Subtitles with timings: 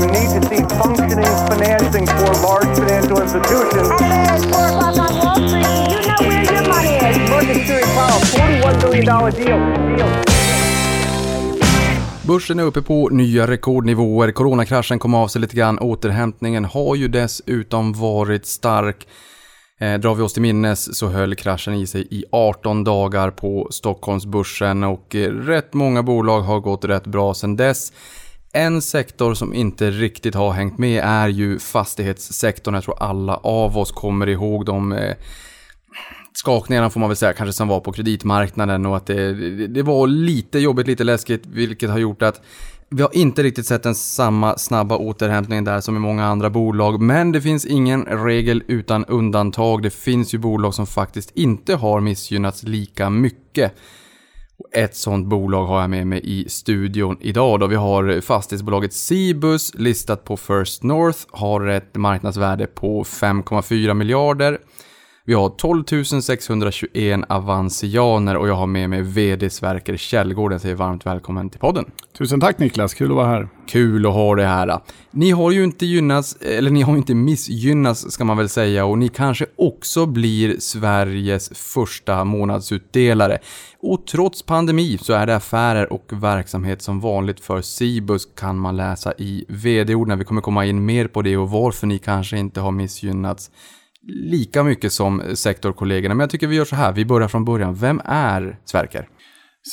[0.00, 3.88] You need to see functioning financing for large financial institutions.
[4.00, 5.66] And 4 o'clock on Wall Street.
[5.92, 7.30] You know where your money is.
[7.30, 9.96] Market Stewart Powell, $41 billion deal.
[9.96, 10.24] deal.
[12.26, 17.08] Börsen är uppe på nya rekordnivåer, coronakraschen kom av sig lite grann, återhämtningen har ju
[17.08, 19.06] dessutom varit stark.
[19.80, 23.68] Eh, drar vi oss till minnes så höll kraschen i sig i 18 dagar på
[23.70, 27.92] Stockholmsbörsen och eh, rätt många bolag har gått rätt bra sedan dess.
[28.54, 32.74] En sektor som inte riktigt har hängt med är ju fastighetssektorn.
[32.74, 35.14] Jag tror alla av oss kommer ihåg de eh,
[36.32, 39.32] skakningarna får man väl säga, kanske som var på kreditmarknaden och att det,
[39.66, 42.40] det var lite jobbigt, lite läskigt, vilket har gjort att
[42.88, 47.00] vi har inte riktigt sett den samma snabba återhämtning där som i många andra bolag,
[47.00, 49.82] men det finns ingen regel utan undantag.
[49.82, 53.74] Det finns ju bolag som faktiskt inte har missgynnats lika mycket.
[54.72, 57.66] Ett sånt bolag har jag med mig i studion idag då.
[57.66, 64.58] Vi har fastighetsbolaget Cibus listat på First North, har ett marknadsvärde på 5,4 miljarder.
[65.26, 65.84] Vi har 12
[66.20, 70.52] 621 avansianer och jag har med mig VD Sverker Källgård.
[70.52, 71.84] Jag säger varmt välkommen till podden.
[72.18, 73.48] Tusen tack Niklas, kul att vara här.
[73.68, 74.80] Kul att ha det här.
[75.10, 78.84] Ni har ju inte gynnats, eller ni har ju inte missgynnats ska man väl säga
[78.84, 83.38] och ni kanske också blir Sveriges första månadsutdelare.
[83.80, 88.76] Och trots pandemi så är det affärer och verksamhet som vanligt för Cibus kan man
[88.76, 92.38] läsa i vd-ord när vi kommer komma in mer på det och varför ni kanske
[92.38, 93.50] inte har missgynnats
[94.06, 96.14] lika mycket som sektorkollegorna.
[96.14, 97.74] Men jag tycker vi gör så här, vi börjar från början.
[97.74, 99.08] Vem är Sverker?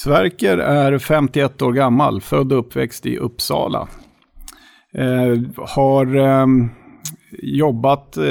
[0.03, 3.87] Sverker är 51 år gammal, född och uppväxt i Uppsala.
[4.93, 6.47] Eh, har eh,
[7.41, 8.23] jobbat eh,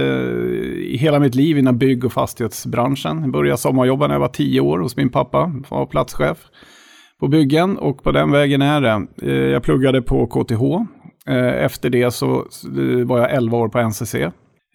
[0.98, 3.20] hela mitt liv inom bygg och fastighetsbranschen.
[3.20, 6.38] Jag Började sommarjobba när jag var 10 år hos min pappa, var platschef
[7.20, 9.06] på byggen och på den vägen är det.
[9.22, 10.62] Eh, jag pluggade på KTH.
[11.26, 14.14] Eh, efter det så eh, var jag 11 år på NCC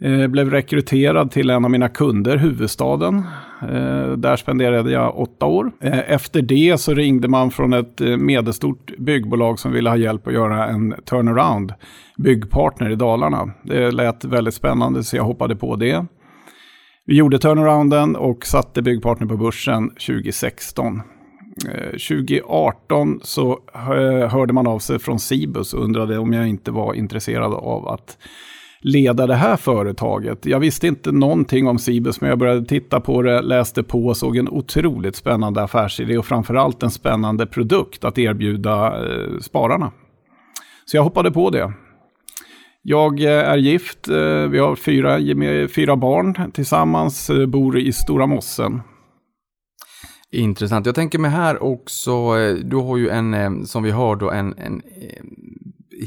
[0.02, 3.24] Eh, blev rekryterad till en av mina kunder, huvudstaden.
[3.62, 5.72] Eh, där spenderade jag åtta år.
[5.82, 10.28] Eh, efter det så ringde man från ett eh, medelstort byggbolag som ville ha hjälp
[10.28, 11.74] att göra en turnaround.
[12.18, 13.50] Byggpartner i Dalarna.
[13.64, 16.06] Det lät väldigt spännande så jag hoppade på det.
[17.06, 21.02] Vi gjorde turnarounden och satte Byggpartner på börsen 2016.
[21.92, 26.72] 2018 eh, så eh, hörde man av sig från Cibus och undrade om jag inte
[26.72, 28.18] var intresserad av att
[28.86, 30.46] leda det här företaget.
[30.46, 34.18] Jag visste inte någonting om Cibus, men jag började titta på det, läste på och
[34.18, 39.92] såg en otroligt spännande affärsidé och framförallt en spännande produkt att erbjuda eh, spararna.
[40.86, 41.74] Så jag hoppade på det.
[42.82, 45.20] Jag eh, är gift, eh, vi har fyra,
[45.68, 48.82] fyra barn tillsammans, eh, bor i Stora Mossen.
[50.32, 50.86] Intressant.
[50.86, 52.12] Jag tänker mig här också,
[52.64, 54.82] du har ju en, som vi hör då, en, en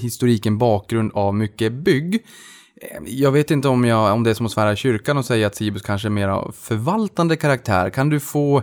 [0.03, 2.25] historiken bakgrund av mycket bygg.
[3.06, 5.47] Jag vet inte om, jag, om det är som att svära i kyrkan och säga
[5.47, 7.91] att Sibus kanske är mer förvaltande karaktär.
[7.91, 8.62] Kan du få eh,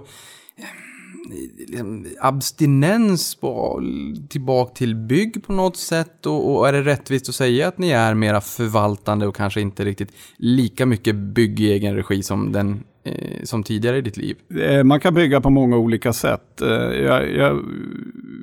[1.58, 3.82] liksom, abstinens på,
[4.30, 6.26] tillbaka till bygg på något sätt?
[6.26, 9.86] Och, och, är det rättvist att säga att ni är mera förvaltande och kanske inte
[9.86, 14.36] riktigt lika mycket bygg i egen regi som den Eh, som tidigare i ditt liv?
[14.60, 16.62] Eh, man kan bygga på många olika sätt.
[16.62, 16.70] Eh,
[17.02, 17.64] jag, jag,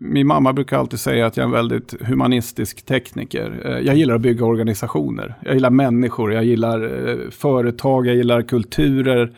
[0.00, 3.80] min mamma brukar alltid säga att jag är en väldigt humanistisk tekniker.
[3.84, 5.34] Jag gillar att bygga organisationer.
[5.44, 9.32] Jag gillar människor, jag gillar företag, jag gillar kulturer.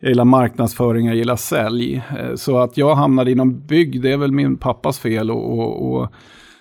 [0.00, 2.02] Jag gillar marknadsföring, jag gillar sälj.
[2.34, 5.30] Så att jag hamnade inom bygg, det är väl min pappas fel.
[5.30, 6.12] och, och, och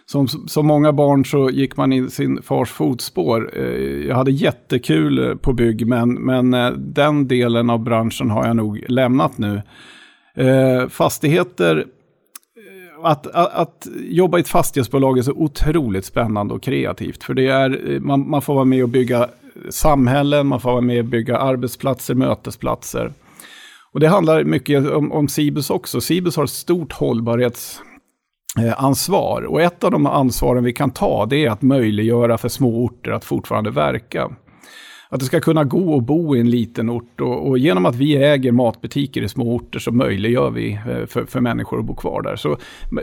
[0.05, 3.51] som, som många barn så gick man i sin fars fotspår.
[3.53, 8.47] Eh, jag hade jättekul eh, på bygg, men, men eh, den delen av branschen har
[8.47, 9.61] jag nog lämnat nu.
[10.89, 11.85] Fastigheter,
[13.03, 17.23] att, att, att, jobba i ett fastighetsbolag är så otroligt spännande och kreativt.
[17.23, 19.29] För det är, man, man får vara med och bygga
[19.69, 23.11] samhällen, man får vara med och bygga arbetsplatser, mötesplatser.
[23.91, 26.01] Och det handlar mycket om, om Cibus också.
[26.01, 27.81] Cibus har ett stort hållbarhets
[28.77, 29.41] ansvar.
[29.41, 33.11] Och ett av de ansvaren vi kan ta det är att möjliggöra för små orter
[33.11, 34.29] att fortfarande verka.
[35.09, 37.95] Att det ska kunna gå att bo i en liten ort och, och genom att
[37.95, 41.95] vi äger matbutiker i små orter så möjliggör vi eh, för, för människor att bo
[41.95, 42.35] kvar där.
[42.35, 42.57] Så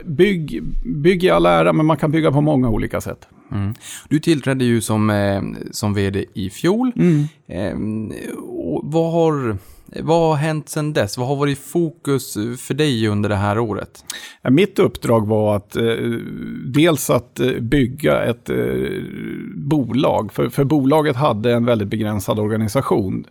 [0.05, 3.27] bygg, bygg i all ära, men man kan bygga på många olika sätt.
[3.51, 3.73] Mm.
[4.09, 5.41] Du tillträdde ju som, eh,
[5.71, 6.91] som vd i fjol.
[6.95, 7.27] Mm.
[7.47, 7.75] Eh,
[8.83, 9.57] vad har
[10.01, 11.17] vad har hänt sedan dess?
[11.17, 14.05] Vad har varit fokus för dig under det här året?
[14.49, 15.83] Mitt uppdrag var att eh,
[16.65, 18.57] dels att eh, bygga ett eh,
[19.55, 23.25] bolag, för, för bolaget hade en väldigt begränsad organisation.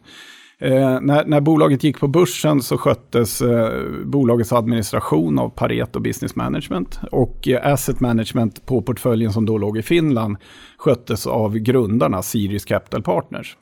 [0.62, 6.36] Eh, när, när bolaget gick på börsen så sköttes eh, bolagets administration av Pareto Business
[6.36, 10.36] Management och eh, Asset Management på portföljen som då låg i Finland
[10.76, 13.56] sköttes av grundarna Sirius Capital Partners.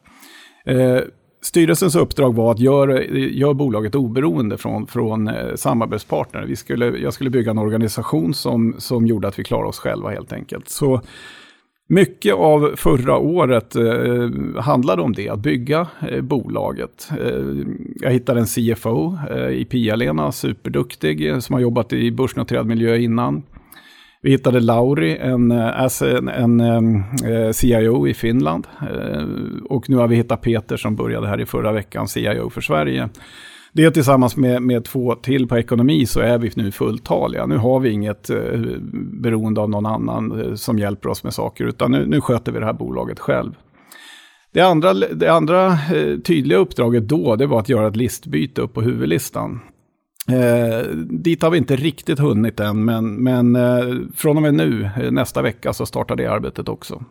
[0.65, 1.01] Eh,
[1.43, 6.47] Styrelsens uppdrag var att göra, gör bolaget oberoende från, från eh, samarbetspartner.
[6.47, 10.11] Vi skulle, jag skulle bygga en organisation som, som gjorde att vi klarade oss själva
[10.11, 10.69] helt enkelt.
[10.69, 11.01] Så
[11.89, 17.11] mycket av förra året eh, handlade om det, att bygga eh, bolaget.
[17.21, 17.45] Eh,
[18.01, 23.43] jag hittade en CFO eh, i Pia-Lena, superduktig, som har jobbat i börsnoterad miljö innan.
[24.23, 26.61] Vi hittade Lauri, en, eh, en, en
[27.25, 28.67] eh, CIO i Finland.
[28.81, 29.25] Eh,
[29.65, 33.09] och nu har vi hittat Peter som började här i förra veckan, CIO för Sverige.
[33.73, 37.47] Det tillsammans med, med två till på ekonomi så är vi nu fulltaliga.
[37.47, 38.61] Nu har vi inget eh,
[39.23, 42.59] beroende av någon annan eh, som hjälper oss med saker, utan nu, nu sköter vi
[42.59, 43.53] det här bolaget själv.
[44.53, 48.75] Det andra, det andra eh, tydliga uppdraget då, det var att göra ett listbyte upp
[48.75, 49.61] på huvudlistan.
[50.33, 54.91] Eh, dit har vi inte riktigt hunnit än, men, men eh, från och med nu,
[55.01, 57.05] eh, nästa vecka, så startar det arbetet också.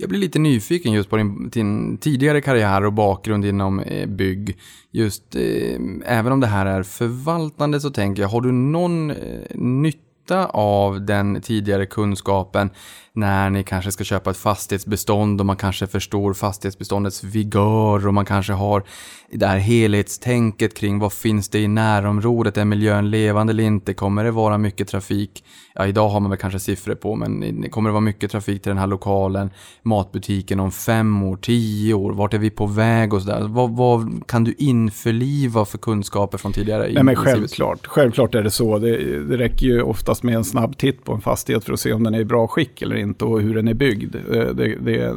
[0.00, 4.58] Jag blir lite nyfiken just på din, din tidigare karriär och bakgrund inom eh, bygg.
[4.90, 9.16] Just eh, även om det här är förvaltande så tänker jag, har du någon eh,
[9.54, 12.70] nytta av den tidigare kunskapen
[13.18, 18.24] när ni kanske ska köpa ett fastighetsbestånd och man kanske förstår fastighetsbeståndets vigör och man
[18.24, 18.82] kanske har
[19.30, 24.24] det här helhetstänket kring vad finns det i närområdet, är miljön levande eller inte, kommer
[24.24, 25.44] det vara mycket trafik?
[25.74, 28.70] Ja, idag har man väl kanske siffror på, men kommer det vara mycket trafik till
[28.70, 29.50] den här lokalen,
[29.82, 33.46] matbutiken om fem år, tio år, vart är vi på väg och sådär?
[33.48, 36.90] Vad, vad kan du införliva för kunskaper från tidigare?
[36.92, 38.78] Nej, men självklart, självklart är det så.
[38.78, 41.92] Det, det räcker ju oftast med en snabb titt på en fastighet för att se
[41.92, 44.14] om den är i bra skick eller inte och hur den är byggd.
[44.14, 45.14] Eh, det, det,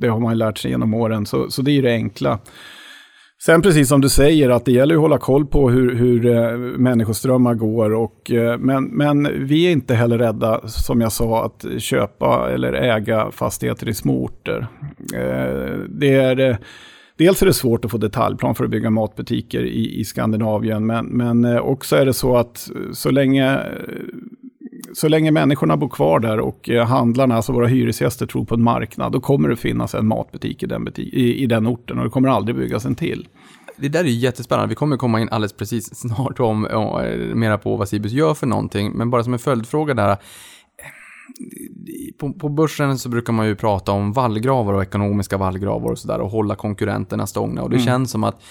[0.00, 2.38] det har man lärt sig genom åren, så, så det är ju det enkla.
[3.44, 6.56] Sen precis som du säger att det gäller att hålla koll på hur, hur eh,
[6.58, 7.94] människoströmmar går.
[7.94, 12.72] Och, eh, men, men vi är inte heller rädda, som jag sa, att köpa eller
[12.72, 14.66] äga fastigheter i små orter.
[15.88, 16.58] Det är,
[17.18, 20.86] dels är det svårt att få detaljplan för att bygga matbutiker i, i Skandinavien.
[20.86, 23.58] Men, men också är det så att så länge
[24.94, 29.12] så länge människorna bor kvar där och handlarna, alltså våra hyresgäster, tror på en marknad,
[29.12, 32.10] då kommer det finnas en matbutik i den, butik, i, i den orten och det
[32.10, 33.28] kommer aldrig byggas en till.
[33.76, 34.68] Det där är jättespännande.
[34.68, 38.46] Vi kommer komma in alldeles precis snart om, om mera på vad Cibus gör för
[38.46, 38.92] någonting.
[38.92, 40.16] Men bara som en följdfråga där.
[42.18, 46.20] På, på börsen så brukar man ju prata om vallgravar och ekonomiska vallgravar och sådär
[46.20, 47.62] och hålla konkurrenterna stångna.
[47.62, 47.86] Och det mm.
[47.86, 48.42] känns som att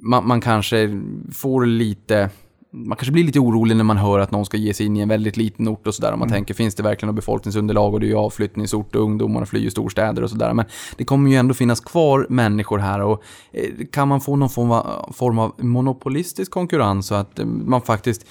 [0.00, 1.02] man, man kanske
[1.32, 2.30] får lite
[2.74, 5.00] man kanske blir lite orolig när man hör att någon ska ge sig in i
[5.00, 6.12] en väldigt liten ort och sådär.
[6.12, 6.36] Om man mm.
[6.36, 10.22] tänker, finns det verkligen något befolkningsunderlag och det är ju avflyttningsort och ungdomarna flyr storstäder
[10.22, 10.54] och sådär.
[10.54, 10.64] Men
[10.96, 13.22] det kommer ju ändå finnas kvar människor här och
[13.52, 17.82] eh, kan man få någon form av, form av monopolistisk konkurrens så att eh, man
[17.82, 18.26] faktiskt,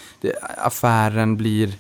[0.58, 1.74] affären blir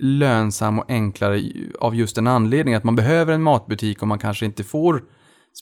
[0.00, 1.42] lönsam och enklare
[1.80, 5.02] av just den anledningen att man behöver en matbutik och man kanske inte får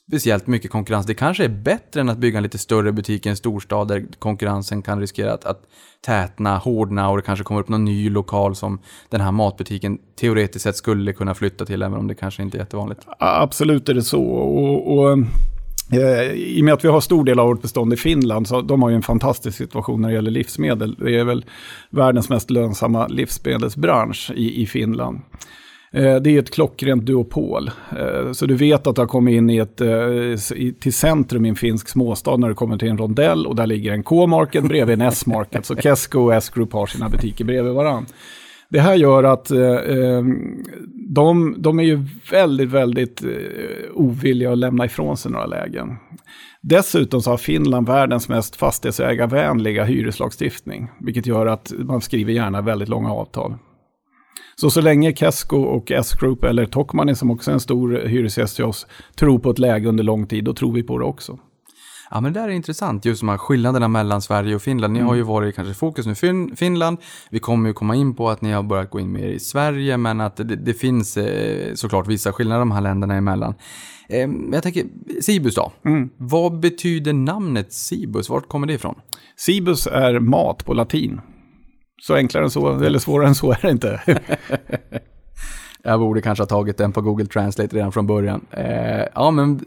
[0.08, 1.06] speciellt mycket konkurrens.
[1.06, 4.06] Det kanske är bättre än att bygga en lite större butik i en storstad där
[4.19, 5.62] konkurrensen kan riskera att, att
[6.06, 8.78] tätna, hårdna och det kanske kommer upp någon ny lokal som
[9.10, 12.60] den här matbutiken teoretiskt sett skulle kunna flytta till, även om det kanske inte är
[12.60, 13.00] jättevanligt.
[13.19, 14.22] Absolut är det så.
[14.22, 15.12] Och, och
[15.93, 18.60] eh, i och med att vi har stor del av vårt bestånd i Finland, så
[18.60, 20.94] de har ju en fantastisk situation när det gäller livsmedel.
[20.94, 21.44] Det är väl
[21.90, 25.20] världens mest lönsamma livsmedelsbransch i, i Finland.
[25.93, 27.71] Eh, det är ett klockrent duopol.
[27.99, 31.49] Eh, så du vet att du har kommit in i ett, eh, till centrum i
[31.49, 35.01] en finsk småstad när du kommer till en rondell och där ligger en K-market bredvid
[35.01, 35.67] en S-market.
[35.67, 38.10] Så Kesko och S-Group har sina butiker bredvid varandra.
[38.69, 40.65] Det här gör att ehm,
[41.08, 43.25] de, de är ju väldigt, väldigt
[43.94, 45.96] ovilliga att lämna ifrån sig några lägen.
[46.60, 52.89] Dessutom så har Finland världens mest fastighetsägarvänliga hyreslagstiftning, vilket gör att man skriver gärna väldigt
[52.89, 53.55] långa avtal.
[54.60, 58.65] Så så länge Kesko och S-Group eller Tokmanni som också är en stor hyresgäst till
[58.65, 61.39] oss tror på ett läge under lång tid, då tror vi på det också.
[62.10, 64.93] Ja, men det där är intressant, just de här skillnaderna mellan Sverige och Finland.
[64.93, 65.08] Ni mm.
[65.08, 66.98] har ju varit kanske fokus nu fin Finland.
[67.31, 69.96] Vi kommer ju komma in på att ni har börjat gå in mer i Sverige,
[69.96, 73.55] men att det, det finns eh, såklart vissa skillnader de här länderna emellan.
[74.08, 74.84] Eh, jag tänker,
[75.20, 75.72] Cibus då?
[75.84, 76.10] Mm.
[76.17, 78.29] Vad betyder namnet Cibus?
[78.29, 78.94] Vart kommer det ifrån?
[79.36, 81.20] Cibus är mat på latin.
[82.03, 84.00] Så enklare än så, eller svårare än så är det inte.
[85.86, 88.46] Jag borde kanske ha tagit den på Google Translate redan från början.
[88.50, 89.60] Eh, ja, men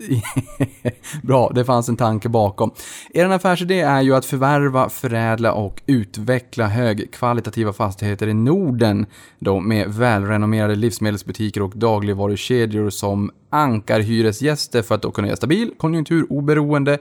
[1.23, 2.71] bra, det fanns en tanke bakom.
[3.13, 9.05] Er affärsidé är ju att förvärva, förädla och utveckla högkvalitativa fastigheter i Norden
[9.39, 16.97] då med välrenommerade livsmedelsbutiker och dagligvarukedjor som ankarhyresgäster för att då kunna ge stabil, konjunkturoberoende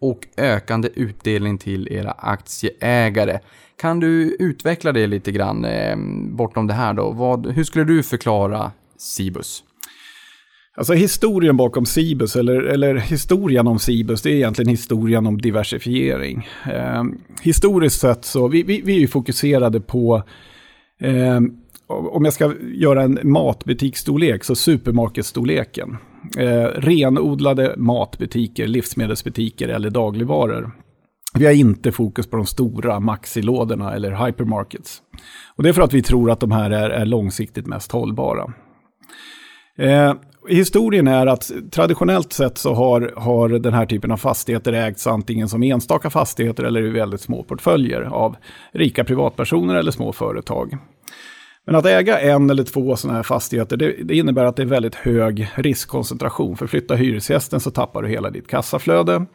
[0.00, 3.38] och ökande utdelning till era aktieägare.
[3.76, 5.96] Kan du utveckla det lite grann eh,
[6.36, 7.10] bortom det här då?
[7.10, 9.64] Vad, hur skulle du förklara Cibus?
[10.76, 16.48] Alltså historien bakom Cibus, eller, eller historien om Cibus, det är egentligen historien om diversifiering.
[16.72, 17.04] Eh,
[17.42, 20.22] historiskt sett så, vi, vi, vi är ju fokuserade på,
[21.00, 21.40] eh,
[21.90, 25.96] om jag ska göra en matbutiksstorlek, så supermarketstorleken.
[26.38, 30.70] Eh, renodlade matbutiker, livsmedelsbutiker eller dagligvaror.
[31.34, 35.02] Vi har inte fokus på de stora maxilådorna eller hypermarkets.
[35.56, 38.52] Och det är för att vi tror att de här är, är långsiktigt mest hållbara.
[39.78, 40.14] Eh,
[40.48, 45.48] historien är att traditionellt sett så har, har den här typen av fastigheter ägts antingen
[45.48, 48.36] som enstaka fastigheter eller i väldigt små portföljer av
[48.72, 50.78] rika privatpersoner eller små företag.
[51.66, 54.66] Men att äga en eller två sådana här fastigheter, det, det, innebär att det är
[54.66, 56.56] väldigt hög riskkoncentration.
[56.56, 59.26] För flyttar hyresgästen så tappar du hela ditt kassaflöde.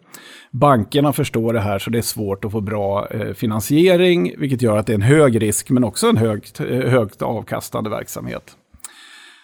[0.52, 4.78] Bankerna förstår det här så det är svårt att få bra eh, finansiering, vilket gör
[4.78, 8.58] att det är en hög risk men också en högt, eh, högt avkastande verksamhet.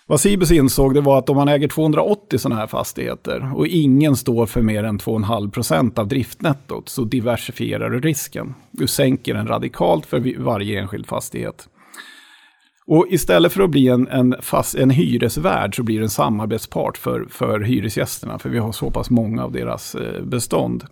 [0.08, 4.16] Vad Cibus insåg det var att om man äger 280 sådana här fastigheter och ingen
[4.16, 8.54] står för mer än 2,5% av driftnettot så diversifierar du risken.
[8.72, 11.68] Du sänker den radikalt för varje enskild fastighet.
[12.92, 16.98] Och istället för att bli en, en, fast, en hyresvärd så blir det en samarbetspart
[16.98, 18.40] för, för hyresgästerna.
[18.40, 20.84] För vi har så pass många av deras eh, bestånd.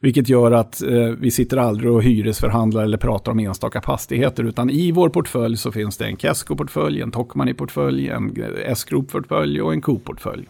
[0.00, 4.44] Vilket gör att eh, vi sitter aldrig och hyresförhandlar eller pratar om enstaka fastigheter.
[4.44, 9.72] Utan i vår portfölj så finns det en Kesko-portfölj, en Tokmanni-portfölj, en eh, S-Group-portfölj och
[9.72, 10.48] en Coop-portfölj.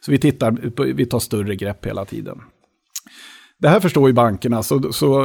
[0.00, 2.40] Så vi, tittar, vi tar större grepp hela tiden.
[3.60, 5.24] Det här förstår ju bankerna, så, så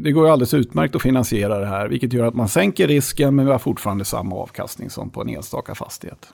[0.00, 1.88] det går ju alldeles utmärkt att finansiera det här.
[1.88, 5.28] Vilket gör att man sänker risken, men vi har fortfarande samma avkastning som på en
[5.28, 6.28] enstaka fastighet.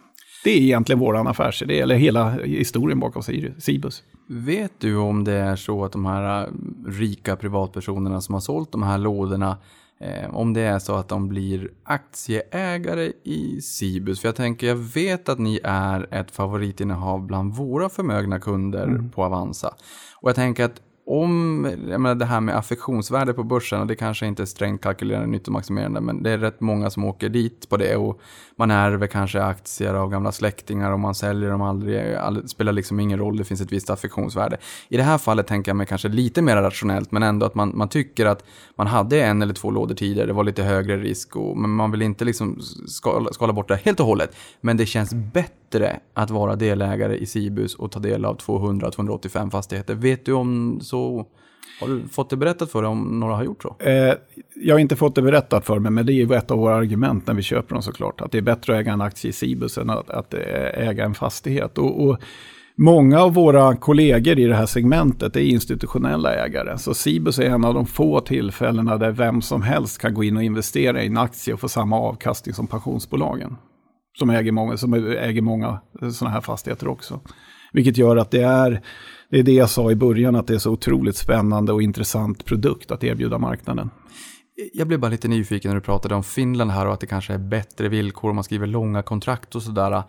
[0.44, 3.22] Det är egentligen vår affärsidé, eller hela historien bakom
[3.58, 4.02] Cibus.
[4.28, 6.48] Vet du om det är så att de här
[6.86, 9.58] rika privatpersonerna som har sålt de här lådorna
[10.02, 14.20] Eh, om det är så att de blir aktieägare i Cibus.
[14.20, 19.10] För jag tänker, jag vet att ni är ett favoritinnehav bland våra förmögna kunder mm.
[19.10, 19.74] på Avanza.
[20.20, 20.80] Och jag tänker att
[21.12, 24.82] om, jag menar det här med affektionsvärde på börsen, och det kanske inte är strängt
[24.82, 28.20] kalkylerande nyttomaximerande, men det är rätt många som åker dit på det och
[28.56, 33.00] man ärver kanske aktier av gamla släktingar och man säljer dem aldrig, all, spelar liksom
[33.00, 34.56] ingen roll, det finns ett visst affektionsvärde.
[34.88, 37.72] I det här fallet tänker jag mig kanske lite mer rationellt, men ändå att man,
[37.74, 38.44] man tycker att
[38.76, 41.90] man hade en eller två lådor tidigare, det var lite högre risk, och, men man
[41.90, 44.36] vill inte liksom skala, skala bort det helt och hållet.
[44.60, 45.61] Men det känns bättre
[46.14, 49.94] att vara delägare i Cibus och ta del av 200-285 fastigheter.
[49.94, 51.26] Vet du om så
[51.80, 53.76] har du fått det berättat för dig om några har gjort så?
[53.78, 54.14] Eh,
[54.54, 56.76] jag har inte fått det berättat för mig, men det är ju ett av våra
[56.76, 58.20] argument när vi köper dem såklart.
[58.20, 61.04] Att det är bättre att äga en aktie i Cibus än att, att eh, äga
[61.04, 61.78] en fastighet.
[61.78, 62.18] Och, och,
[62.74, 66.78] många av våra kollegor i det här segmentet är institutionella ägare.
[66.78, 70.36] Så Cibus är en av de få tillfällena där vem som helst kan gå in
[70.36, 73.56] och investera i en aktie och få samma avkastning som pensionsbolagen.
[74.18, 75.80] Som äger många, som äger många
[76.12, 77.20] sådana här fastigheter också.
[77.72, 78.82] Vilket gör att det är
[79.32, 82.44] det är det jag sa i början, att det är så otroligt spännande och intressant
[82.44, 83.90] produkt att erbjuda marknaden.
[84.72, 87.34] Jag blev bara lite nyfiken när du pratade om Finland här och att det kanske
[87.34, 89.92] är bättre villkor om man skriver långa kontrakt och sådär.
[89.92, 90.02] Eh,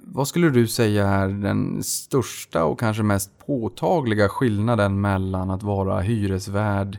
[0.00, 6.00] vad skulle du säga är den största och kanske mest påtagliga skillnaden mellan att vara
[6.00, 6.98] hyresvärd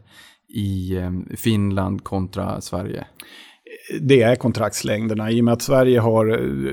[0.50, 3.06] i eh, Finland kontra Sverige?
[4.02, 5.32] Det är kontraktslängderna.
[5.32, 6.26] I och med att Sverige har,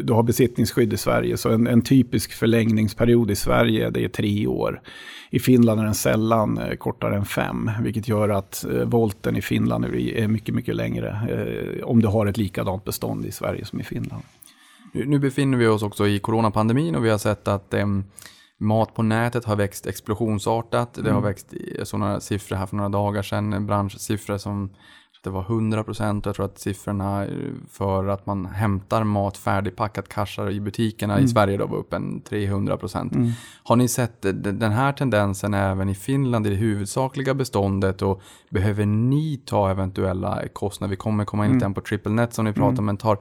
[0.03, 4.47] du har besittningsskydd i Sverige, så en, en, typisk förlängningsperiod i Sverige det är tre
[4.47, 4.81] år.
[5.31, 9.43] I Finland är den sällan eh, kortare än fem, vilket gör att eh, volten i
[9.43, 11.09] Finland är mycket, mycket längre.
[11.09, 14.23] Eh, om du har ett likadant bestånd i Sverige som i Finland.
[14.93, 17.87] Nu befinner vi oss också i coronapandemin och vi har sett att eh,
[18.59, 20.95] mat på nätet har växt explosionsartat.
[20.95, 21.23] Det har mm.
[21.23, 21.55] växt,
[21.93, 24.71] några siffror här för några dagar sedan, branschsiffror som
[25.23, 26.27] det var 100 procent.
[26.27, 27.27] Jag tror att siffrorna
[27.71, 31.25] för att man hämtar mat färdigpackat kassar i butikerna mm.
[31.25, 33.15] i Sverige då var upp en 300 procent.
[33.15, 33.31] Mm.
[33.63, 38.87] Har ni sett den här tendensen även i Finland i det huvudsakliga beståndet och behöver
[38.87, 40.91] ni ta eventuella kostnader?
[40.91, 41.75] Vi kommer komma in mm.
[41.75, 42.85] på triple net som ni pratar om, mm.
[42.85, 43.19] men tar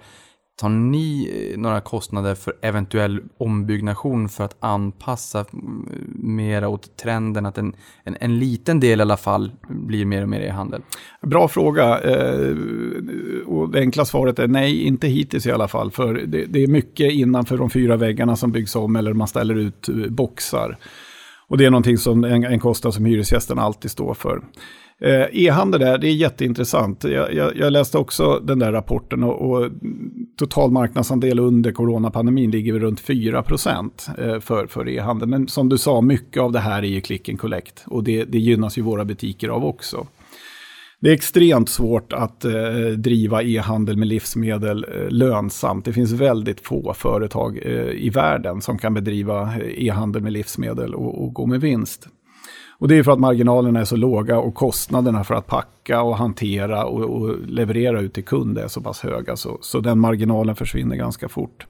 [0.62, 7.46] Tar ni eh, några kostnader för eventuell ombyggnation för att anpassa mm, mera åt trenden
[7.46, 10.82] att en, en, en, liten del i alla fall blir mer och mer e-handel?
[11.22, 12.00] Bra fråga.
[12.00, 12.56] Eh,
[13.46, 15.92] och det enkla svaret är nej, inte hittills i alla fall.
[15.92, 19.56] För det, det är mycket innanför de fyra väggarna som byggs om eller man ställer
[19.56, 20.78] ut eh, boxar.
[21.48, 24.42] Och det är någonting som en, en kostnad som hyresgästen alltid står för.
[25.02, 27.04] Eh, e-handel där, det är jätteintressant.
[27.04, 29.72] Jag, jag, jag läste också den där rapporten och, och
[30.40, 35.30] total marknadsandel under coronapandemin ligger runt 4 procent eh, för, för e-handel.
[35.30, 38.24] Men som du sa, mycket av det här är ju click and collect och det,
[38.24, 40.08] det gynnas ju våra butiker av också.
[41.00, 45.86] Det är extremt svårt att eh, driva e-handel med livsmedel eh, lönsamt.
[45.86, 50.96] Det finns väldigt få företag eh, i världen som kan bedriva eh, e-handel med livsmedel
[50.96, 52.08] och, och gå med vinst.
[52.82, 56.18] Och det är för att marginalerna är så låga och kostnaderna för att packa och
[56.18, 59.36] hantera och, och leverera ut till kund är så pass höga.
[59.36, 61.68] Så, så den marginalen försvinner ganska fort.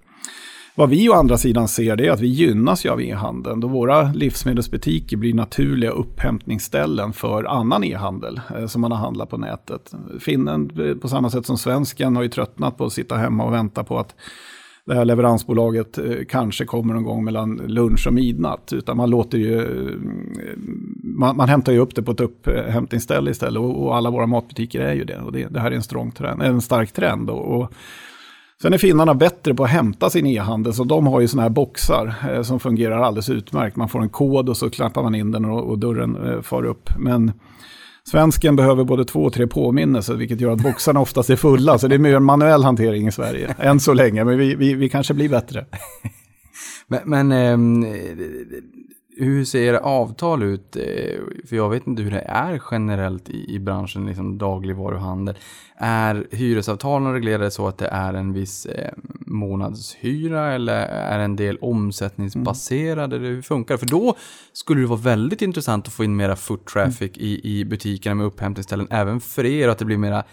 [0.75, 3.67] Vad vi å andra sidan ser det är att vi gynnas ju av e-handeln då
[3.67, 9.93] våra livsmedelsbutiker blir naturliga upphämtningsställen för annan e-handel eh, som man har handlat på nätet.
[10.19, 13.53] Finnen eh, på samma sätt som svensken har ju tröttnat på att sitta hemma och
[13.53, 14.15] vänta på att
[14.91, 18.73] det här leveransbolaget eh, kanske kommer någon gång mellan lunch och midnatt.
[18.73, 19.95] Utan man låter ju, eh,
[21.03, 23.59] man, man hämtar ju upp det på ett upphämtningsställe istället.
[23.59, 25.17] Och, och alla våra matbutiker är ju det.
[25.17, 27.29] Och det, det här är en, strong trend, en stark trend.
[27.29, 27.73] Och, och
[28.61, 31.49] Sen är finnarna bättre på att hämta sin e-handel, så de har ju sådana här
[31.49, 33.75] boxar eh, som fungerar alldeles utmärkt.
[33.75, 36.65] Man får en kod och så klappar man in den och, och dörren eh, far
[36.65, 36.89] upp.
[36.99, 37.31] Men
[38.07, 41.77] Svensken behöver både två och tre påminnelser, vilket gör att boxarna oftast är fulla.
[41.77, 44.23] Så det är mer en manuell hantering i Sverige, än så länge.
[44.23, 45.65] Men vi, vi, vi kanske blir bättre.
[46.87, 47.93] Men, men eh,
[49.25, 50.75] hur ser era avtal ut?
[50.75, 50.83] Eh,
[51.49, 55.35] för jag vet inte hur det är generellt i, i branschen, liksom dagligvaruhandel.
[55.77, 61.57] Är hyresavtalen reglerade så att det är en viss eh, månadshyra eller är en del
[61.57, 63.15] omsättningsbaserade?
[63.15, 63.29] Mm.
[63.29, 63.77] Hur funkar det?
[63.77, 64.15] För då
[64.53, 67.27] skulle det vara väldigt intressant att få in mera foot traffic mm.
[67.27, 70.23] i, i butikerna med upphämtningsställen, även för er, och att det blir mera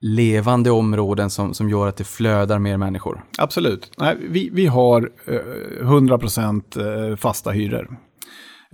[0.00, 3.24] levande områden som, som gör att det flödar mer människor?
[3.38, 3.90] Absolut.
[3.98, 5.32] Nej, vi, vi har eh,
[5.84, 7.96] 100% eh, fasta hyror.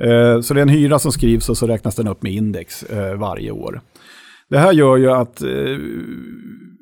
[0.01, 2.83] Eh, så det är en hyra som skrivs och så räknas den upp med index
[2.83, 3.81] eh, varje år.
[4.49, 5.43] Det här gör ju att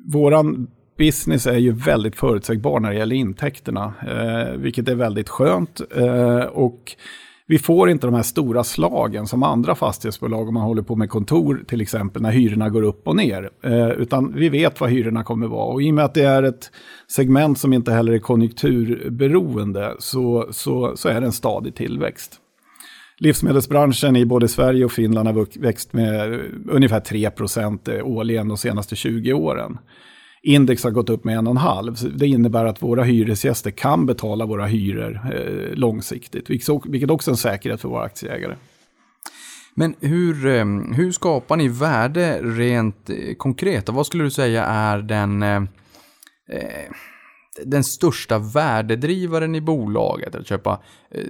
[0.05, 0.67] vår våran
[0.97, 3.93] business är ju väldigt förutsägbar när det gäller intäkterna,
[4.57, 5.81] vilket är väldigt skönt.
[6.51, 6.95] och
[7.47, 11.09] vi får inte de här stora slagen som andra fastighetsbolag om man håller på med
[11.09, 13.49] kontor till exempel när hyrorna går upp och ner.
[13.97, 16.71] utan vi vet vad hyrorna kommer vara och i och med att det är ett
[17.07, 22.39] segment som inte heller är konjunkturberoende så, så, så är det en stadig tillväxt.
[23.17, 27.29] Livsmedelsbranschen i både Sverige och Finland har växt med eh, ungefär 3
[27.87, 29.77] eh, årligen de senaste 20 åren.
[30.43, 32.17] Index har gått upp med 1,5.
[32.17, 36.49] Det innebär att våra hyresgäster kan betala våra hyror eh, långsiktigt,
[36.85, 38.55] vilket också är en säkerhet för våra aktieägare.
[39.75, 43.37] Men hur, eh, hur skapar ni värde rent konkret?
[43.37, 43.89] konkret?
[43.89, 45.61] Vad skulle du säga är den eh,
[47.65, 50.35] den största värdedrivaren i bolaget.
[50.35, 50.79] Att köpa
[51.11, 51.21] eh,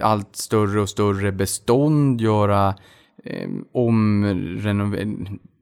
[0.00, 2.74] allt större och större bestånd, göra
[3.24, 4.24] eh, om,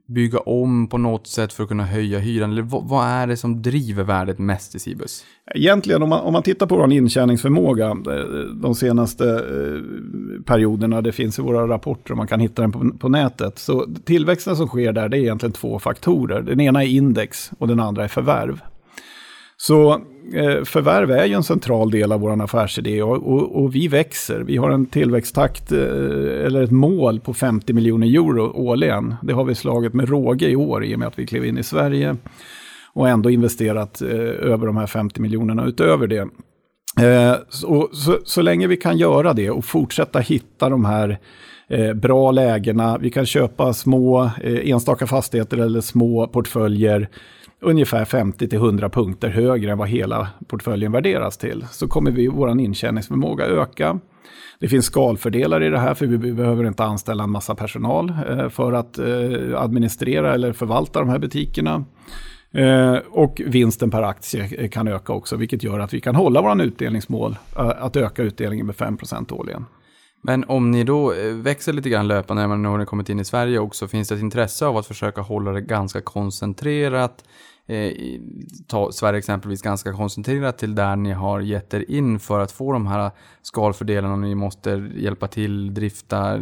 [0.07, 2.51] bygga om på något sätt för att kunna höja hyran?
[2.51, 5.25] Eller vad, vad är det som driver värdet mest i Cibus?
[5.55, 11.12] Egentligen om man, om man tittar på vår intjäningsförmåga eh, de senaste eh, perioderna, det
[11.12, 13.59] finns i våra rapporter och man kan hitta den på, på nätet.
[13.59, 16.42] Så tillväxten som sker där, det är egentligen två faktorer.
[16.42, 18.61] Den ena är index och den andra är förvärv.
[19.57, 19.92] Så
[20.35, 24.40] eh, förvärv är ju en central del av vår affärsidé och, och, och, vi växer.
[24.40, 25.79] Vi har en tillväxttakt eh,
[26.47, 29.14] eller ett mål på 50 miljoner euro årligen.
[29.23, 31.59] Det har vi slagit med råge i år i och med att vi klev in
[31.59, 32.16] i Sverige
[32.92, 34.11] och ändå investerat eh,
[34.53, 36.29] över de här 50 miljonerna utöver det.
[37.01, 41.19] Eh, så, så, så, länge vi kan göra det och fortsätta hitta de här
[41.69, 47.09] eh, bra lägena, vi kan köpa små eh, enstaka fastigheter eller små portföljer
[47.66, 53.46] ungefär 50-100 punkter högre än vad hela portföljen värderas till, så kommer vi vår intjäningsförmåga
[53.46, 54.00] öka.
[54.59, 58.48] Det finns skalfördelar i det här, för vi behöver inte anställa en massa personal eh,
[58.48, 61.85] för att eh, administrera eller förvalta de här butikerna.
[62.52, 66.62] Eh, och vinsten per aktie kan öka också, vilket gör att vi kan hålla vår
[66.62, 69.64] utdelningsmål, att öka utdelningen med 5% årligen.
[70.22, 73.59] Men om ni då växer lite grann löpande när ni har kommit in i Sverige
[73.59, 77.24] också, finns det ett intresse av att försöka hålla det ganska koncentrerat
[77.66, 77.92] eh,
[78.66, 82.72] ta Sverige exempelvis ganska koncentrerat till där ni har gett er in för att få
[82.72, 83.11] de här
[83.42, 84.16] skalfördelarna.
[84.16, 86.38] Ni måste hjälpa till, drifta,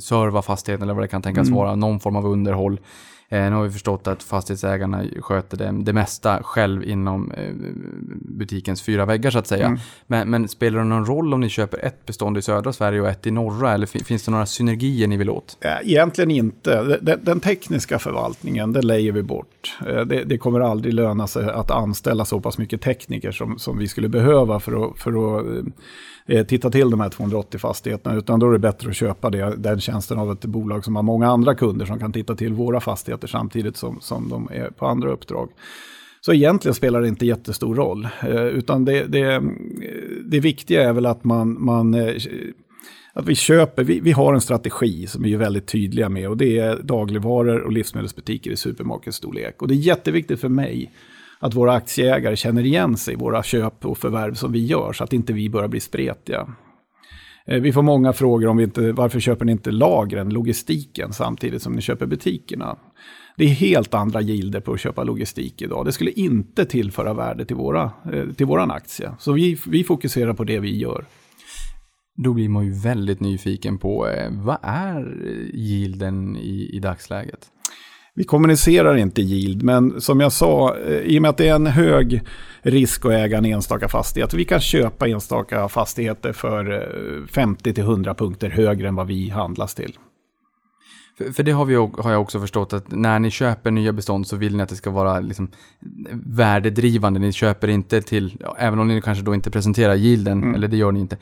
[0.00, 1.58] serva fastigheten eller vad det kan tänkas mm.
[1.58, 2.80] vara, någon form av underhåll.
[3.28, 7.54] Eh, nu har vi förstått att fastighetsägarna sköter det, det mesta själv inom eh,
[8.38, 9.66] butikens fyra väggar så att säga.
[9.66, 9.78] Mm.
[10.06, 13.08] Men, men spelar det någon roll om ni köper ett bestånd i södra Sverige och
[13.08, 13.72] ett i norra?
[13.74, 15.56] Eller fin- finns det några synergier ni vill åt?
[15.60, 16.98] Eh, Egentligen inte.
[17.00, 19.78] Den, den tekniska förvaltningen, den lejer vi bort.
[19.84, 23.88] Det, det kommer aldrig löna sig att anställa så pass mycket tekniker som, som vi
[23.88, 28.16] skulle behöva för att, för att titta till de här 280 fastigheterna.
[28.16, 31.02] Utan då är det bättre att köpa det, den tjänsten av ett bolag som har
[31.02, 34.86] många andra kunder som kan titta till våra fastigheter samtidigt som, som de är på
[34.86, 35.50] andra uppdrag.
[36.20, 38.08] Så egentligen spelar det inte jättestor roll.
[38.22, 39.42] Eh, utan det, det,
[40.24, 42.14] det viktiga är väl att man, man eh,
[43.12, 46.36] att vi köper, vi, vi har en strategi som vi är väldigt tydliga med och
[46.36, 49.62] det är dagligvaror och livsmedelsbutiker i supermarketstorlek.
[49.62, 50.92] Och det är jätteviktigt för mig
[51.38, 55.04] att våra aktieägare känner igen sig i våra köp och förvärv som vi gör så
[55.04, 56.48] att inte vi börjar bli spretiga.
[57.46, 61.62] Eh, vi får många frågor om vi inte, varför köper ni inte lagren, logistiken samtidigt
[61.62, 62.76] som ni köper butikerna.
[63.36, 65.84] Det är helt andra gilder på att köpa logistik idag.
[65.84, 69.10] Det skulle inte tillföra värde till, våra, eh, till våran aktie.
[69.18, 71.04] Så vi, vi fokuserar på det vi gör.
[72.24, 75.16] Då blir man ju väldigt nyfiken på eh, vad är
[75.54, 77.50] yielden i, i dagsläget?
[78.18, 81.54] Vi kommunicerar inte yield, men som jag sa, eh, i och med att det är
[81.54, 82.22] en hög
[82.62, 84.34] risk att äga en enstaka fastighet.
[84.34, 89.92] Vi kan köpa enstaka fastigheter för eh, 50-100 punkter högre än vad vi handlas till.
[91.18, 94.26] För, för det har, vi, har jag också förstått att när ni köper nya bestånd
[94.26, 95.50] så vill ni att det ska vara liksom
[96.12, 97.20] värdedrivande.
[97.20, 100.92] Ni köper inte till, även om ni kanske då inte presenterar yielden, eller det gör
[100.92, 101.16] ni inte.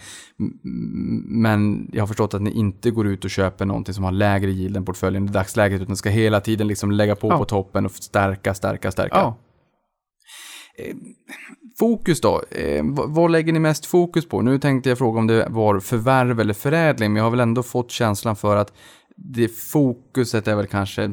[1.24, 4.50] Men jag har förstått att ni inte går ut och köper någonting som har lägre
[4.50, 7.38] yield än portföljen i dagsläget, utan ska hela tiden liksom lägga på Ja.
[7.38, 9.16] på toppen och stärka, stärka, stärka.
[9.16, 9.36] Ja.
[11.78, 12.42] Fokus då?
[12.50, 14.42] Eh, vad lägger ni mest fokus på?
[14.42, 17.62] Nu tänkte jag fråga om det var förvärv eller förädling, men jag har väl ändå
[17.62, 18.72] fått känslan för att
[19.16, 21.12] det fokuset är väl kanske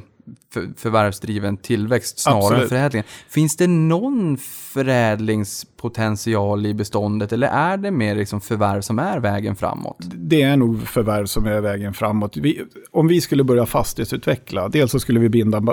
[0.54, 2.70] för, förvärvsdriven tillväxt snarare än Absolut.
[2.70, 3.04] förädling.
[3.30, 4.38] Finns det någon
[4.74, 9.98] förädlingspotential i beståndet eller är det mer liksom förvärv som är vägen framåt?
[10.00, 12.38] Det är nog förvärv som är vägen framåt.
[12.38, 15.64] Vi, om vi skulle börja fastighetsutveckla, dels så skulle vi binda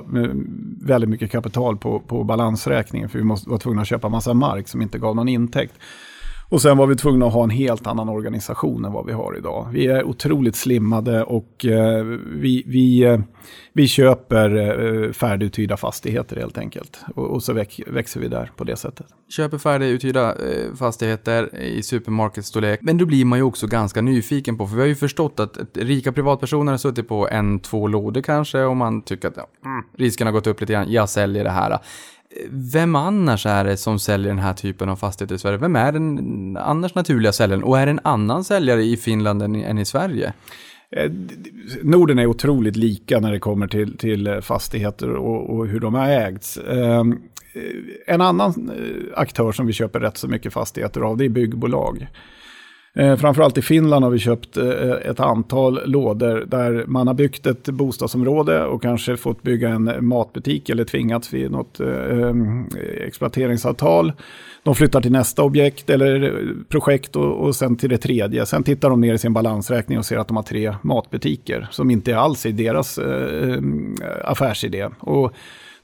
[0.83, 4.69] väldigt mycket kapital på, på balansräkningen, för vi måste vara tvungna att köpa massa mark
[4.69, 5.75] som inte gav någon intäkt.
[6.51, 9.37] Och sen var vi tvungna att ha en helt annan organisation än vad vi har
[9.37, 9.69] idag.
[9.73, 13.21] Vi är otroligt slimmade och eh, vi, vi, eh,
[13.73, 17.01] vi köper eh, färdiguthyrda fastigheter helt enkelt.
[17.15, 19.07] Och, och så väx, växer vi där på det sättet.
[19.29, 22.81] Köper färdiguthyrda eh, fastigheter i supermarketstorlek.
[22.83, 25.59] Men då blir man ju också ganska nyfiken på, för vi har ju förstått att
[25.73, 29.85] rika privatpersoner har suttit på en, två lådor kanske och man tycker att ja, mm,
[29.97, 31.79] risken har gått upp lite grann, jag säljer det här.
[32.51, 35.59] Vem annars är det som säljer den här typen av fastigheter i Sverige?
[35.59, 37.62] Vem är den annars naturliga säljaren?
[37.62, 40.33] Och är det en annan säljare i Finland än i, än i Sverige?
[40.90, 41.11] Eh,
[41.83, 45.94] Norden är otroligt lika när det kommer till, till eh, fastigheter och, och hur de
[45.94, 46.59] har ägts.
[46.59, 47.12] Ehm,
[47.55, 48.70] eh, en annan
[49.14, 52.09] aktör som vi köper rätt så mycket fastigheter av det är byggbolag.
[52.99, 57.47] Eh, Framförallt i Finland har vi köpt eh, ett antal lådor där man har byggt
[57.47, 62.35] ett bostadsområde och kanske fått bygga en matbutik eller tvingats vid något eh, eh,
[63.07, 64.13] exploateringsavtal.
[64.63, 68.47] De flyttar till nästa objekt eller projekt och, och sen till det tredje.
[68.47, 71.91] Sen tittar de ner i sin balansräkning och ser att de har tre matbutiker som
[71.91, 73.63] inte alls är deras eh,
[74.25, 74.89] affärsidé.
[75.01, 75.33] Och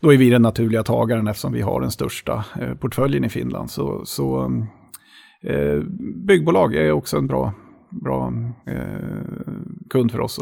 [0.00, 3.70] då är vi den naturliga tagaren eftersom vi har den största eh, portföljen i Finland.
[3.70, 4.66] Så, så mm,
[5.44, 5.82] eh,
[6.26, 7.52] byggbolag är också en bra,
[7.90, 8.32] bra
[8.66, 8.74] eh,
[9.90, 10.40] kund för oss.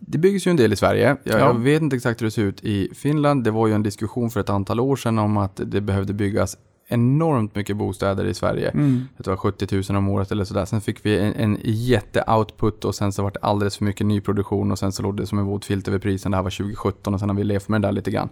[0.00, 1.16] Det byggs ju en del i Sverige.
[1.24, 1.38] Jag, Ja.
[1.38, 3.44] jag vet inte exakt hur det ser ut i Finland.
[3.44, 6.56] Det var ju en diskussion för ett antal år sedan om att det behövde byggas
[6.88, 8.70] enormt mycket bostäder i Sverige.
[8.70, 10.64] Tror det var 70 000 om året eller sådär.
[10.64, 14.72] Sen fick vi en, en jätte-output och sen så var det alldeles för mycket nyproduktion
[14.72, 16.30] och sen så låg det som en våt filt över prisen.
[16.30, 18.28] Det här var 2017 och sen har vi levt med det där lite grann.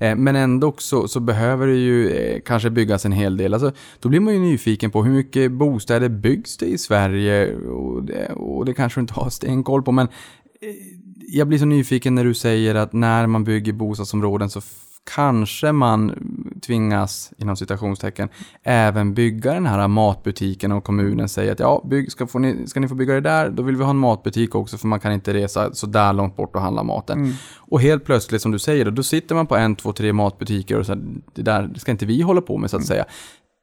[0.00, 3.54] Eh, men ändå så, så behöver det ju eh, kanske byggas en hel del.
[3.54, 8.04] Alltså, då blir man ju nyfiken på hur mycket bostäder byggs det i Sverige och
[8.04, 9.92] det, och det kanske du inte har stenkoll på.
[9.92, 10.08] Men
[11.28, 14.60] jag blir så nyfiken när du säger att när man bygger bostadsområden så
[15.04, 16.12] kanske man
[16.66, 18.28] tvingas, inom citationstecken,
[18.62, 22.80] även bygga den här matbutiken och kommunen säger att ja, bygg, ska, få ni, ska
[22.80, 25.12] ni få bygga det där, då vill vi ha en matbutik också för man kan
[25.12, 27.34] inte resa så där långt bort och handla maten.
[27.56, 30.78] Och helt plötsligt, som du säger, då, då sitter man på en, två, tre matbutiker
[30.78, 31.02] och så här,
[31.34, 33.04] det där ska inte vi hålla på med så att säga.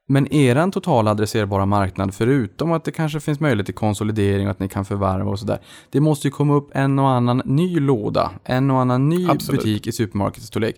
[0.07, 4.59] Men eran totala adresserbara marknad, förutom att det kanske finns möjlighet till konsolidering och att
[4.59, 5.59] ni kan förvärva och sådär.
[5.89, 9.61] Det måste ju komma upp en och annan ny låda, en och annan ny Absolut.
[9.61, 10.75] butik i supermarketstorlek.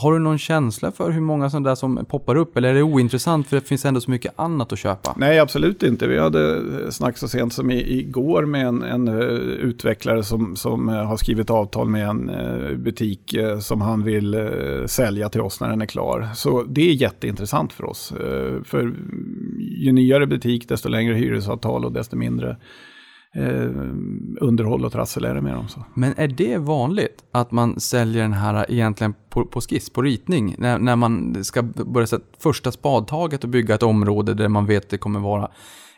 [0.00, 2.56] Har du någon känsla för hur många sådana där som poppar upp?
[2.56, 5.14] Eller är det ointressant för det finns ändå så mycket annat att köpa?
[5.16, 6.06] Nej, absolut inte.
[6.06, 10.56] Vi hade eh, snack så sent som i, igår med en, en eh, utvecklare som,
[10.56, 12.30] som eh, har skrivit avtal med en
[12.82, 14.50] butik som han vill
[14.86, 16.28] sälja till oss när den är klar.
[16.34, 18.12] Så det är jätteintressant för oss.
[18.64, 18.94] för
[19.58, 22.56] ju nyare butik, desto längre hyresavtal och desto mindre
[23.34, 23.70] eh,
[24.40, 25.68] underhåll och trassel är det med dem.
[25.68, 25.84] Så.
[25.94, 30.54] Men är det vanligt att man säljer den här egentligen på, på skiss, på ritning?
[30.58, 34.90] När, när man ska börja sätta första spadtaget och bygga ett område där man vet
[34.90, 35.50] det kommer vara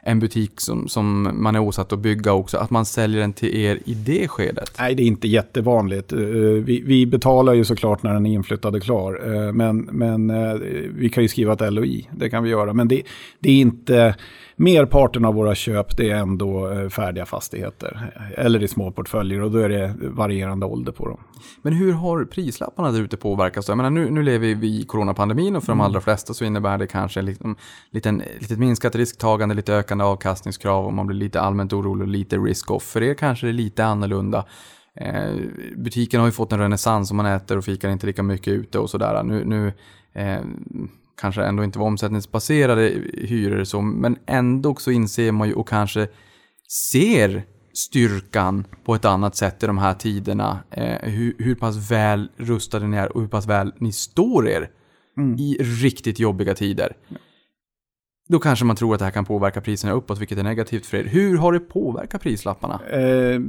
[0.03, 3.57] en butik som, som man är åsatt att bygga också, att man säljer den till
[3.57, 4.73] er i det skedet?
[4.79, 6.13] Nej, det är inte jättevanligt.
[6.13, 10.31] Eh, vi, vi betalar ju såklart när den är inflyttad och klar, eh, men, men
[10.31, 10.55] eh,
[10.95, 12.73] vi kan ju skriva ett LOI, det kan vi göra.
[12.73, 13.03] Men det,
[13.39, 14.15] det är inte
[14.61, 18.13] merparten av våra köp det är ändå eh, färdiga fastigheter.
[18.37, 21.21] Eller i små portföljer och då är det varierande ålder på dem.
[21.63, 23.69] Men hur har prislapparna där ute påverkats?
[23.69, 25.87] Jag menar, nu, nu lever vi i coronapandemin och för de mm.
[25.87, 27.57] allra flesta så innebär det kanske liksom,
[27.91, 32.37] liten, lite minskat risktagande, lite ökande avkastningskrav och man blir lite allmänt orolig och lite
[32.37, 32.83] risk-off.
[32.83, 34.45] För er kanske det är lite annorlunda.
[34.95, 35.35] Eh,
[35.77, 38.79] butiken har ju fått en renässans och man äter och fikar inte lika mycket ute
[38.79, 39.23] och sådär.
[39.23, 39.73] Nu, nu
[40.13, 40.41] eh,
[41.21, 46.09] kanske ändå inte var omsättningsbaserade hyror så, men ändå så inser man ju och kanske
[46.69, 50.59] ser styrkan på ett annat sätt i de här tiderna.
[50.71, 54.71] Eh, hur, hur pass väl rustade ni är och hur pass väl ni står er
[55.17, 55.39] mm.
[55.39, 56.97] i riktigt jobbiga tider.
[58.31, 60.97] Då kanske man tror att det här kan påverka priserna uppåt, vilket är negativt för
[60.97, 61.05] er.
[61.05, 62.81] Hur har det påverkat prislapparna?
[62.91, 63.41] Eh,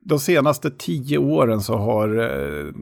[0.00, 2.72] de senaste tio åren så har eh,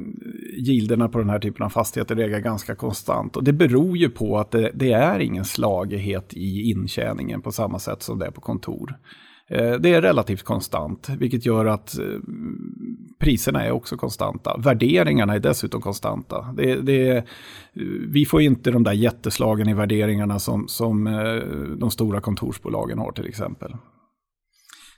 [0.56, 3.36] gilderna på den här typen av fastigheter legat ganska konstant.
[3.36, 7.78] Och det beror ju på att det, det, är ingen slagighet i intjäningen på samma
[7.78, 8.98] sätt som det är på kontor.
[9.46, 12.04] Eh, det är relativt konstant, vilket gör att eh,
[13.18, 14.56] priserna är också konstanta.
[14.58, 16.54] Värderingarna är dessutom konstanta.
[16.56, 17.24] Det, det,
[18.08, 21.36] vi får inte de där jätteslagen i värderingarna som, som eh,
[21.76, 23.76] de stora kontorsbolagen har till exempel.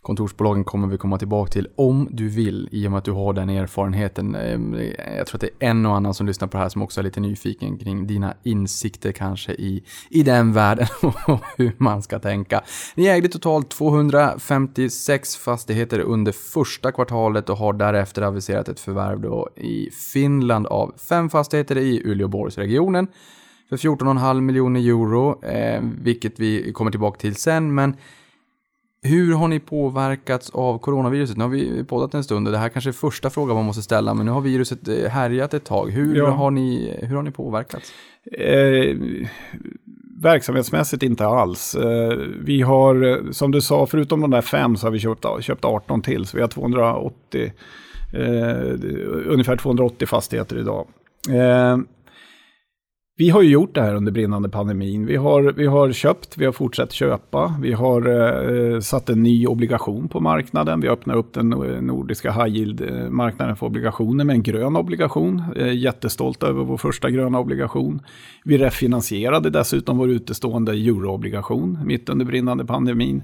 [0.06, 3.32] Kontorsbolagen kommer vi komma tillbaka till om du vill i och med att du har
[3.32, 4.34] den erfarenheten.
[4.34, 4.76] Ehm,
[5.16, 7.00] jag tror att det är en och annan som lyssnar på det här som också
[7.00, 10.86] är lite nyfiken kring dina insikter kanske i, i den världen
[11.26, 12.60] och hur man ska tänka.
[12.94, 19.48] Ni ägde totalt 256 fastigheter under första kvartalet och har därefter aviserat ett förvärv då
[19.56, 23.06] i Finland av fem fastigheter i Uleåborgsregionen
[23.68, 27.74] för 14,5 miljoner euro, eh, vilket vi kommer tillbaka till sen.
[27.74, 27.96] Men
[29.06, 31.36] hur har ni påverkats av coronaviruset?
[31.36, 33.82] Nu har vi poddat en stund och det här kanske är första frågan man måste
[33.82, 35.90] ställa, men nu har viruset eh, härjat ett tag.
[35.90, 36.30] Hur, ja.
[36.30, 37.92] har, ni, hur har ni påverkats?
[38.32, 38.96] Eh,
[40.22, 41.74] verksamhetsmässigt inte alls.
[41.74, 45.64] Eh, vi har, som du sa, förutom de där fem så har vi köpt, köpt
[45.64, 47.52] 18 till, så vi har 280,
[48.12, 48.22] eh,
[49.26, 50.86] ungefär 280 fastigheter idag.
[51.28, 51.78] Eh,
[53.18, 55.06] vi har ju gjort det här under brinnande pandemin.
[55.06, 58.08] Vi har, vi har köpt, vi har fortsatt köpa, vi har
[58.74, 60.80] eh, satt en ny obligation på marknaden.
[60.80, 65.42] Vi öppnar upp den eh, nordiska high yield-marknaden eh, för obligationer med en grön obligation.
[65.56, 68.00] Eh, jättestolta över vår första gröna obligation.
[68.44, 73.22] Vi refinansierade dessutom vår utestående euroobligation mitt under brinnande pandemin.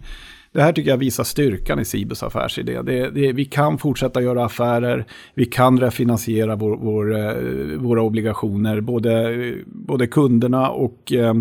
[0.53, 2.83] Det här tycker jag visar styrkan i Cibus affärsidé.
[2.83, 8.81] Det, det, vi kan fortsätta göra affärer, vi kan refinansiera vår, vår, eh, våra obligationer,
[8.81, 11.35] både, både kunderna och eh,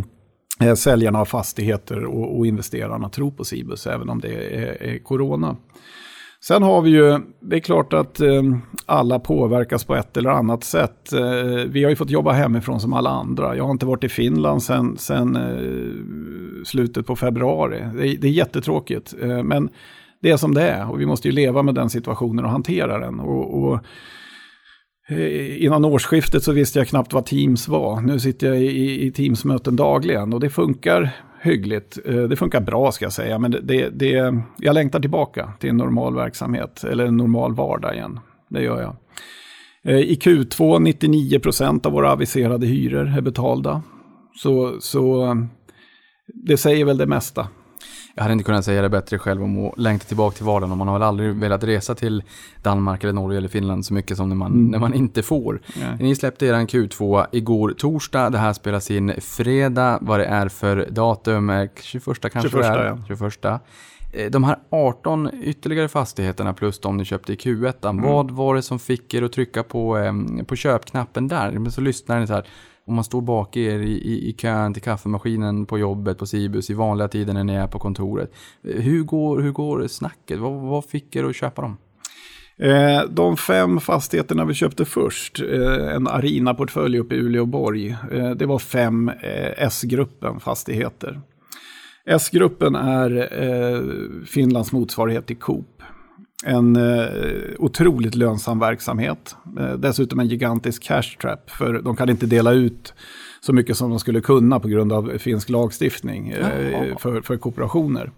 [0.60, 4.97] eh, säljarna av fastigheter och, och investerarna tror på Cibus, även om det är, är
[5.04, 5.56] corona.
[6.43, 8.43] Sen har vi ju, det är klart att eh,
[8.86, 11.13] alla påverkas på ett eller annat sätt.
[11.13, 13.56] Eh, vi har ju fått jobba hemifrån som alla andra.
[13.56, 17.80] Jag har inte varit i Finland sen, sen eh, slutet på februari.
[17.95, 19.69] Det är, det är jättetråkigt, eh, men
[20.21, 22.99] det är som det är och vi måste ju leva med den situationen och hantera
[22.99, 23.19] den.
[23.19, 23.80] Och, och
[25.10, 28.01] eh, Innan årsskiftet så visste jag knappt vad Teams var.
[28.01, 31.99] Nu sitter jag i, i Teams-möten dagligen och det funkar hyggligt.
[32.06, 35.77] Eh, det funkar bra ska jag säga, men det, det, jag längtar tillbaka till en
[35.77, 38.19] normal verksamhet, eller en normal vardag igen.
[38.49, 38.95] Det gör jag.
[39.84, 43.82] Eh, I Q2, 99 procent av våra aviserade hyror är betalda.
[44.36, 45.36] Så, så
[46.34, 47.47] det säger väl det mesta
[48.15, 50.78] jag hade inte kunnat säga det bättre själv om att längta tillbaka till vardagen.
[50.78, 52.24] Man har väl aldrig velat resa till
[52.62, 54.67] Danmark eller Norge eller Finland så mycket som när man, mm.
[54.67, 55.62] när man inte får.
[55.82, 55.95] Ja.
[56.00, 58.30] Ni släppte er Q2 igår torsdag.
[58.30, 60.00] Det här spelas in fredag.
[60.02, 61.67] Vad det är för datum?
[61.76, 62.86] 21 kanske 21, det är?
[62.86, 62.97] Ja.
[63.08, 63.62] 21.
[64.13, 68.04] Eh, de här 18 ytterligare fastigheterna plus de ni köpte i Q1, mm.
[68.04, 70.13] vad var det som fick er att trycka på,
[70.47, 71.52] på köpknappen där?
[71.52, 72.45] Men så lyssnar ni så här,
[72.88, 76.70] om man står bak er i, i, i kön till kaffemaskinen på jobbet på Sibus
[76.70, 78.32] i vanliga tider när ni är på kontoret.
[78.63, 80.39] Hur går, hur går snacket?
[80.39, 81.78] Vad, vad fick er att köpa dem?
[82.58, 88.46] Eh, de fem fastigheterna vi köpte först, eh, en Arina-portfölj uppe i Uleåborg, eh, det
[88.46, 91.22] var fem eh, S-gruppen fastigheter.
[92.06, 93.82] S-gruppen är eh,
[94.26, 95.84] Finlands motsvarighet till Coop.
[96.45, 97.06] En eh,
[97.60, 99.36] otroligt lönsam verksamhet.
[99.60, 102.93] Eh, dessutom en gigantisk cash trap, för de kan inte dela ut
[103.41, 108.12] så mycket som de skulle kunna på grund av finsk lagstiftning eh, för, för kooperationer.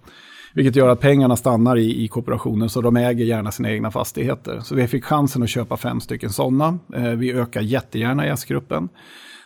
[0.54, 4.60] Vilket gör att pengarna stannar i, i kooperationen så de äger gärna sina egna fastigheter.
[4.60, 6.80] Så vi fick chansen att köpa fem stycken sådana.
[6.96, 8.90] Eh, vi ökar jättegärna i S-gruppen.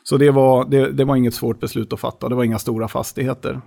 [0.10, 2.88] Så det var, det, det var inget svårt beslut att fatta, det var inga stora
[2.88, 3.62] fastigheter.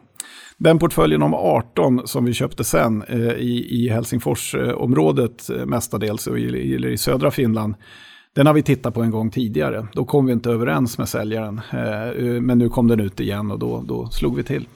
[0.57, 6.39] Den portföljen om 18 som vi köpte sen eh, i, i Helsingforsområdet eh, mestadels, och
[6.39, 7.75] i, eller i södra Finland,
[8.35, 9.87] den har vi tittat på en gång tidigare.
[9.93, 13.51] Då kom vi inte överens med säljaren, eh, eh men nu kom den ut igen
[13.51, 14.67] och då, då slog vi till.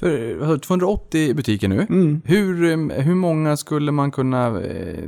[0.00, 1.86] För alltså, 280 butiker nu.
[1.90, 2.20] Mm.
[2.24, 5.04] Hur, eh, hur många skulle man kunna eh,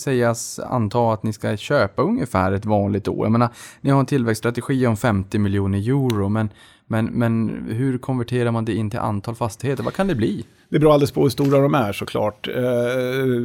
[0.00, 3.24] sägas anta att ni ska köpa ungefär ett vanligt år?
[3.26, 3.48] Jag menar,
[3.80, 6.48] ni har en tillväxtstrategi om 50 miljoner euro, men,
[6.86, 9.82] men, men hur konverterar man det in till antal fastigheter?
[9.82, 10.44] Vad kan det bli?
[10.70, 12.48] Det beror alldeles på hur stora de är såklart.
[12.48, 12.64] Eh,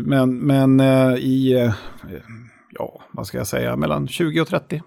[0.06, 1.72] Men, men eh, i,
[2.72, 4.82] ja, vad ska jag säga, mellan 20 och 30.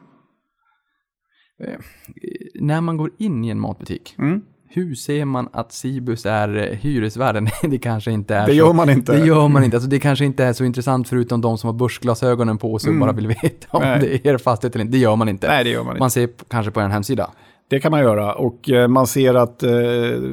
[2.60, 4.42] När man går in i en matbutik, Mm.
[4.68, 7.48] Hur ser man att Cibus är eh, hyresvärden?
[7.62, 8.56] det kanske inte är Det så.
[8.56, 9.12] gör man inte.
[9.12, 9.76] Det gör man inte.
[9.76, 12.98] Alltså, det kanske inte är så intressant förutom de som har börsglasögonen på sig och
[13.00, 13.98] bara vill veta om Mm.
[13.98, 14.08] Nej.
[14.22, 14.96] det är er fastighet eller inte.
[14.96, 15.48] Det gör man inte.
[15.48, 16.00] Nej, det gör man inte.
[16.00, 17.30] Man ser kanske på en hemsida.
[17.68, 19.70] Det kan man göra och eh, man ser att eh,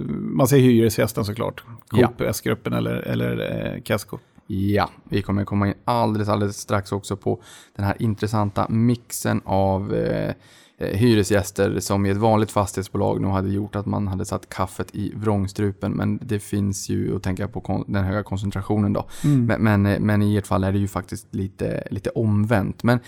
[0.10, 1.63] man ser hyresgästen såklart.
[1.91, 2.08] Ja.
[2.08, 4.17] Coop, S-gruppen eller, eller Casco.
[4.48, 7.41] Ja, vi kommer komma in alldeles, alldeles strax också på
[7.76, 9.93] den här intressanta mixen av
[10.77, 15.13] hyresgäster som i ett vanligt fastighetsbolag nog hade gjort att man hade satt kaffet i
[15.15, 15.91] vrångstrupen.
[15.91, 19.07] Men det finns ju att tänka på den höga koncentrationen då.
[19.23, 22.83] Men, men, eh, men i ert fall är det ju faktiskt lite, lite omvänt.
[22.83, 22.99] Men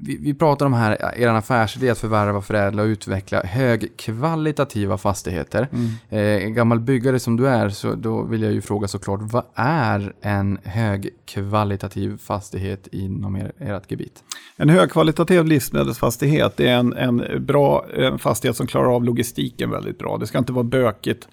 [0.00, 5.68] vi, vi pratar om här, er affärsidé att förvärva, förädla och utveckla högkvalitativa fastigheter.
[6.08, 10.12] Eh, gammal byggare som du är, så då vill jag ju fråga såklart, vad är
[10.20, 14.24] en högkvalitativ fastighet inom er, ert gebit?
[14.56, 20.18] En högkvalitativ livsmedelsfastighet är en, en bra en fastighet som klarar av logistiken väldigt bra.
[20.18, 21.28] Det ska inte vara bökigt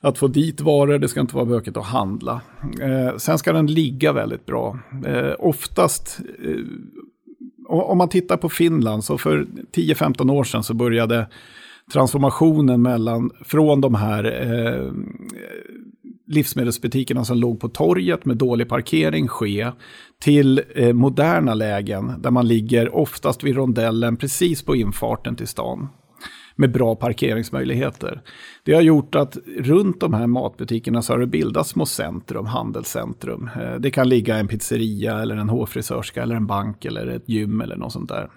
[0.00, 2.40] att få dit varor, det ska inte vara bökigt att handla.
[2.80, 4.78] Eh, sen ska den ligga väldigt bra.
[5.06, 6.56] Eh, oftast, eh,
[7.68, 11.26] om man tittar på Finland, så för 10-15 år sedan så började
[11.92, 14.92] transformationen mellan, från de här eh,
[16.34, 19.70] livsmedelsbutikerna som låg på torget med dålig parkering ske
[20.22, 25.88] till eh, moderna lägen där man ligger oftast vid rondellen precis på infarten till stan
[26.56, 28.22] med bra parkeringsmöjligheter.
[28.64, 33.50] Det har gjort att runt de här matbutikerna så har det bildats små centrum, handelscentrum.
[33.60, 37.60] Eh, Det kan ligga en pizzeria eller en hårfrisörska eller en bank eller ett gym
[37.60, 38.30] eller något sånt där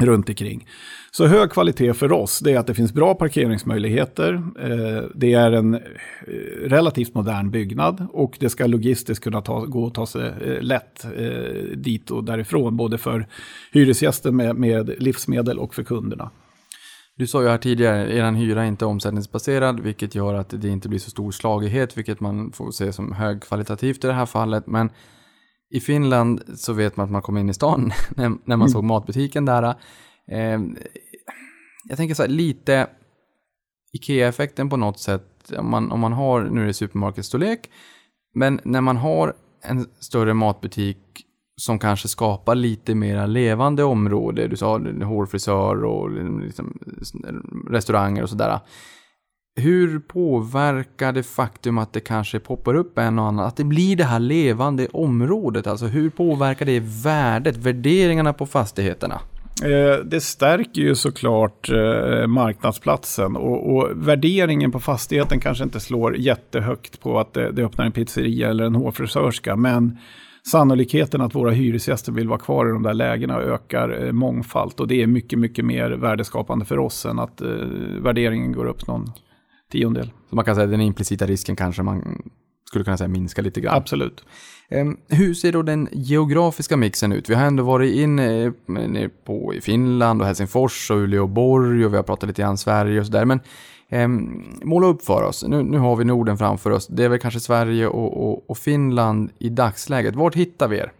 [0.00, 0.66] runt omkring.
[1.10, 4.34] Så hög kvalitet för oss det är att det finns bra parkeringsmöjligheter.
[4.60, 5.80] Eh, det är en eh,
[6.66, 11.06] relativt modern byggnad och det ska logistiskt kunna ta, gå att ta sig eh, lätt
[11.74, 12.76] dit och därifrån.
[12.76, 13.26] Både för
[13.72, 16.30] hyresgäster med, med livsmedel och för kunderna.
[17.16, 20.88] Du sa ju här tidigare, er hyra är inte omsättningsbaserad, vilket gör att det inte
[20.88, 24.66] blir så stor slagighet, vilket man får se som högkvalitativt i det här fallet.
[24.66, 24.90] Men
[25.74, 28.84] i Finland så vet man att man kom in i stan när, när man såg
[28.84, 29.74] matbutiken där.
[30.30, 30.60] Eh,
[31.88, 32.86] jag tänker så här, lite
[33.92, 37.70] Ikea-effekten på något sätt, om man, om man har, nu är det supermarketstorlek,
[38.34, 40.98] men när man har en större matbutik
[41.56, 44.48] som kanske skapar lite mera levande område.
[44.48, 46.10] Du sa hårfrisör och
[46.40, 46.78] liksom
[47.70, 48.60] restauranger och sådär.
[49.56, 53.96] Hur påverkar det faktum att det kanske poppar upp en och annan, att det blir
[53.96, 55.66] det här levande området?
[55.66, 59.20] Alltså hur påverkar det värdet, värderingarna på fastigheterna?
[59.64, 66.16] Eh, det stärker ju såklart eh, marknadsplatsen och, och värderingen på fastigheten kanske inte slår
[66.16, 69.56] jättehögt på att det, det öppnar en pizzeria eller en hårfrisörska.
[69.56, 69.98] Men
[70.46, 74.80] sannolikheten att våra hyresgäster vill vara kvar i de där lägena ökar mångfald mångfalt.
[74.80, 77.48] Och det är mycket, mycket mer värdeskapande för oss än att eh,
[78.00, 79.12] värderingen går upp någon
[79.74, 80.10] tiondel.
[80.30, 82.22] Så man kan säga att den implicita risken kanske man
[82.68, 83.74] skulle kunna säga minskar lite grann.
[83.76, 84.24] Absolut.
[84.68, 87.30] Em, Hur ser då den geografiska mixen ut?
[87.30, 91.96] Vi har ändå varit inne eh, på i Finland och Helsingfors och Uleåborg och vi
[91.96, 93.24] har pratat lite grann Sverige och sådär.
[93.24, 93.40] Men
[93.88, 95.44] em, måla upp för oss.
[95.48, 96.86] Nu, nu har vi Norden framför oss.
[96.86, 100.14] Det är väl kanske Sverige och, och, och Finland i dagsläget.
[100.14, 100.92] Vart hittar vi er?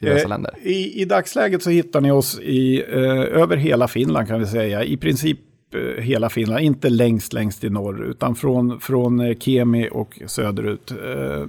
[0.00, 0.58] I Eh, länder.
[0.62, 4.84] I, dagsläget så hittar ni oss i, eh, över hela Finland kan vi säga.
[4.84, 5.38] I princip
[5.74, 10.92] Eh, hela Finland, inte längst längst i norr, utan från, från eh, Kemi och söderut.
[10.92, 11.46] Eh,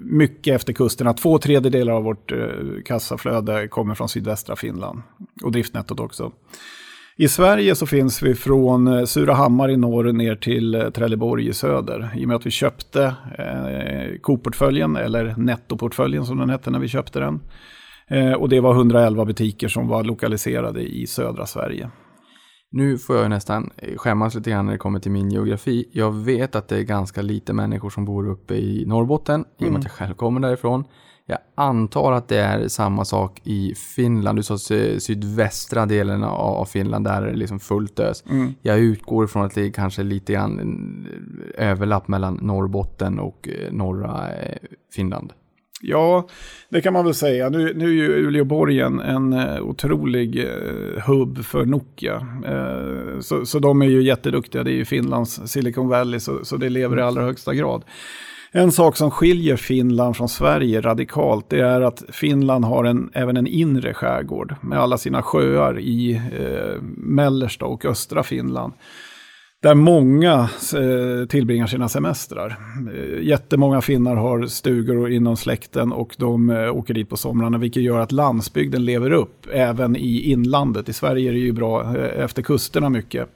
[0.00, 1.14] mycket efter kusterna.
[1.14, 2.32] Två tredjedelar av vårt
[2.84, 5.02] kassaflöde kommer från sydvästra Finland.
[5.42, 6.32] Och driftnettot också.
[7.16, 12.10] I Sverige så finns vi från Surahammar i norr ner till Trelleborg i söder.
[12.16, 13.04] I och med att vi köpte
[13.38, 17.40] eh, Coop-portföljen, eller Netto-portföljen som den hette när vi köpte den.
[18.06, 21.90] Eh, och det var 111 butiker som var lokaliserade i södra Sverige.
[22.74, 25.88] Nu får jag nästan skämmas lite grann när det kommer till min geografi.
[25.92, 29.72] Jag vet att det är ganska lite människor som bor uppe i Norrbotten, i och
[29.72, 30.84] med att jag själv kommer därifrån.
[31.26, 34.38] Jag antar att det är samma sak i Finland.
[34.38, 38.24] Du sa sy- sydvästra delen av Finland, där är det liksom fullt ös.
[38.62, 41.06] Jag utgår från att det är kanske lite grann en
[41.58, 44.56] överlapp mellan Norrbotten och eh, norra eh,
[44.94, 45.32] Finland.
[45.84, 46.26] Ja,
[46.68, 47.48] det kan man väl säga.
[47.48, 52.26] Nu, nu är ju Uleåborg en, en eh, otrolig eh, hubb för Nokia.
[52.46, 54.62] Eh, så, så de är ju jätteduktiga.
[54.62, 57.84] Det är ju Finlands Silicon Valley, så, så det lever i allra högsta grad.
[58.52, 63.36] En sak som skiljer Finland från Sverige radikalt, det är att Finland har en, även
[63.36, 68.72] en inre skärgård med alla sina sjöar i eh, mellersta och östra Finland.
[69.62, 72.56] Där många eh, tillbringar sina semestrar.
[72.94, 77.82] Eh, jättemånga finnar har stugor inom släkten och de eh, åker dit på somrarna, vilket
[77.82, 80.88] gör att landsbygden lever upp även i inlandet.
[80.88, 83.28] I Sverige är det ju bra eh, efter kusterna mycket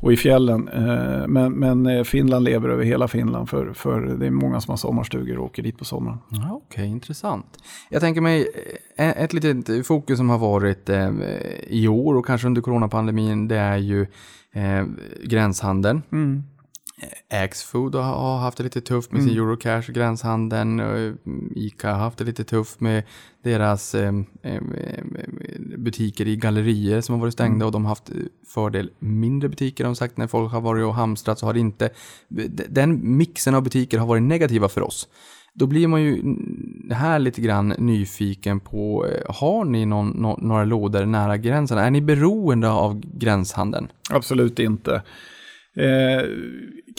[0.00, 0.68] och i fjällen.
[0.68, 4.72] Eh, men, men eh, Finland lever över hela Finland för, för det är många som
[4.72, 6.18] har sommarstugor och åker dit på sommaren.
[6.28, 7.58] Ja, Okej, intressant.
[7.90, 8.48] Jag tänker mig
[8.96, 11.10] eh, eh, ett litet fokus som har varit eh,
[11.66, 14.06] i år och kanske under coronapandemin, det är ju
[14.54, 14.84] eh,
[15.24, 16.02] gränshandeln.
[17.30, 20.80] Eh, Axfood har, haft det lite tufft med sin Eurocash, gränshandeln.
[20.80, 21.12] eh,
[21.56, 23.02] Ica har haft det lite tufft med
[23.44, 24.60] deras eh, eh,
[25.78, 28.10] butiker i gallerier som har varit stängda och de har haft
[28.54, 29.84] fördel mindre butiker.
[29.84, 31.90] De har sagt när folk har varit och hamstrat så har det inte,
[32.68, 35.08] den mixen av butiker har varit negativa för oss.
[35.54, 36.22] Då blir man ju
[36.90, 41.78] här lite grann nyfiken på, eh, har ni någon, no, några lådor nära gränsen?
[41.78, 43.88] Är ni beroende av gränshandeln?
[44.10, 45.02] Absolut inte.
[45.76, 46.28] Eh,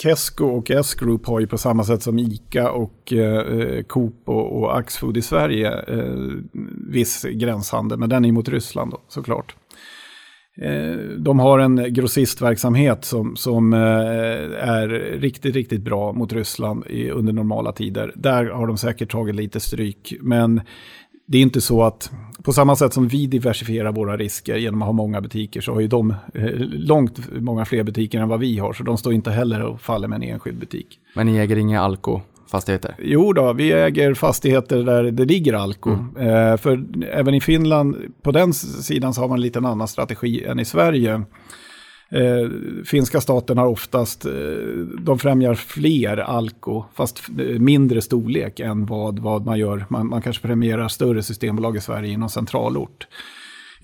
[0.02, 4.78] Kesko och S-Group har ju på samma sätt som ICA och eh, Coop och, och
[4.78, 6.14] Axfood i Sverige eh,
[6.90, 9.56] viss gränshandel, men den är mot Ryssland då, såklart.
[10.56, 13.78] Eh, de har en grossistverksamhet som, som eh,
[14.68, 14.88] är
[15.18, 18.12] riktigt, riktigt bra mot Ryssland i, under normala tider.
[18.16, 20.60] Där har de säkert tagit lite stryk, men
[21.26, 22.10] det är inte så att
[22.42, 25.80] på samma sätt som vi diversifierar våra risker genom att ha många butiker så har
[25.80, 28.72] ju de eh, långt många fler butiker än vad vi har.
[28.72, 30.98] Så de står inte heller och faller med en enskild butik.
[31.14, 31.80] Men ni äger inga
[32.52, 32.94] Alko-fastigheter?
[32.98, 35.90] Jo då, vi äger fastigheter där det ligger alko.
[36.18, 40.44] Eh, för även i Finland, på den sidan så har man en liten annan strategi
[40.44, 41.22] än i Sverige.
[42.10, 42.50] Eh,
[42.84, 44.32] finska staten har oftast, eh,
[45.00, 49.86] de främjar fler alko, fast eh, mindre storlek än vad, vad man gör.
[49.88, 53.06] Man, man kanske premierar större systembolag i Sverige inom centralort.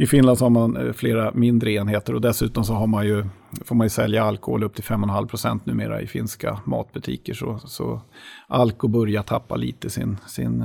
[0.00, 3.24] I Finland så har man eh, flera mindre enheter och dessutom så har man ju,
[3.64, 7.34] får man ju sälja alkohol upp till 5,5% numera i finska matbutiker.
[7.34, 8.00] Så, så
[8.48, 10.62] alko börjar tappa lite sin, sin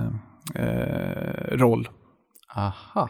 [0.56, 1.90] eh, roll.
[2.56, 3.10] Aha.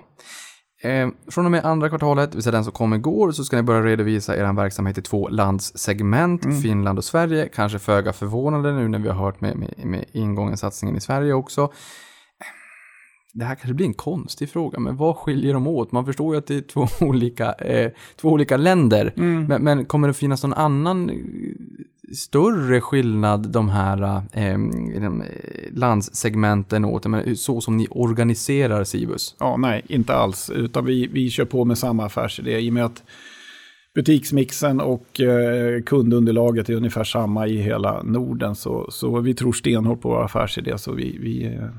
[0.84, 3.56] Eh, från och med andra kvartalet, det vill säga den som kom igår, så ska
[3.56, 7.50] ni börja redovisa er verksamhet i två landssegment, Finland och Sverige.
[7.56, 11.34] Kanske föga förvånande nu när vi har hört med, med, med ingången satsningen i Sverige
[11.34, 11.72] också.
[13.36, 15.92] Det här kanske blir en konstig fråga, men vad skiljer de åt?
[15.92, 20.08] Man förstår ju att det är två olika, eh, två olika länder, men, men kommer
[20.08, 21.16] det finnas någon annan eh,
[22.16, 25.12] större skillnad de här eh, eh,
[25.72, 27.06] landssegmenten åt?
[27.06, 29.36] Menar, så som ni organiserar Sibus?
[29.40, 30.50] Ja, nej, inte alls.
[30.50, 33.04] Utan vi, vi kör på med samma affärsidé i och med att
[33.96, 38.56] butiksmixen och eh, kundunderlaget är ungefär samma i hela Norden.
[38.56, 41.70] Så, så vi tror stenhårt på vår affärsidé, så vi, vi, eh,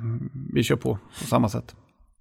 [0.53, 1.75] vi kör på på samma sätt.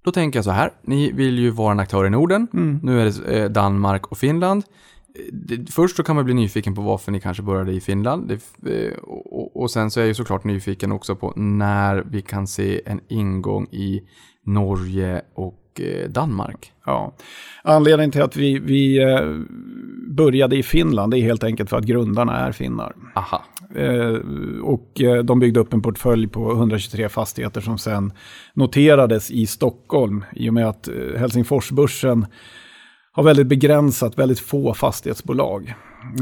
[0.06, 2.48] Då tänker jag så här, ni vill ju vara en aktör i Norden.
[2.84, 4.64] Nu är det eh, Danmark och Finland.
[5.70, 8.32] Först så kan man bli nyfiken på varför ni kanske började i Finland.
[8.32, 8.40] Eh,
[9.54, 13.00] och sen så är jag ju såklart nyfiken också på när vi kan se en
[13.08, 14.02] ingång i
[14.46, 16.72] Norge och eh, Danmark.
[16.86, 17.14] Ja.
[17.64, 19.20] Anledningen till att vi, vi eh,
[20.08, 22.96] började i Finland är helt enkelt för att grundarna är finnar.
[23.16, 23.44] Aha.
[23.76, 24.16] Eh,
[24.64, 28.14] och de byggde upp en portfölj på 123 fastigheter som sen
[28.54, 32.26] noterades i Stockholm i och med att Helsingforsbörsen
[33.16, 35.74] har väldigt begränsat, väldigt få fastighetsbolag.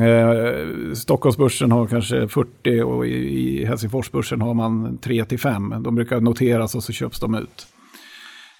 [0.02, 5.76] Eh, Stockholmsbörsen har kanske 40 och i, i Helsingforsbörsen har man 3 till 5.
[5.80, 7.68] De brukar noteras och så köps de ut.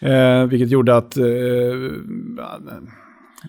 [0.02, 1.24] Eh, vilket gjorde att eh,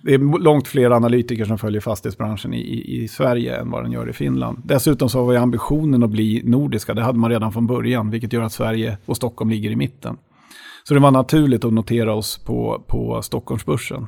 [0.02, 3.92] Det är långt fler analytiker som följer fastighetsbranschen i, i, i Sverige än vad den
[3.92, 4.62] gör i Finland.
[4.64, 6.94] Dessutom så har vi ambitionen att bli nordiska.
[6.94, 10.16] Det hade man redan från början, vilket gör att Sverige och Stockholm ligger i mitten.
[10.84, 14.06] Så det var naturligt att notera oss på, på Stockholmsbörsen.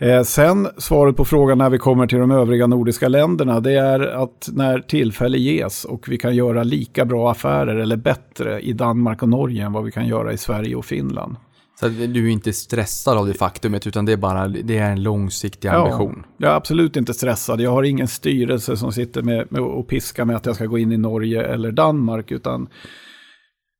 [0.00, 4.00] Eh, sen svaret på frågan när vi kommer till de övriga nordiska länderna, det är
[4.00, 9.22] att när tillfälle ges och vi kan göra lika bra affärer eller bättre i Danmark
[9.22, 11.36] och Norge än vad vi kan göra i Sverige och Finland.
[11.80, 15.02] Så du är inte stressad av det faktumet, utan det är bara det är en
[15.02, 16.24] långsiktig ambition.
[16.26, 17.60] Ja, jag är absolut inte stressad.
[17.60, 20.78] Jag har ingen styrelse som sitter med, med och piskar med att jag ska gå
[20.78, 22.68] in i Norge eller Danmark, utan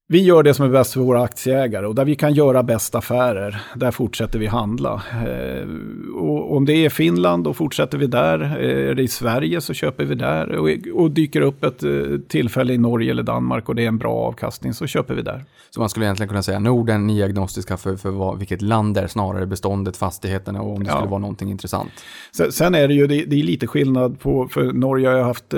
[0.06, 2.94] vi gör det som är bäst för våra aktieägare och där vi kan göra bäst
[2.94, 5.02] affärer, där fortsätter vi handla.
[5.26, 5.68] Eh,
[6.14, 8.40] och om det är Finland, då fortsätter vi där.
[8.40, 10.58] Eh, är det i Sverige så köper vi där.
[10.94, 11.90] Och, dyker upp ett eh,
[12.28, 15.44] tillfälle i Norge eller Danmark och det är en bra avkastning så köper vi där.
[15.70, 18.94] Så man skulle egentligen kunna säga Norden, ni är agnostiska för, för vad, vilket land
[18.94, 20.96] det är, snarare beståndet, fastigheterna och om det Ja.
[20.96, 21.90] skulle vara någonting intressant.
[22.36, 25.22] Sen, sen är det ju det, det är lite skillnad på, för Norge har ju
[25.22, 25.54] haft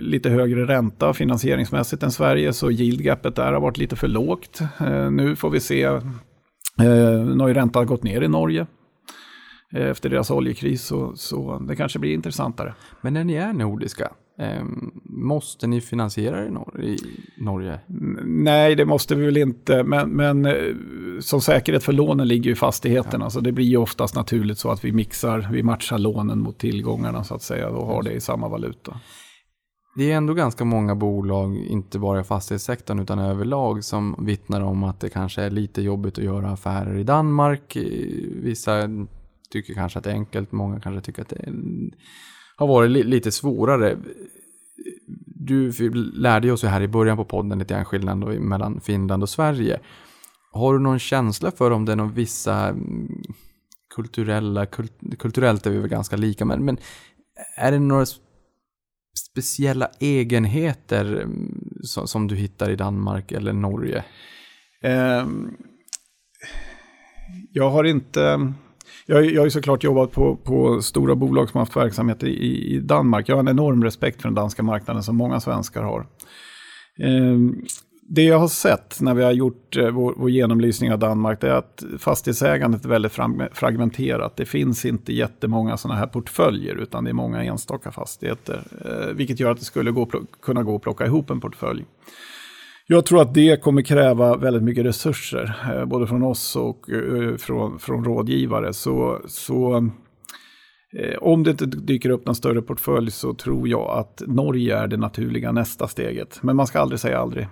[0.00, 4.60] lite högre ränta finansieringsmässigt än Sverige, så yield-gapet där har varit lite för lågt.
[4.80, 6.02] Eh, nu får vi se, eh,
[7.24, 8.66] nu har ju räntan gått ner i Norge
[9.74, 12.74] eh, efter deras oljekris, så, så det kanske blir intressantare.
[13.00, 14.12] Men när ni är nordiska,
[15.04, 16.98] måste ni finansiera er i, Nor- i
[17.38, 17.80] Norge?
[18.24, 20.48] Nej, det måste vi väl inte, men, men
[21.20, 24.84] som säkerhet för lånen ligger ju fastigheterna, så det blir ju oftast naturligt så att
[24.84, 28.48] vi mixar, vi matchar lånen mot tillgångarna så att säga och har det i samma
[28.48, 29.00] valuta.
[29.94, 34.84] Det är ändå ganska många bolag, inte bara i fastighetssektorn utan överlag, som vittnar om
[34.84, 37.76] att det kanske är lite jobbigt att göra affärer i Danmark.
[37.76, 37.82] Eh,
[38.42, 38.88] vissa
[39.50, 41.54] tycker kanske att det är enkelt, många kanske tycker att det är,
[42.56, 43.96] har varit li, lite svårare.
[45.26, 45.72] Du
[46.14, 49.80] lärde oss ju här i början på podden lite grann skillnaden mellan Finland och Sverige.
[50.52, 53.22] Har du någon känsla för om det är någon vissa mm,
[53.94, 56.78] kulturella, kult, kulturellt är vi väl ganska lika, men, men
[57.56, 58.06] är det några
[59.18, 64.04] speciella egenheter mm, som, som du hittar i Danmark eller Norge?
[64.82, 65.50] Ehm,
[67.52, 68.52] jag har inte...
[69.06, 72.74] Jag, jag har ju såklart jobbat på, på stora bolag som har haft verksamhet i,
[72.74, 73.28] i Danmark.
[73.28, 76.06] Jag har en enorm respekt för den danska marknaden som många svenskar har.
[77.02, 77.64] Ehm,
[78.14, 81.48] det jag har sett när vi har gjort eh, vår, vår genomlysning av Danmark det
[81.48, 83.12] är att fastighetsägandet är väldigt
[83.52, 84.36] fragmenterat.
[84.36, 88.62] Det finns inte jättemånga sådana här portföljer utan det är många enstaka fastigheter.
[88.84, 90.08] Eh, vilket gör att det skulle gå,
[90.42, 91.84] kunna gå att plocka ihop en portfölj.
[92.86, 96.86] Jag tror att det kommer kräva väldigt mycket resurser, eh, både från oss och
[97.38, 98.72] från, från rådgivare.
[98.72, 99.90] Så, så
[101.20, 104.96] om det inte dyker upp någon större portfölj så tror jag att Norge är det
[104.96, 106.38] naturliga nästa steget.
[106.42, 107.48] Men man ska aldrig säga aldrig.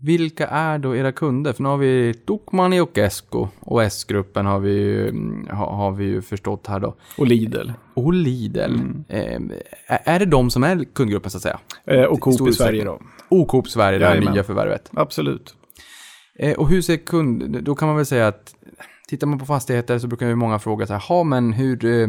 [0.00, 1.52] Vilka är då era kunder?
[1.52, 6.04] För nu har vi Tokmanni och Esko och S-gruppen har vi, ju, mm, har, vi
[6.04, 6.94] ju förstått här då.
[7.18, 7.70] Och Lidl.
[7.94, 8.74] Och Lidl.
[9.08, 9.40] Eh,
[9.86, 11.60] är- det de som är kundgruppen så att säga?
[11.86, 13.00] Eh, och Coop i Sverige då.
[13.28, 14.90] Och Coop Sverige, det här nya förvärvet.
[14.94, 15.54] Absolut.
[16.38, 17.62] Eh, och hur ser kund...
[17.62, 18.54] Då kan man väl säga att
[19.08, 22.08] tittar man på fastigheter så brukar ju många fråga så här, "Ha, men hur, eh,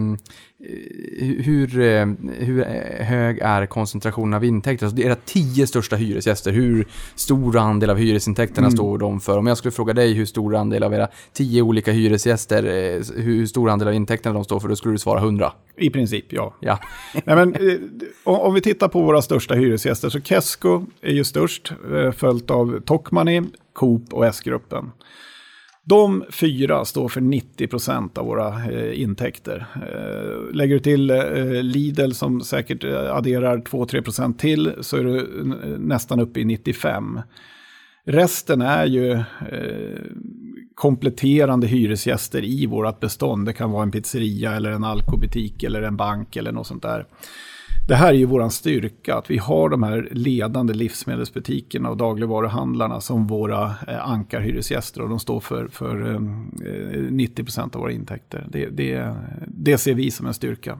[1.19, 2.05] hur, eh,
[2.39, 4.85] hur eh, hög är koncentrationen av intäkter?
[4.85, 9.37] Alltså era tio största hyresgäster, hur stor andel av hyresintäkterna står de för?
[9.37, 12.63] Om jag skulle fråga dig hur stor andel av era tio olika hyresgäster,
[13.21, 15.53] hur stor andel av intäkterna de står för, då skulle du svara 100.
[15.77, 16.53] I princip, ja.
[16.59, 16.79] Ja.
[17.25, 17.55] Nej, men,
[18.23, 21.73] om, vi tittar på våra största hyresgäster så Kesko är ju störst,
[22.15, 23.43] följt av Tokmanni,
[23.73, 24.91] Coop och S-gruppen.
[25.87, 29.65] De fyra står för 90% av våra eh, intäkter.
[29.75, 35.17] Eh, lägger du till eh, Lidl som säkert eh, adderar 2-3% till så är du
[35.19, 37.23] eh, nästan uppe i 95%.
[38.07, 40.01] Resten är ju eh,
[40.75, 43.45] kompletterande hyresgäster i vårt bestånd.
[43.45, 47.05] Det kan vara en pizzeria eller en alkobutik eller en bank eller något sånt där.
[47.87, 53.01] Det här är ju våran styrka, att vi har de här ledande livsmedelsbutikerna och dagligvaruhandlarna
[53.01, 58.47] som våra eh, ankarhyresgäster och de står för, för eh, 90% av våra intäkter.
[58.49, 59.15] Det, det,
[59.47, 60.79] det ser vi som en styrka.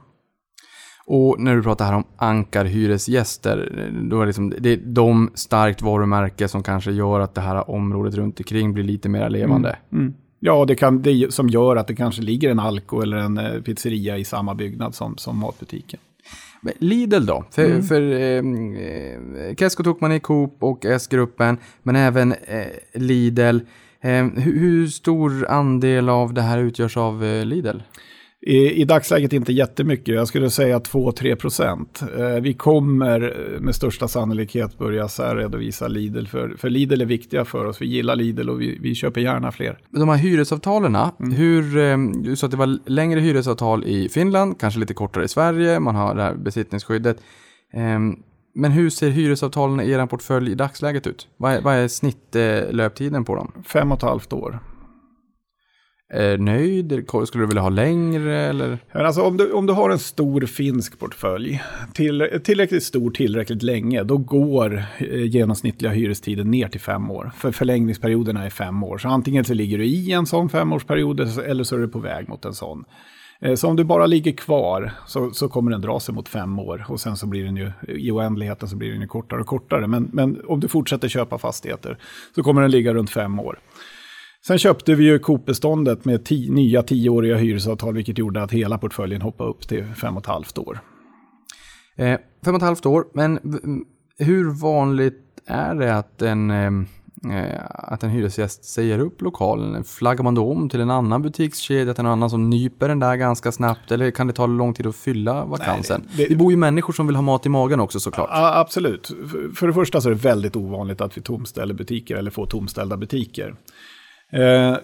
[1.06, 5.82] Och när du pratar här om ankarhyresgäster, då är det, liksom, det är de starkt
[5.82, 9.76] varumärke som kanske gör att det här området runt omkring blir lite mer levande.
[9.92, 10.14] Mm.
[10.40, 13.60] Ja, det, kan, det som gör att det kanske ligger en alko eller en eh,
[13.62, 16.00] pizzeria i samma byggnad som, som matbutiken.
[16.78, 17.44] Lidl då?
[17.50, 18.38] För, för eh,
[19.48, 23.58] eh, Kesko Tokmanni, Coop och S-gruppen, men även eh, Lidl.
[24.00, 27.78] Eh, hur, hur stor andel av det här utgörs av eh, Lidl?
[28.46, 32.02] I, I dagsläget inte jättemycket, jag skulle säga 2-3 procent.
[32.18, 37.64] Eh, vi kommer med största sannolikhet börja särredovisa Lidl, för, för Lidl är viktiga för
[37.64, 37.82] oss.
[37.82, 39.78] Vi gillar Lidl och vi, vi köper gärna fler.
[39.90, 44.80] De här hyresavtalen, hur, eh, du sa att det var längre hyresavtal i Finland, kanske
[44.80, 47.16] lite kortare i Sverige, man har det här besittningsskyddet.
[47.72, 47.98] Eh,
[48.54, 51.28] men hur ser hyresavtalen i er portfölj i dagsläget ut?
[51.36, 53.52] Vad är, vad är snittlöptiden på dem?
[53.64, 54.60] Fem och ett halvt år.
[56.14, 57.04] Eh, nöjd?
[57.26, 58.78] Skulle du vilja ha längre eller?
[58.92, 61.62] Alltså, om, du, om du har en stor finsk portfölj,
[61.94, 67.32] till, tillräckligt stor tillräckligt länge, då går eh, genomsnittliga hyrestiden ner till fem år.
[67.36, 68.98] För förlängningsperioderna är fem år.
[68.98, 72.28] Så antingen så ligger du i en sån femårsperiod eller så är du på väg
[72.28, 72.84] mot en sån.
[73.40, 76.58] Eh, så om du bara ligger kvar så, så kommer den dra sig mot fem
[76.58, 79.46] år och sen så blir den ju i oändligheten så blir den ju kortare och
[79.46, 79.86] kortare.
[79.86, 81.98] Men, men om du fortsätter köpa fastigheter
[82.34, 83.58] så kommer den ligga runt fem år.
[84.46, 89.22] Sen köpte vi ju Coop-beståndet med tio, nya tioåriga hyresavtal, vilket gjorde att hela portföljen
[89.22, 90.78] hoppade upp till fem och ett halvt år.
[91.96, 93.38] Eh, fem och ett halvt år, men
[94.18, 96.70] hur vanligt är det att en, eh,
[97.70, 99.84] att en hyresgäst säger upp lokalen?
[99.84, 103.16] Flaggar man då om till en annan butikskedja, till en annan som nyper den där
[103.16, 103.92] ganska snabbt?
[103.92, 106.02] Eller kan det ta lång tid att fylla vakansen?
[106.06, 108.28] Nej, det, det bor ju människor som vill ha mat i magen också såklart.
[108.32, 109.12] Ja, absolut.
[109.54, 112.96] För det första så är det väldigt ovanligt att vi tomställer butiker eller får tomställda
[112.96, 113.54] butiker.
[114.32, 114.76] Eh,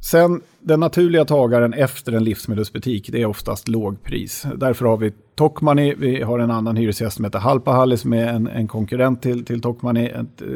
[0.00, 4.46] sen den naturliga tagaren efter en livsmedelsbutik, det är oftast lågpris.
[4.56, 8.46] Därför har vi Tokmanni, vi har en annan hyresgäst som heter Halpahalli som är en,
[8.46, 10.48] en konkurrent till, till Tokmanni, ett, eh,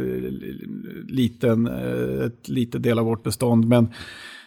[1.09, 3.69] liten, eh, ett litet del av vårt bestånd.
[3.69, 3.89] Men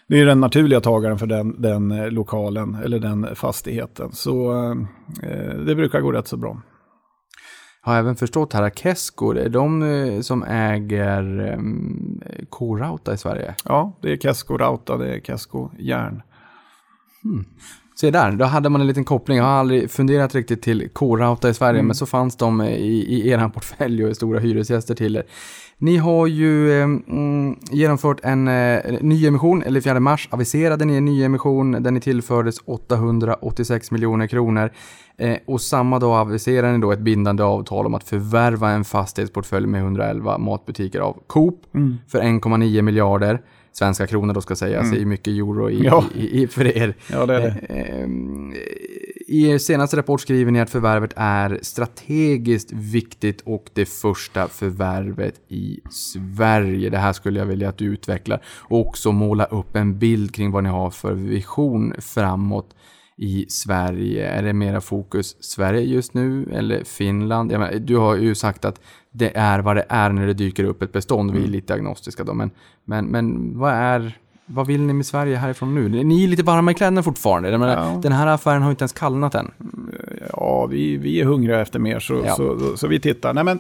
[0.08, 4.12] det är den naturliga tagaren för den, den lokalen eller den fastigheten.
[4.12, 4.52] Så
[5.24, 6.62] eh, det brukar gå rätt så bra
[7.82, 13.18] har även förstått här att Kesko, det är de eh, som äger um, K-Rauta i
[13.18, 13.56] Sverige.
[13.66, 16.22] Ja, det är Kesko Rauta, det är Kesko Järn.
[17.24, 17.46] Hmm.
[18.02, 19.38] Se där, då hade man en liten koppling.
[19.38, 21.88] Jag har aldrig funderat riktigt till K-Rauta i Sverige, mm.
[21.88, 25.24] men så fanns de i, i er portfölj och är stora hyresgäster till er.
[25.78, 26.88] Ni har ju eh,
[27.72, 33.92] genomfört en eh, nyemission, eller 4 mars aviserade ni en nyemission där ni tillfördes 886
[33.92, 34.70] miljoner kronor.
[35.18, 39.68] Eh, och samma dag aviserade ni då ett bindande avtal om att förvärva en fastighetsportfölj
[39.68, 41.98] med 111 matbutiker av Coop mm.
[42.08, 43.42] för 1,9 miljarder
[43.74, 45.02] svenska kronor då ska sägas, mm.
[45.02, 46.06] i mycket euro i, ja.
[46.16, 46.96] i, i, för er.
[47.08, 47.50] Ja, det är det.
[47.70, 48.08] Eh,
[49.28, 55.42] I er senaste rapport skriver ni att förvärvet är strategiskt viktigt och det första förvärvet
[55.48, 56.90] i Sverige.
[56.90, 60.52] Det här skulle jag vilja att du utvecklar och också måla upp en bild kring
[60.52, 62.76] vad ni har för vision framåt
[63.22, 64.28] i Sverige?
[64.28, 67.52] Är det mera fokus Sverige just nu eller Finland?
[67.52, 70.82] Menar, du har ju sagt att det är vad det är när det dyker upp
[70.82, 71.30] ett bestånd.
[71.30, 71.34] Mm.
[71.34, 71.52] Vi är mm.
[71.52, 72.52] lite agnostiska då, men,
[72.86, 76.04] men, men vad är vad vill ni med Sverige härifrån nu?
[76.04, 77.58] Ni är lite varma i kläderna fortfarande.
[77.58, 78.00] Menar, ja.
[78.04, 79.52] Den här affären har inte ens kallnat än.
[80.34, 82.36] Ja, vi, vi är hungriga efter mer så, ja.
[82.36, 83.34] så, så, så, vi tittar.
[83.34, 83.60] Nej, men,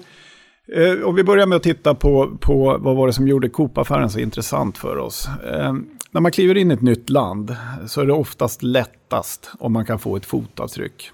[0.75, 4.09] eh, om vi börjar med att titta på, på vad var det som gjorde Coop-affären
[4.09, 5.27] så intressant för oss.
[5.53, 5.73] Eh,
[6.11, 7.55] när man kliver in i ett nytt land
[7.85, 11.11] så är det oftast lättast om man kan få ett fotavtryck.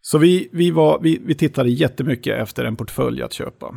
[0.00, 3.74] Så vi, vi, var, vi, vi tittade jättemycket efter en portfölj att köpa.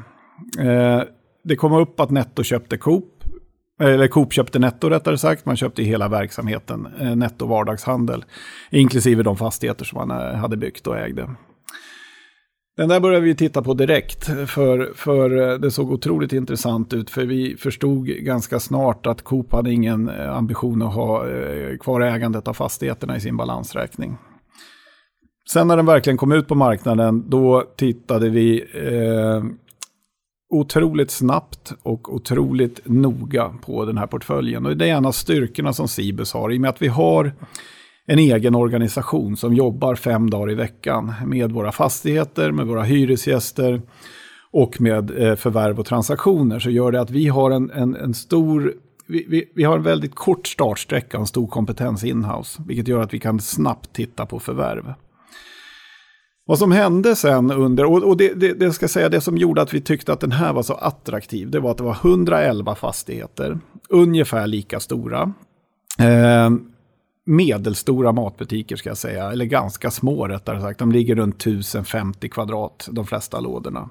[0.60, 1.02] Eh,
[1.44, 3.24] det kom upp att Netto köpte Coop,
[3.80, 5.46] eller Coop köpte Netto rättare sagt.
[5.46, 8.26] Man köpte hela verksamheten, eh, Netto vardagshandel,
[8.72, 11.30] inklusive de fastigheter som man eh, hade byggt och ägde.
[12.78, 17.10] Den där började vi titta på direkt, för, för eh, det såg otroligt intressant ut.
[17.10, 22.02] För vi förstod ganska snart att Coop hade ingen eh, ambition att ha eh, kvar
[22.02, 24.18] ägandet av fastigheterna i sin balansräkning.
[25.54, 29.44] Sen när den verkligen kom ut på marknaden, då tittade vi eh,
[30.50, 34.66] otroligt snabbt och otroligt noga på den här portföljen.
[34.66, 37.32] Och det är en av styrkorna som Cibus har, i och med att vi har
[38.08, 43.82] en egen organisation som jobbar fem dagar i veckan med våra fastigheter, med våra hyresgäster
[44.52, 48.14] och med eh, förvärv och transaktioner så gör det att vi har en, en, en
[48.14, 48.74] stor
[49.08, 53.02] vi, vi, vi, har en väldigt kort startsträcka och en stor kompetens inhouse, vilket gör
[53.02, 54.94] att vi kan snabbt titta på förvärv.
[56.46, 59.62] Vad som hände sen under, och, och det, det, det, ska säga det som gjorde
[59.62, 62.76] att vi tyckte att den här var så attraktiv, det var att det var 111
[62.76, 65.34] fastigheter, ungefär lika stora.
[66.00, 66.50] Eh,
[67.28, 70.80] medelstora matbutiker ska jag säga, eller ganska små rättare sagt.
[70.80, 73.90] De ligger runt 1050 kvadrat, de flesta lådorna.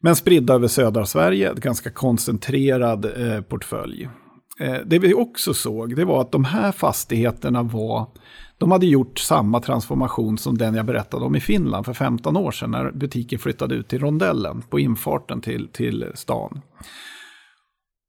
[0.00, 4.08] Men spridda över södra Sverige, ett ganska koncentrerad eh, portfölj.
[4.60, 8.06] Eh, det vi också såg, det var att de här fastigheterna var,
[8.58, 12.50] de hade gjort samma transformation som den jag berättade om i Finland för 15 år
[12.50, 16.60] sedan, när butiken flyttade ut till rondellen på infarten till, till stan.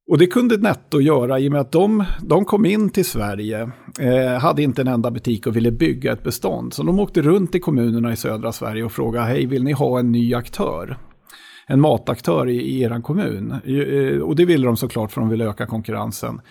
[0.09, 3.71] Och det kunde Netto göra i och med att de, de kom in till Sverige,
[3.99, 6.73] eh, hade inte en enda butik och ville bygga ett bestånd.
[6.73, 9.99] Så de åkte runt i kommunerna i södra Sverige och frågade, hej vill ni ha
[9.99, 10.97] en ny aktör?
[11.67, 13.53] En mataktör i, i er kommun.
[13.65, 16.41] Eh, eh, och det ville de såklart för de ville öka konkurrensen.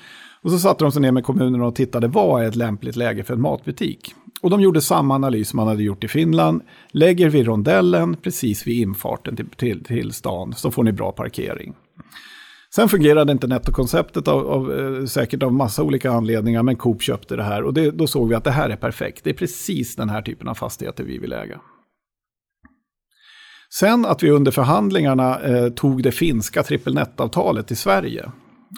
[0.42, 3.24] Och så satte de sig ner med kommunerna och tittade, vad är ett lämpligt läge
[3.24, 4.14] för en matbutik?
[4.42, 6.62] Och de gjorde samma analys som man hade gjort i Finland.
[6.90, 11.74] Lägger vi rondellen precis vid infarten till, till, till stan så får ni bra parkering.
[12.74, 17.36] Sen fungerade inte nettokonceptet av, av, eh, säkert av massa olika anledningar, men Coop köpte
[17.36, 19.24] det här och det, då såg vi att det här är perfekt.
[19.24, 21.60] Det är precis den här typen av fastigheter vi vill äga.
[23.74, 28.30] Sen att vi under förhandlingarna eh, tog det finska trippelnettavtalet i Sverige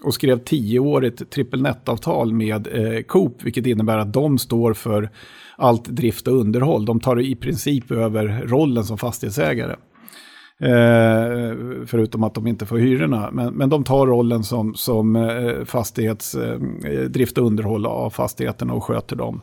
[0.04, 5.10] och skrev tioårigt trippelnettavtal med eh, Coop, vilket innebär att de står för
[5.56, 6.84] allt drift och underhåll.
[6.84, 9.76] De tar i princip över rollen som fastighetsägare.
[10.62, 11.56] Eh,
[11.86, 13.30] förutom att de inte får hyrorna.
[13.32, 16.58] Men, men de tar rollen som, som eh, fastighets, eh,
[17.08, 19.42] drift och underhåll av fastigheterna och sköter dem.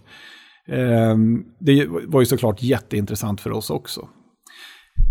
[0.67, 1.17] Eh,
[1.59, 4.07] det var ju såklart jätteintressant för oss också.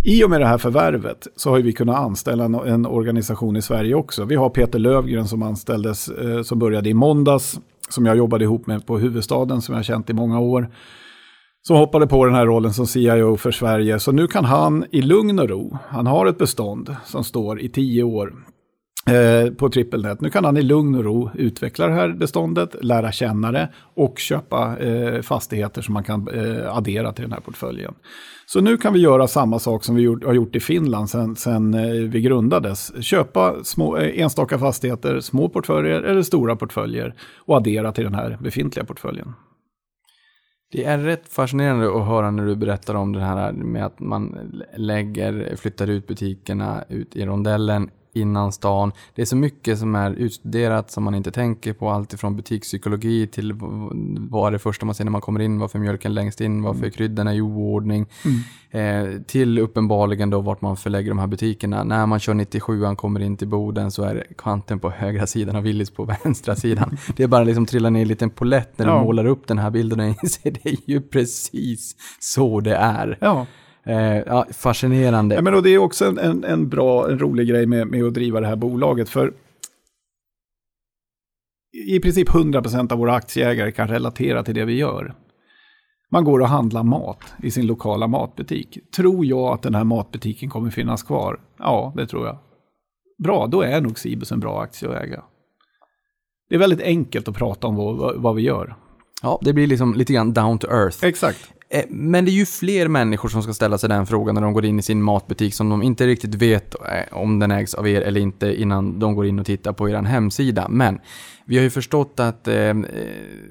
[0.05, 3.95] I och med det här förvärvet så har vi kunnat anställa en, organisation i Sverige
[3.95, 4.25] också.
[4.25, 8.67] Vi har Peter Lövgren som anställdes, eh, som började i måndags, som jag jobbade ihop
[8.67, 10.71] med på huvudstaden, som jag har känt i många år
[11.67, 13.99] som hoppade på den här rollen som CIO för Sverige.
[13.99, 17.69] Så nu kan han i lugn och ro, han har ett bestånd som står i
[17.69, 18.35] tio år
[19.11, 20.21] eh, på TrippelNet.
[20.21, 24.19] Nu kan han i lugn och ro utveckla det här beståndet, lära känna det och
[24.19, 27.95] köpa eh, fastigheter som man kan eh, addera till den här portföljen.
[28.47, 31.75] Så nu kan vi göra samma sak som vi gjort, har gjort i Finland sedan
[31.75, 33.03] eh, vi grundades.
[33.05, 37.15] Köpa små, eh, enstaka fastigheter, små portföljer eller stora portföljer
[37.47, 39.35] och addera till den här befintliga portföljen.
[40.73, 44.53] Det är rätt fascinerande att höra när du berättar om det här med att man
[44.77, 48.93] lägger, flyttar ut butikerna ut i rondellen innan stan.
[49.15, 51.91] Det är så mycket som är utstuderat som man inte tänker på.
[51.91, 53.53] Allt ifrån butikspsykologi till
[54.31, 56.81] vad är det första man ser när man kommer in, varför mjölken längst in, varför
[56.81, 56.91] mm.
[56.91, 58.07] kryddorna i oordning.
[58.25, 58.41] Mm.
[58.71, 61.85] Eh, till uppenbarligen då vart man förlägger de här butikerna.
[61.85, 65.67] När man kör 97an kommer in till Boden så är kvanten på högra sidan och
[65.67, 66.97] Willys på vänstra sidan.
[67.17, 69.03] Det är bara liksom trilla ner en liten polett när du ja.
[69.03, 73.19] målar upp den här bilden och inser det är ju precis så det är.
[73.21, 73.47] Ja.
[73.87, 75.35] Eh, ja, fascinerande.
[75.35, 78.05] Ja, men och det är också en, en, en, bra, en rolig grej med, med
[78.05, 79.09] att driva det här bolaget.
[79.09, 79.33] För
[81.87, 85.15] i princip 100% av våra aktieägare kan relatera till det vi gör.
[86.11, 88.79] Man går och handlar mat i sin lokala matbutik.
[88.97, 91.41] Tror jag att den här matbutiken kommer finnas kvar?
[91.59, 92.39] Ja, det tror jag.
[93.19, 95.25] Bra, då är nog Cibus en bra aktie att äga.
[96.49, 98.77] Det är väldigt enkelt att prata om vad, vad vi gör.
[99.23, 101.05] Ja, det blir liksom lite grann down to earth.
[101.05, 101.53] Exakt.
[101.69, 104.53] Eh, men det är ju fler människor som ska ställa sig den frågan när de
[104.53, 107.89] går in i sin matbutik som de inte riktigt vet eh, om den ägs av
[107.89, 110.69] er eller inte innan de går in och tittar på er hemsida.
[110.69, 110.99] Men
[111.49, 112.77] vi har ju förstått att eh, eh,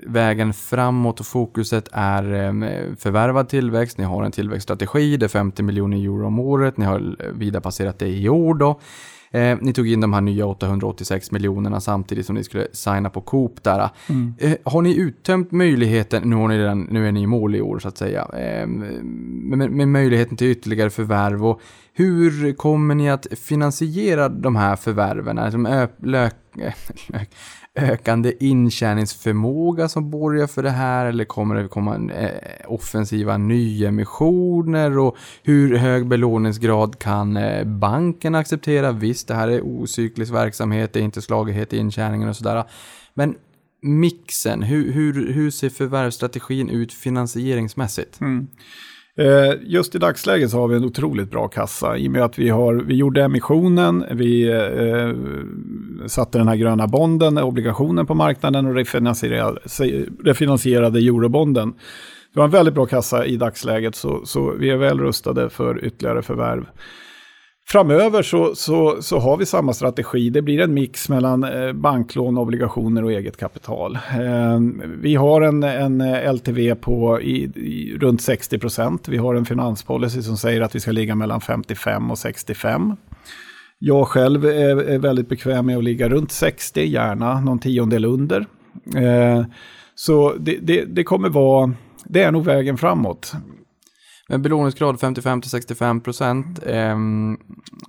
[0.04, 3.98] vägen framåt och fokuset är eh, förvärvad tillväxt.
[3.98, 6.78] Ni har en tillväxtstrategi, det är 50 miljoner euro om året.
[6.78, 8.80] Ni har vida passerat det i år då.
[9.36, 13.22] Eh, ni tog in de här nya 886 miljonerna samtidigt som ni skulle signa på
[13.22, 13.90] Coop där.
[14.10, 14.34] Mm.
[14.40, 17.62] Eh, har ni uttömt möjligheten, nu, har ni redan, nu är ni i mål i
[17.62, 21.62] år så att säga, eh, med, med, möjligheten till ytterligare förvärv och
[21.94, 25.38] hur kommer ni att finansiera de här förvärven?
[25.38, 26.36] Alltså, lök,
[27.08, 27.30] lök,
[27.76, 35.18] ökande intjäningsförmåga som borgar för det här eller kommer det komma eh, offensiva nyemissioner och
[35.44, 38.92] hur hög belåningsgrad kan eh, banken acceptera?
[38.92, 42.64] Visst, det här är ocyklisk verksamhet, det är inte slagighet i intjäningen och sådär.
[43.14, 43.36] Men
[43.82, 48.22] mixen, hur, hur, hur ser förvärvsstrategin ut finansieringsmässigt?
[48.22, 48.48] Mm.
[49.18, 52.40] Eh, just i dagsläget så har vi en otroligt bra kassa i och med att
[52.40, 58.66] vi, har, vi gjorde emissionen, vi eh, satte den här gröna bonden, obligationen på marknaden
[58.66, 59.60] och refinansierade,
[60.24, 61.74] refinansierade eurobonden.
[62.34, 65.86] Vi har en väldigt bra kassa i dagsläget så, så vi är väl rustade för
[65.86, 66.66] ytterligare förvärv.
[67.68, 70.30] Framöver så, så, så har vi samma strategi.
[70.30, 73.96] Det blir en mix mellan eh, banklån, obligationer och eget kapital.
[73.96, 74.60] Eh,
[75.02, 79.08] vi har en, en eh, LTV på i, i, runt 60 procent.
[79.08, 82.96] Vi har en finanspolicy som säger att vi ska ligga mellan 55 och 65.
[83.80, 88.46] Jag själv är, är väldigt bekväm med att ligga runt 60, gärna någon tiondel under.
[89.96, 91.74] Så det, det, det kommer vara,
[92.06, 93.34] det är nog vägen framåt.
[94.28, 96.98] Men belåningsgrad 55-65 procent eh,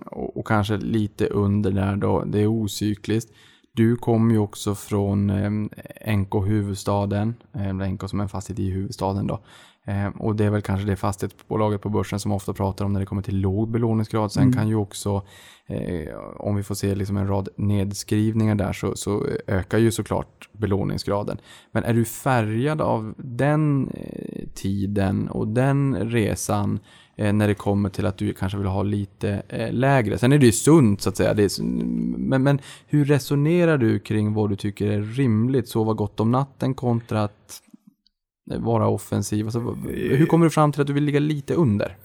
[0.07, 2.25] och, och, kanske lite under där då.
[2.25, 3.33] Det är ocykliskt.
[3.73, 8.71] Du kommer ju också från eh, NK huvudstaden, eh, NK som är en fastighet i
[8.71, 9.41] huvudstaden då.
[9.87, 13.01] Eh, och det är väl kanske det fastighetsbolaget på börsen som ofta pratar om när
[13.01, 14.33] det kommer till låg belåningsgrad.
[14.33, 15.23] Sen kan ju också,
[15.67, 20.49] eh, om vi får se liksom en rad nedskrivningar där, så, så ökar ju såklart
[20.53, 21.39] belåningsgraden.
[21.73, 26.79] Men är du färgad av den eh, tiden och den resan
[27.17, 30.19] eh, när det kommer till att du kanske vill ha lite eh, lägre.
[30.19, 31.31] Sen är det ju sunt så att säga.
[31.31, 31.63] Är,
[32.19, 35.69] men, men hur resonerar du kring vad du tycker är rimligt?
[35.69, 37.63] Sova gott om natten kontra att
[38.47, 39.45] vara offensiv?
[39.47, 41.97] Alltså, hur kommer du fram till att du vill ligga lite under?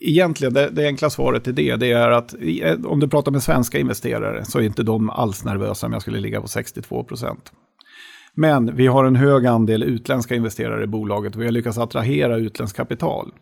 [0.00, 2.34] Egentligen, det, det enkla svaret till det, det är att
[2.84, 6.20] om du pratar med svenska investerare så är inte de alls nervösa om jag skulle
[6.20, 7.52] ligga på 62 procent.
[8.34, 12.36] Men vi har en hög andel utländska investerare i bolaget och vi har lyckats attrahera
[12.36, 13.32] utländskt kapital.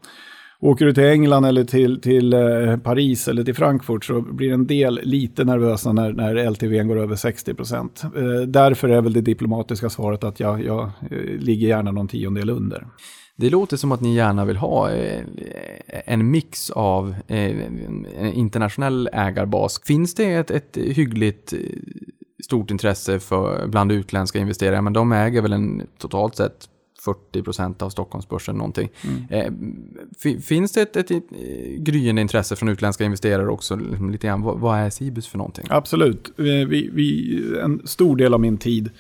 [0.61, 4.67] Åker du till England eller till, till eh, Paris eller till Frankfurt så blir en
[4.67, 8.03] del lite nervösa när, när LTV går över 60 procent.
[8.05, 12.51] Eh, därför är väl det diplomatiska svaret att jag, jag eh, ligger gärna någon tiondel
[12.51, 12.87] under.
[13.37, 15.23] Det låter som att ni gärna vill ha eh,
[16.07, 19.81] en mix av en internationell ägarbas.
[19.85, 21.55] Finns det ett, ett hyggligt
[22.45, 24.83] stort intresse för bland utländska investerare?
[24.83, 26.69] Men de äger väl en totalt sett
[27.15, 28.89] 40 procent av Stockholmsbörsen någonting.
[29.31, 29.53] Eh,
[30.23, 31.25] fi- finns det ett, ett, ett
[31.79, 33.77] gryende intresse från utländska investerare också?
[33.77, 35.65] Liksom Lite grann, vad, vad är Cibus för någonting?
[35.71, 36.33] Absolut.
[36.37, 38.91] Vi, vi, en stor del av min tid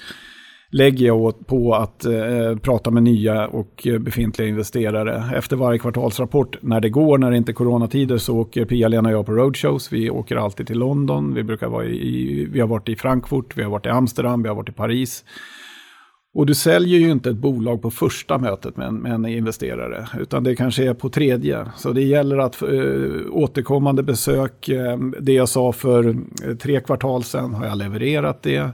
[0.70, 5.36] lägger jag på att eh, prata med nya och eh, befintliga investerare.
[5.36, 9.14] Efter varje kvartalsrapport, när det går, när det inte är coronatider, så åker Pia-Lena och
[9.14, 9.92] jag på roadshows.
[9.92, 13.62] Vi åker alltid till London, vi, brukar vara i, vi har varit i Frankfurt, vi
[13.62, 15.24] har varit i Amsterdam, vi har varit i Paris.
[16.34, 20.08] Och du säljer ju inte ett bolag på första mötet med en, med en investerare,
[20.20, 21.66] utan det kanske är på tredje.
[21.76, 22.68] Så det gäller att eh,
[23.30, 28.70] återkommande besök, eh, det jag sa för eh, tre kvartal sedan, har jag levererat det?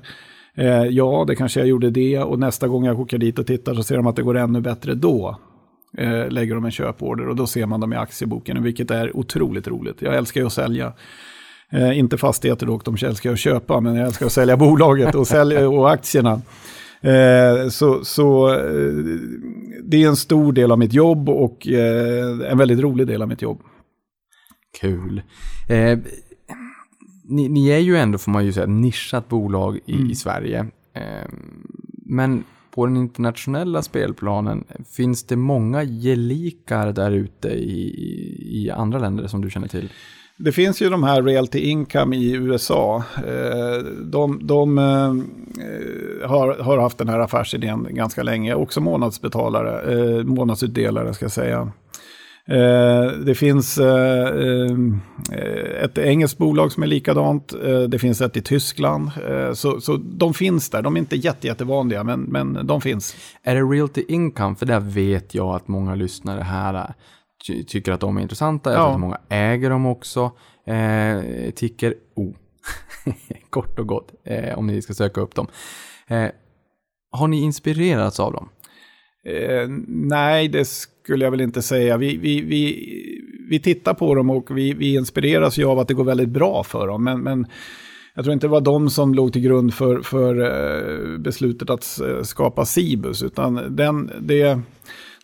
[0.56, 3.74] Eh, ja, det kanske jag gjorde det och nästa gång jag åker dit och tittar
[3.74, 5.38] så ser de att det går ännu bättre då.
[5.98, 9.68] Eh, lägger de en köporder och då ser man dem i aktieboken, vilket är otroligt
[9.68, 10.02] roligt.
[10.02, 10.92] Jag älskar ju att sälja.
[11.70, 15.14] Eh, inte fastigheter dock, de älskar jag att köpa, men jag älskar att sälja bolaget
[15.14, 16.40] och, sälja, och aktierna.
[17.04, 18.92] Eh, så så eh,
[19.82, 23.28] det är en stor del av mitt jobb och eh, en väldigt rolig del av
[23.28, 23.60] mitt jobb.
[24.80, 25.22] Kul.
[25.68, 25.98] Eh,
[27.24, 30.66] ni, ni är ju ändå, får man ju säga, nischat bolag i, i Sverige.
[30.94, 31.28] Eh,
[32.06, 34.64] men på den internationella spelplanen,
[34.96, 39.88] finns det många gelikar där ute i, i, i andra länder som du känner till?
[40.38, 43.02] Det finns ju de här realty income i USA.
[43.16, 45.14] Eh, de, de eh,
[46.28, 48.54] har, har haft den här affärsidén ganska länge.
[48.54, 51.72] Också månadsbetalare, eh, månadsutdelare ska jag säga.
[53.24, 53.78] Det finns
[55.82, 57.54] ett engelskt bolag som är likadant.
[57.88, 59.10] Det finns ett i Tyskland.
[59.54, 60.82] Så, så de finns där.
[60.82, 63.16] De är inte jätte, jättevanliga, men, men de finns.
[63.42, 64.56] Är det realty income?
[64.56, 66.94] För där vet jag att många lyssnare här
[67.46, 68.70] ty- tycker att de är intressanta.
[68.72, 68.84] Jag Ja.
[68.84, 70.30] tror att många äger dem också.
[70.66, 72.34] Eh, ticker O.
[73.50, 75.46] Kort och gott, eh, om ni ska söka upp dem.
[76.08, 76.26] Eh,
[77.10, 78.48] har ni inspirerats av dem?
[79.28, 81.96] Eh, nej, det skulle jag väl inte säga.
[81.96, 82.90] Vi, vi, vi,
[83.50, 86.62] vi tittar på dem och vi, vi inspireras ju av att det går väldigt bra
[86.64, 87.04] för dem.
[87.04, 87.46] Men, men
[88.14, 92.00] jag tror inte det var de som låg till grund för, för eh, beslutet att
[92.00, 93.22] eh, skapa Cibus.
[93.22, 94.60] Utan den, det,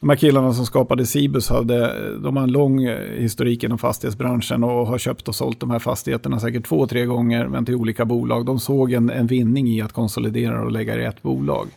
[0.00, 4.64] de här killarna som skapade Cibus hade, de har en lång eh, historik inom fastighetsbranschen
[4.64, 8.04] och har köpt och sålt de här fastigheterna säkert två, tre gånger, men till olika
[8.04, 8.46] bolag.
[8.46, 11.68] De såg en, en vinning i att konsolidera och lägga det i ett bolag.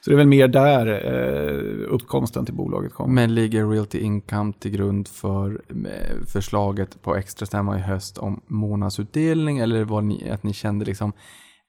[0.00, 3.14] Så det är väl mer där eh, uppkomsten till bolaget kom.
[3.14, 8.40] Men ligger realty income till grund för eh, förslaget på extra stämma i höst om
[8.46, 9.58] månadsutdelning?
[9.58, 11.12] Eller var ni, att ni kände liksom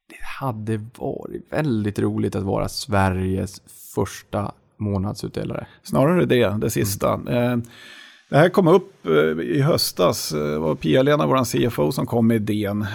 [0.10, 3.62] det hade varit väldigt roligt att vara Sveriges
[3.96, 5.68] första månadsutdelare?
[5.84, 7.14] Snarare det, det sista.
[7.14, 7.58] Eh,
[8.30, 10.32] det här kom upp eh, i höstas.
[10.34, 12.86] Eh, Det var Pia-Lena, vår CFO, som kom med idén.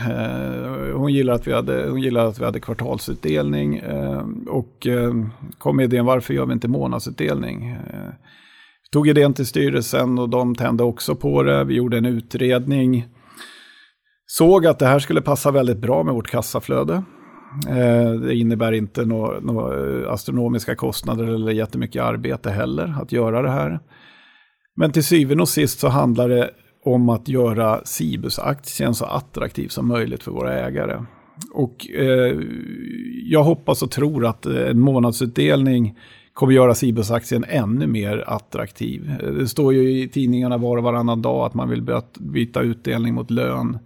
[0.95, 3.82] Hon gillar att vi hade, hon gillar att vi hade kvartalsutdelning
[4.49, 4.87] och
[5.59, 7.76] kom med idén varför gör vi inte månadsutdelning?
[8.82, 11.64] Vi tog idén till styrelsen och de tände också på det.
[11.64, 13.07] Vi gjorde en utredning.
[14.26, 17.03] Såg att det här skulle passa väldigt bra med vårt kassaflöde.
[17.68, 19.72] Eh, det innebär inte några nå
[20.09, 23.80] astronomiska kostnader eller jättemycket arbete heller att göra det här.
[24.76, 26.50] Men till syvende och sist så handlar det
[26.84, 31.05] om att göra Cibus-aktien så attraktiv som möjligt för våra ägare.
[31.52, 32.36] Och eh,
[33.24, 35.98] jag hoppas och tror att en månadsutdelning
[36.32, 39.11] kommer göra Cibus-aktien ännu mer attraktiv.
[39.20, 41.86] Eh, det står ju i tidningarna var och varannan dag att man vill
[42.20, 43.78] byta utdelning mot lön.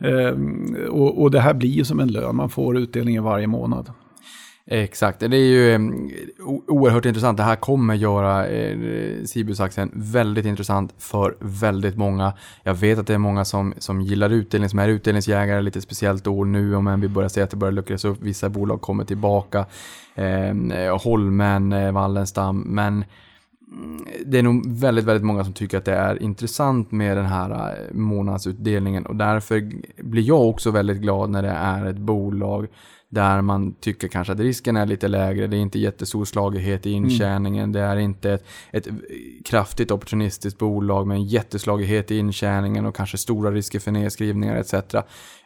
[0.00, 3.90] Ehm, och, och det här blir ju som en lön, man får utdelningen varje månad.
[4.70, 6.10] Exakt, det är ju ehm,
[6.66, 7.36] oerhört intressant.
[7.36, 8.76] Det här kommer göra eh,
[9.24, 12.32] Cibus-aktien väldigt intressant för väldigt många.
[12.62, 16.26] Jag vet att det är många som, som gillar utdelning, som är utdelningsjägare, lite speciellt
[16.26, 18.22] år nu, om än vi börjar se att det börjar luckras upp.
[18.22, 19.66] Vissa bolag kommer tillbaka,
[20.14, 23.04] ehm, eh, Holmen, eh, Wallenstam, men
[24.26, 27.50] det är nog väldigt, väldigt många som tycker att det är intressant med den här
[27.50, 32.66] eh, månadsutdelningen och därför blir jag också väldigt glad när det är ett bolag
[33.10, 35.46] där man tycker kanske att risken är lite lägre.
[35.46, 37.72] Det är inte jättestor slagighet i intjäningen.
[37.72, 38.88] Det är inte ett, ett
[39.44, 44.74] kraftigt opportunistiskt bolag med en jätteslagighet i intjäningen och kanske stora risker för nedskrivningar etc.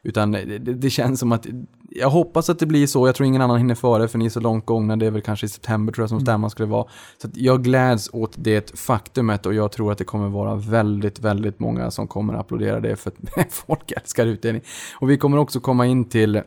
[0.02, 1.46] Utan det, det, känns som att,
[1.90, 3.08] jag hoppas att det blir så.
[3.08, 4.96] Jag tror ingen annan hinner före för ni är så långt gångna.
[4.96, 6.86] Det är väl kanske i september tror jag som stämman skulle vara.
[7.22, 11.58] Så jag gläds åt det faktumet och jag tror att det kommer vara väldigt, väldigt
[11.58, 14.62] många som kommer att applådera det för att folk älskar utdelning.
[15.00, 16.42] Och vi kommer också komma in till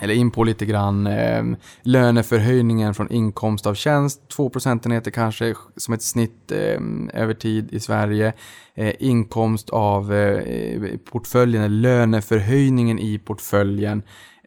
[0.00, 1.44] eller in på lite grann eh,
[1.82, 6.80] löneförhöjningen från inkomst av tjänst, 2 procentenheter kanske som ett snitt eh,
[7.12, 8.32] över tid i Sverige.
[8.74, 14.02] Eh, inkomst av eh, portföljen, eller löneförhöjningen i portföljen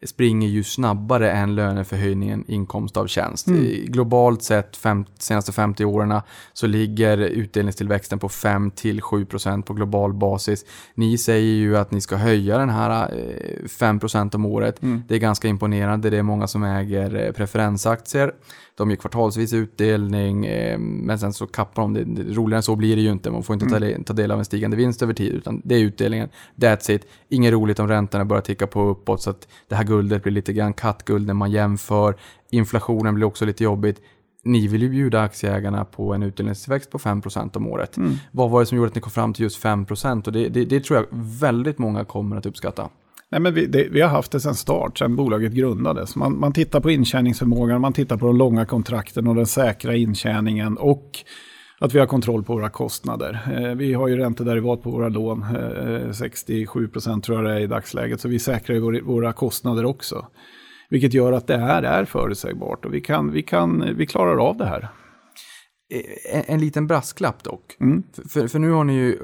[0.05, 3.47] springer ju snabbare än löneförhöjningen inkomst av tjänst.
[3.47, 6.21] I- Globalt sett, fem, senaste 50 åren,
[6.53, 10.65] så ligger utdelningstillväxten på 5-7% på global basis.
[10.95, 14.75] Ni säger ju att ni ska höja den här eh, 5% om året.
[15.07, 16.09] Det är ganska imponerande.
[16.09, 18.31] Det är många som äger eh, preferensaktier.
[18.77, 22.23] De ger kvartalsvis utdelning, eh, men sen så kappar de det.
[22.33, 23.31] Roligare än så blir det ju inte.
[23.31, 25.75] Man får inte ta, del- ta del av en stigande vinst över tid, utan det
[25.75, 26.29] är utdelningen.
[26.55, 27.01] That's it.
[27.29, 30.53] Inget roligt om räntorna börjar ticka på uppåt, så att det här guldet blir lite
[30.53, 32.15] grann kattguld när man jämför.
[32.51, 34.01] Inflationen blir också lite jobbigt.
[34.43, 37.97] Ni vill ju bjuda aktieägarna på en utdelningstillväxt på 5% om året.
[38.31, 40.27] Vad var det som gjorde att ni kom fram till just 5%?
[40.27, 41.07] Och det, det, det tror jag
[41.39, 42.89] väldigt många kommer att uppskatta.
[43.29, 46.15] Nej, men vi, det, vi har haft det sedan start, sedan bolaget grundades.
[46.15, 50.77] Man, man tittar på intjäningsförmågan, man tittar på de långa kontrakten och den säkra intjäningen
[50.77, 51.19] och
[51.85, 53.39] att vi har kontroll på våra kostnader.
[53.57, 57.59] Eh, vi har ju räntederivat på våra lån, eh, 67 procent tror jag det är
[57.59, 60.25] i dagsläget, så vi säkrar ju vår, våra kostnader också.
[60.89, 64.57] Vilket gör att det här är förutsägbart och vi, kan, vi, kan, vi klarar av
[64.57, 64.87] det här.
[66.31, 67.77] En, en liten brasklapp dock.
[67.79, 68.03] Mm.
[68.29, 69.17] För, för, nu har ni ju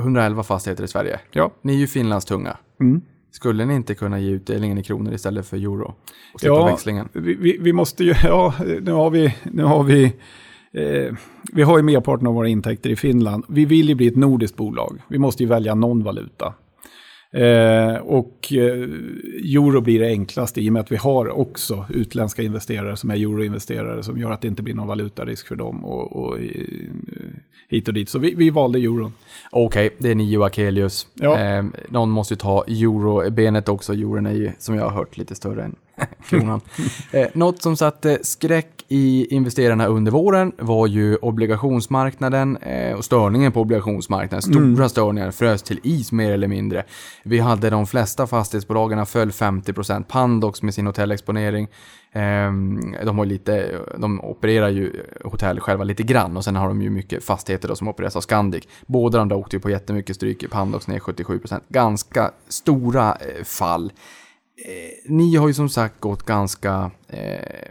[0.00, 1.20] 111 fastigheter i Sverige.
[1.30, 1.52] Ja.
[1.62, 2.56] Ni är ju Finlandstunga.
[2.80, 3.00] Mm.
[3.30, 5.94] Skulle ni inte kunna ge utdelningen i kronor istället för euro?
[6.34, 7.08] Och slippa Ja, växlingen?
[7.12, 10.12] vi, vi, vi måste ju, ja, nu har vi, nu har vi,
[10.78, 11.14] eh,
[11.52, 13.44] vi har ju merparten av våra intäkter i Finland.
[13.48, 14.98] Vi vill ju bli ett nordiskt bolag.
[15.08, 16.54] Vi måste ju välja någon valuta.
[17.32, 18.88] Eh, och eh,
[19.56, 23.14] euro blir det enklaste i och med att vi har också utländska investerare som är
[23.14, 26.44] euroinvesterare som gör att det inte blir någon valutarisk för dem och, och eh,
[27.68, 28.08] hit och dit.
[28.08, 29.12] Så vi, vi valde euron.
[29.50, 31.06] Okej, det är ni Akelius.
[31.14, 31.38] Ja.
[31.38, 33.92] Eh, någon måste ju ta euro-benet också.
[33.92, 35.76] Euron är ju, som jag har hört, lite större än
[36.28, 36.60] kronan.
[37.12, 43.52] eh, något som satte skräck i investerarna under våren var ju obligationsmarknaden eh, och störningen
[43.52, 44.42] på obligationsmarknaden.
[44.42, 46.84] Stora störningar frös till is mer eller mindre.
[47.22, 50.04] Vi hade de flesta fastighetsbolagen föll 50%.
[50.08, 51.68] Pandox med sin hotellexponering.
[52.12, 54.92] Ehm, de, har lite, de opererar ju
[55.24, 58.20] hotell själva lite grann och sen har de ju mycket fastigheter då som opereras av
[58.20, 58.64] Scandic.
[58.86, 60.50] Båda de där åkte ju på jättemycket stryk.
[60.50, 61.60] Pandox ner 77%.
[61.68, 63.92] Ganska stora eh, fall.
[64.66, 67.68] Eh, ni har ju som sagt gått ganska eh,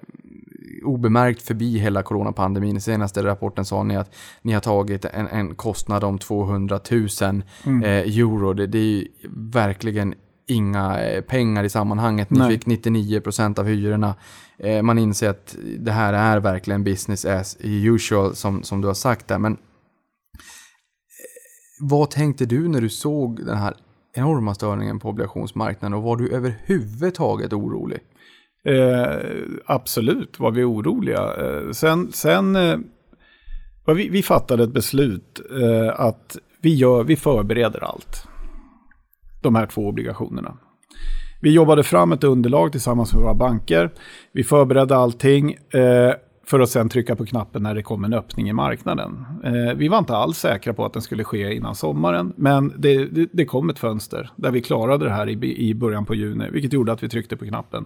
[0.83, 2.77] obemärkt förbi hela coronapandemin.
[2.77, 7.07] I senaste rapporten sa ni att ni har tagit en, en kostnad om 200 000
[7.65, 8.53] eh, euro.
[8.53, 9.07] Det, det är ju
[9.53, 10.15] verkligen
[10.47, 12.29] inga eh, pengar i sammanhanget.
[12.29, 12.51] Ni Nej.
[12.51, 14.15] fick 99% av hyrorna.
[14.59, 18.95] Eh, man inser att det här är verkligen business as usual som, som du har
[18.95, 19.39] sagt där.
[19.39, 19.57] Men eh,
[21.79, 23.73] vad tänkte du när du såg den här
[24.13, 27.99] enorma störningen på obligationsmarknaden och var du överhuvudtaget orolig?
[28.67, 29.19] Eh,
[29.65, 31.33] absolut var vi oroliga.
[31.37, 32.77] Eh, sen sen eh,
[33.85, 38.27] vi, vi fattade ett beslut eh, att vi, gör, vi förbereder allt.
[39.41, 40.57] De här två obligationerna.
[41.41, 43.91] Vi jobbade fram ett underlag tillsammans med våra banker.
[44.31, 46.13] Vi förberedde allting eh,
[46.45, 49.25] för att sen trycka på knappen när det kom en öppning i marknaden.
[49.43, 53.05] Eh, vi var inte alls säkra på att den skulle ske innan sommaren, men det,
[53.05, 56.49] det, det kom ett fönster där vi klarade det här i, i början på juni,
[56.51, 57.85] vilket gjorde att vi tryckte på knappen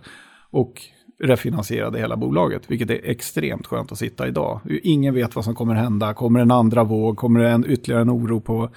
[0.52, 0.82] och
[1.24, 4.62] refinansierade hela bolaget, vilket är extremt skönt att sitta idag.
[4.84, 8.10] Ingen vet vad som kommer hända, kommer en andra våg, kommer det en, ytterligare en
[8.10, 8.70] oro på,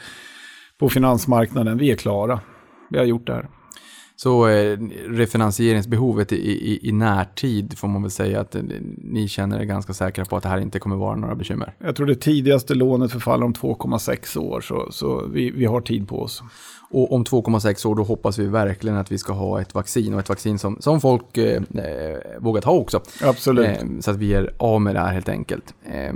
[0.78, 1.78] på finansmarknaden?
[1.78, 2.40] Vi är klara,
[2.90, 3.48] vi har gjort det här.
[4.16, 8.62] Så eh, refinansieringsbehovet i, i, i närtid får man väl säga att eh,
[8.98, 11.74] ni känner er ganska säkra på att det här inte kommer vara några bekymmer.
[11.78, 16.08] Jag tror det tidigaste lånet förfaller om 2,6 år, så, så vi, vi har tid
[16.08, 16.42] på oss.
[16.94, 20.20] Och om 2,6 år då hoppas vi verkligen att vi ska ha ett vaccin och
[20.20, 23.00] ett vaccin som, som folk eh, eh vågar ta också.
[23.22, 23.66] Absolut.
[23.66, 25.74] Eh, så att vi är av med det här helt enkelt.
[25.84, 26.12] Eh,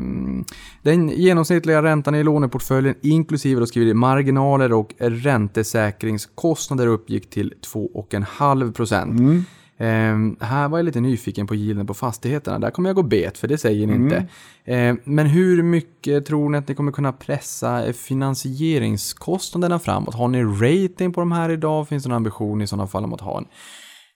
[0.83, 9.21] den genomsnittliga räntan i låneportföljen inklusive då skriver marginaler och räntesäkringskostnader uppgick till 2,5 procent.
[9.21, 9.45] Mm.
[9.81, 12.59] Eh, här var jag lite nyfiken på yielden på fastigheterna.
[12.59, 14.05] Där kommer jag gå bet, för det säger ni mm.
[14.05, 14.27] inte.
[14.65, 20.15] Eh, men hur mycket tror ni att ni kommer kunna pressa finansieringskostnaderna framåt?
[20.15, 21.89] Har ni rating på de här idag?
[21.89, 23.47] Finns det någon ambition i sådana fall om att ha en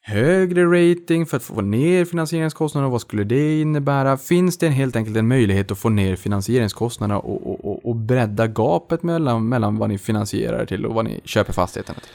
[0.05, 2.91] högre rating för att få ner finansieringskostnaderna?
[2.91, 4.17] Vad skulle det innebära?
[4.17, 8.47] Finns det helt enkelt en möjlighet att få ner finansieringskostnaderna och, och, och, och bredda
[8.47, 12.11] gapet mellan, mellan vad ni finansierar till och vad ni köper fastigheterna till?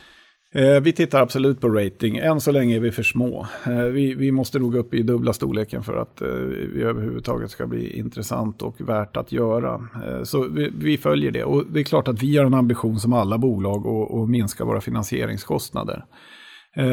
[0.53, 2.17] Eh, vi tittar absolut på rating.
[2.17, 3.47] Än så länge är vi för små.
[3.65, 6.27] Eh, vi, vi måste nog upp i dubbla storleken för att eh,
[6.73, 9.81] vi överhuvudtaget ska bli intressant och värt att göra.
[10.23, 11.43] Så vi, vi följer det.
[11.43, 14.81] Och det är klart att vi har en ambition som alla bolag att minska våra
[14.81, 16.05] finansieringskostnader.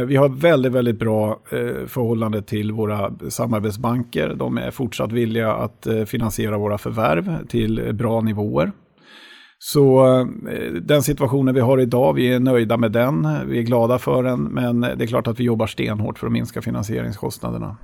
[0.06, 1.40] Vi har väldigt, väldigt bra
[1.86, 4.34] förhållande till våra samarbetsbanker.
[4.34, 8.72] De är fortsatt villiga att finansiera våra förvärv till bra nivåer.
[9.66, 10.06] Så
[10.48, 14.22] eh, den situationen vi har idag, vi är nöjda med den, vi är glada för
[14.22, 17.76] den, men det är klart att vi jobbar stenhårt för att minska finansieringskostnaderna.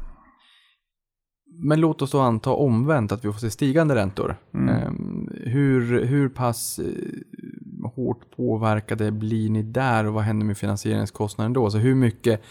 [1.63, 4.37] Men låt oss då anta omvänt att vi får se stigande räntor.
[4.55, 4.69] Mm.
[4.69, 11.53] Ehm, hur, hur pass eh, hårt påverkade blir ni där och vad händer med finansieringskostnaden
[11.53, 11.71] då?
[11.71, 12.43] Så hur mycket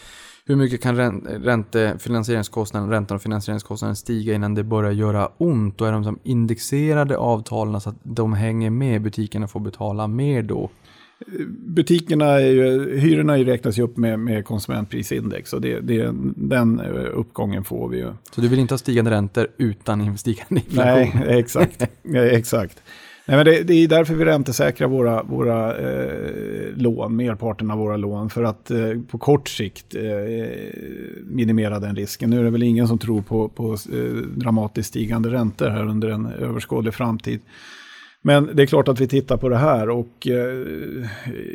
[0.45, 0.95] hur mycket kan
[1.43, 5.81] ränte, finansieringskostnaden, räntan och finansieringskostnaden stiga innan det börjar göra ont?
[5.81, 10.43] Och är de som indexerade avtalen så att de hänger med, butikerna får betala mer
[10.43, 10.69] då?
[11.49, 16.81] Butikerna är ju, hyrorna räknas ju upp med, med konsumentprisindex och det, det, den
[17.13, 18.13] uppgången får vi ju.
[18.31, 21.21] Så du vill inte ha stigande räntor utan stigande inflation?
[21.25, 21.87] Nej, exakt.
[22.13, 22.83] exakt.
[23.29, 27.97] Nej, men det, det, är därför vi räntesäkrar våra, våra eh, lån, merparten av våra
[27.97, 28.79] lån, för att eh,
[29.11, 30.01] på kort sikt eh,
[31.23, 32.29] minimera den risken.
[32.29, 36.09] Nu är det väl ingen som tror på, på eh, dramatiskt stigande räntor här under
[36.09, 37.41] en överskådlig framtid.
[38.21, 40.67] Men det är klart att vi tittar på det här och eh,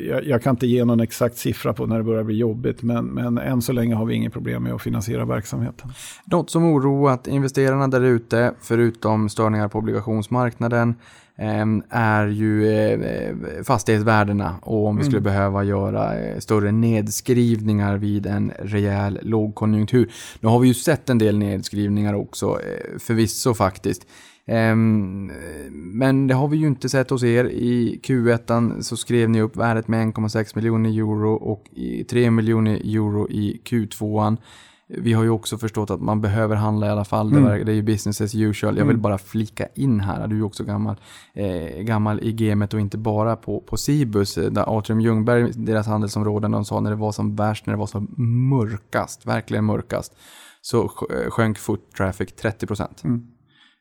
[0.09, 3.07] jag, jag, kan inte ge någon exakt siffra på när det börjar bli jobbigt, men,
[3.07, 5.91] men än så länge har vi inget problem med att finansiera verksamheten.
[6.25, 10.95] Något som oroat investerarna där ute, förutom störningar på obligationsmarknaden,
[11.37, 15.33] är ju eh, fastighetsvärdena och om vi skulle mm.
[15.33, 20.13] behöva göra eh, större nedskrivningar vid en rejäl lågkonjunktur.
[20.41, 24.07] Nu har vi ju sett en del nedskrivningar också, eh, förvisso faktiskt.
[24.47, 25.33] Ehm,
[25.73, 27.45] men det har vi ju inte sett hos er.
[27.45, 31.65] I Q1 så skrev ni upp värdet med 1,6 miljoner euro och
[32.11, 34.37] 3 miljoner euro i Q2
[34.89, 37.33] vi har ju också förstått att man behöver handla i alla fall.
[37.33, 37.65] Mm.
[37.65, 38.77] Det, är ju business as usual.
[38.77, 39.03] Jag vill mm.
[39.03, 40.97] bara flika in här, du är ju också gammal,
[41.35, 44.39] eh, gammal i gamet och inte bara på, på Cibus.
[44.39, 47.79] Eh, där Atrium Ljungberg, deras handelsområden, de sa när det var som värst, när det
[47.79, 48.15] var som
[48.51, 50.17] mörkast, verkligen mörkast,
[50.61, 53.05] så eh, sjönk foot traffic 30%.
[53.05, 53.27] Mm.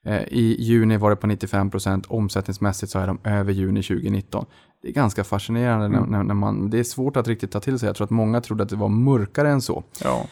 [0.05, 4.45] Eh, I juni var det på 95%, omsättningsmässigt så är de över juni 2019.
[4.81, 6.09] Det är ganska fascinerande mm.
[6.09, 7.87] när, när, man, det är svårt att riktigt ta till sig.
[7.87, 9.83] Jag tror att många trodde att det var mörkare än så.
[10.03, 10.25] Ja.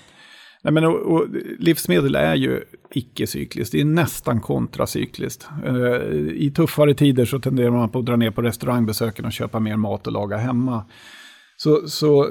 [0.63, 1.25] Nej, men, och, och,
[1.59, 2.61] livsmedel är ju
[2.93, 5.47] icke-cykliskt, det är nästan kontracykliskt.
[5.67, 9.59] Uh, I tuffare tider så tenderar man på att dra ner på restaurangbesöken och köpa
[9.59, 10.85] mer mat och laga hemma.
[11.63, 12.29] Så, så eh,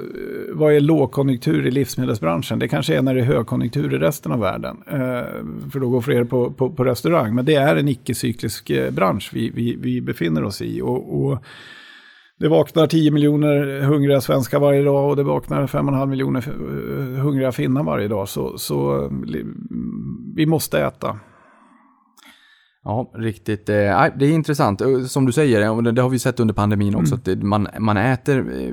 [0.49, 2.59] vad är lågkonjunktur i livsmedelsbranschen?
[2.59, 4.83] Det kanske är när det är högkonjunktur i resten av världen.
[4.87, 7.35] Eh, för då går fler på, på, på, restaurang.
[7.35, 10.81] Men det är en icke-cyklisk eh, bransch vi, vi, vi befinner oss i.
[10.81, 11.43] och, och
[12.41, 16.41] det vaknar 10 miljoner hungriga svenskar varje dag och det vaknar 5,5 miljoner
[17.17, 18.29] hungriga finnar varje dag.
[18.29, 19.09] Så, så
[20.35, 21.19] vi måste äta.
[22.83, 23.69] Ja, riktigt.
[23.69, 24.81] Eh, det är intressant.
[25.07, 27.39] Som du säger, det har vi sett under pandemin också, mm.
[27.39, 28.69] att man, man äter eh,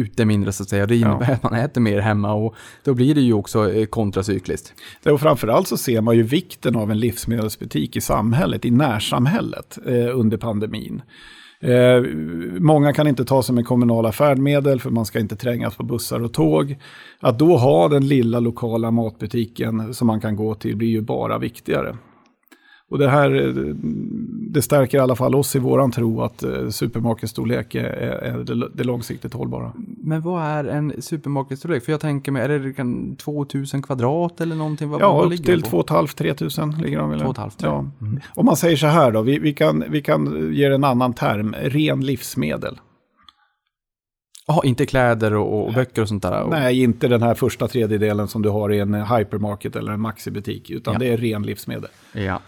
[0.00, 0.86] ute mindre så att säga.
[0.86, 1.34] Det innebär ja.
[1.34, 2.54] att man äter mer hemma och
[2.84, 4.72] då blir det ju också eh, kontracykliskt.
[5.06, 9.78] Och framförallt så ser man ju vikten av en livsmedelsbutik i samhället, i närsamhället
[10.14, 11.02] under pandemin.
[11.62, 12.02] Eh,
[12.60, 16.20] många kan inte ta sig med kommunala färdmedel för man ska inte trängas på bussar
[16.20, 16.76] och tåg.
[17.20, 21.38] Att då ha den lilla lokala matbutiken som man kan gå till blir ju bara
[21.38, 21.96] viktigare.
[22.90, 23.30] Och det här
[24.50, 28.68] det stärker i alla fall oss i våran tro att eh, supermarketstorlek är, är det,
[28.74, 29.72] det långsiktigt hållbara.
[29.76, 31.84] Men vad är en supermarketstorlek?
[31.84, 34.88] För jag tänker mig, är det 2000 kvadrat eller någonting?
[34.88, 37.20] Vad, ja, upp till 2500-3000 ligger de väl.
[37.20, 37.86] 2 ja.
[38.00, 38.20] Mm.
[38.34, 41.54] Om man säger så här då, vi, vi, kan, vi kan ge en annan term,
[41.62, 42.80] ren livsmedel.
[44.46, 46.42] Jaha, inte kläder och, och böcker och sånt där?
[46.42, 46.50] Och...
[46.50, 50.70] Nej, inte den här första tredjedelen som du har i en hypermarket eller en maxibutik,
[50.70, 50.98] utan Ja.
[50.98, 51.90] det är ren livsmedel.
[52.12, 52.40] Ja.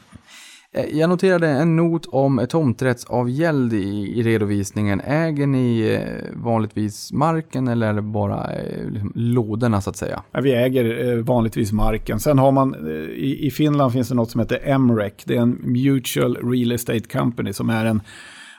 [0.75, 5.01] Eh, jag noterade en not om tomträttsavgäld i, i redovisningen.
[5.01, 10.23] Äger ni eh, vanligtvis marken eller är det bara eh, liksom, lådorna så att säga?
[10.43, 12.21] Vi äger vanligtvis marken.
[12.21, 15.13] Sen har man, i, i Finland finns det något som heter MREC.
[15.25, 18.01] Det är en Mutual Real Estate Company som är en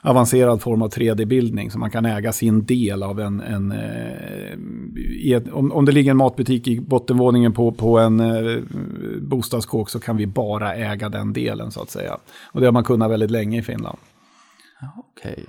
[0.03, 1.71] avancerad form av 3D-bildning.
[1.71, 3.41] Så man kan äga sin del av en...
[3.41, 8.61] en eh, ett, om, om det ligger en matbutik i bottenvåningen på, på en eh,
[9.21, 12.17] bostadskåk så kan vi bara äga den delen så att säga.
[12.51, 13.97] Och det har man kunnat väldigt länge i Finland.
[14.97, 15.45] Okej.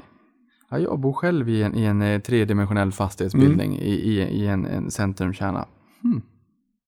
[0.70, 4.66] Ja, jag bor själv i en, i en eh, tredimensionell fastighetsbildning i, i, i en,
[4.66, 5.66] en centrumkärna.
[6.02, 6.22] Hmm.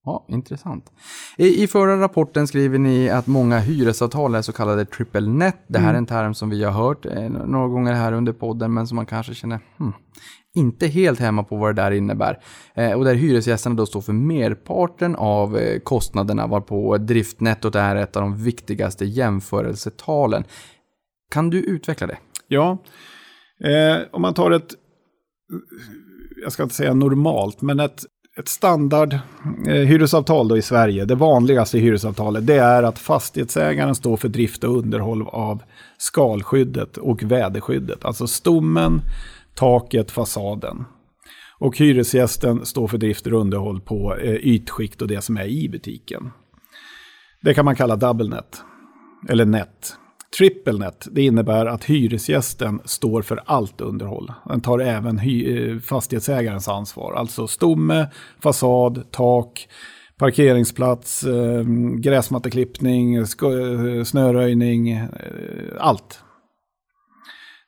[0.07, 0.93] Ja, intressant.
[1.37, 5.57] I, I förra rapporten skriver ni att många hyresavtal är så kallade triple net.
[5.67, 8.75] Det här är en term som vi har hört eh, några gånger här under podden,
[8.75, 9.93] men som man kanske känner hmm,
[10.55, 12.39] inte helt hemma på vad det där innebär.
[12.75, 18.17] Eh, och där hyresgästerna då står för merparten av eh, kostnaderna, varpå driftnettot är ett
[18.17, 20.45] av de viktigaste jämförelsetalen.
[21.31, 22.19] Kan du utveckla det?
[22.49, 22.79] Ja,
[23.65, 24.75] eh, om man tar ett,
[26.43, 28.05] jag ska inte säga normalt, men ett,
[28.39, 29.15] ett standard
[29.67, 34.65] eh, hyresavtal då i Sverige, det vanligaste hyresavtalet, det är att fastighetsägaren står för drift
[34.65, 35.63] och underhåll av
[35.99, 38.05] skalskyddet och väderskyddet.
[38.05, 39.01] Alltså stommen,
[39.55, 40.85] taket, fasaden.
[41.59, 45.69] Och hyresgästen står för drift och underhåll på eh, ytskikt och det som är i
[45.69, 46.31] butiken.
[47.43, 48.63] Det kan man kalla double net,
[49.29, 49.97] eller net.
[50.39, 54.33] Triple net, det innebär att hyresgästen står för allt underhåll.
[54.45, 57.15] Den tar även eh, fastighetsägarens ansvar.
[57.15, 58.07] Alltså stomme,
[58.43, 59.69] fasad, tak,
[60.19, 61.63] parkeringsplats, eh,
[61.99, 63.25] gräsmatteklippning, eh,
[64.05, 65.01] snöröjning,
[65.79, 66.21] allt.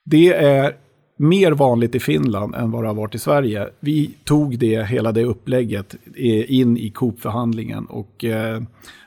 [0.05, 0.88] Det är
[1.19, 3.69] mer vanligt i Finland än vad det har varit i Sverige.
[3.81, 8.63] Vi tog det, hela det upplägget eh, in i Coop-förhandlingen och eh,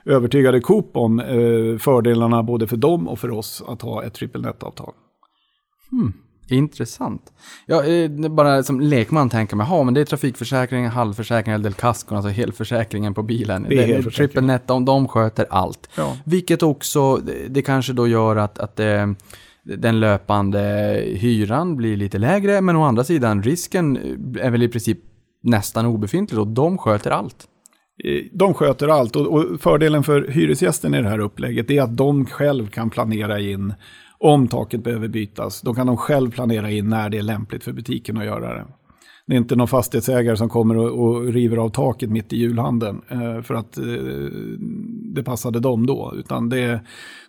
[0.06, 4.42] övertygade Coop om eh, fördelarna både för dem och för oss att ha ett triple
[4.42, 4.94] net-avtal.
[6.50, 7.34] Intressant.
[7.66, 11.54] Ja, eh, det är bara som lekman tänker man, ja men det är trafikförsäkring, halvförsäkring
[11.54, 13.66] eller del kasko, alltså helförsäkringen på bilen.
[13.70, 14.02] Det är.
[14.02, 15.90] Triple Net, de, de sköter allt.
[15.98, 16.18] Ja.
[16.26, 19.08] Vilket också, det- det kanske då gör att, att eh,
[19.64, 20.60] den löpande
[21.08, 23.98] hyran blir lite lägre, men å andra sidan risken
[24.40, 25.00] är väl i princip
[25.44, 27.48] nästan obefintlig och de sköter allt.
[28.04, 32.26] Eh, de sköter allt och fördelen för hyresgästen i det här upplägget är att de
[32.26, 33.74] själv kan planera in
[34.20, 35.62] om taket behöver bytas.
[35.62, 38.66] Då kan de själv planera in när det är lämpligt för butiken att göra det.
[39.32, 43.02] Det är inte någon fastighetsägare som kommer och, och river av taket mitt i julhandeln
[43.10, 43.84] eh, för att eh,
[45.14, 46.14] det passade dem då.
[46.18, 46.80] Utan det,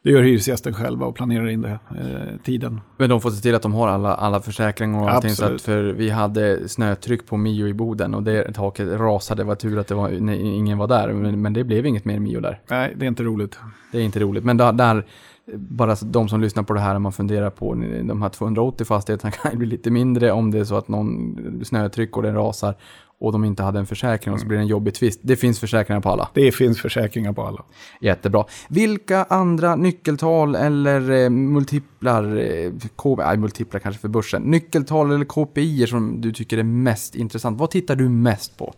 [0.03, 2.81] det gör hyresgästen själva och planerar in det eh, tiden.
[2.97, 5.31] Men de får se till att de har alla, alla försäkringar och allting.
[5.31, 9.43] Så att för vi hade snötryck på Mio i Boden och det taket rasade.
[9.43, 11.13] Det var tur att det var, nej, ingen var där.
[11.13, 12.61] Men, men det blev inget mer Mio där.
[12.71, 13.59] Nej, det är inte roligt.
[13.93, 14.45] Det är inte roligt.
[14.45, 15.07] Men där, där
[15.55, 17.75] bara de som lyssnar på det här, man funderar på
[18.05, 21.61] de här 280 fastigheterna kan ju bli lite mindre om det är så att någon
[21.65, 22.75] snötryck och den rasar
[23.23, 25.21] och de inte hade en försäkring och så blir det en jobbig tvist.
[25.23, 26.29] Det finns försäkringar på alla.
[26.35, 27.65] Det finns försäkringar på alla.
[28.01, 28.45] Jättebra.
[28.69, 32.73] Vilka andra nyckeltal eller eh, multiplar, eh,
[33.17, 37.59] nej, multiplar kanske för börsen, nyckeltal eller KPI som du tycker är mest intressant?
[37.59, 38.75] Vad tittar du mest på?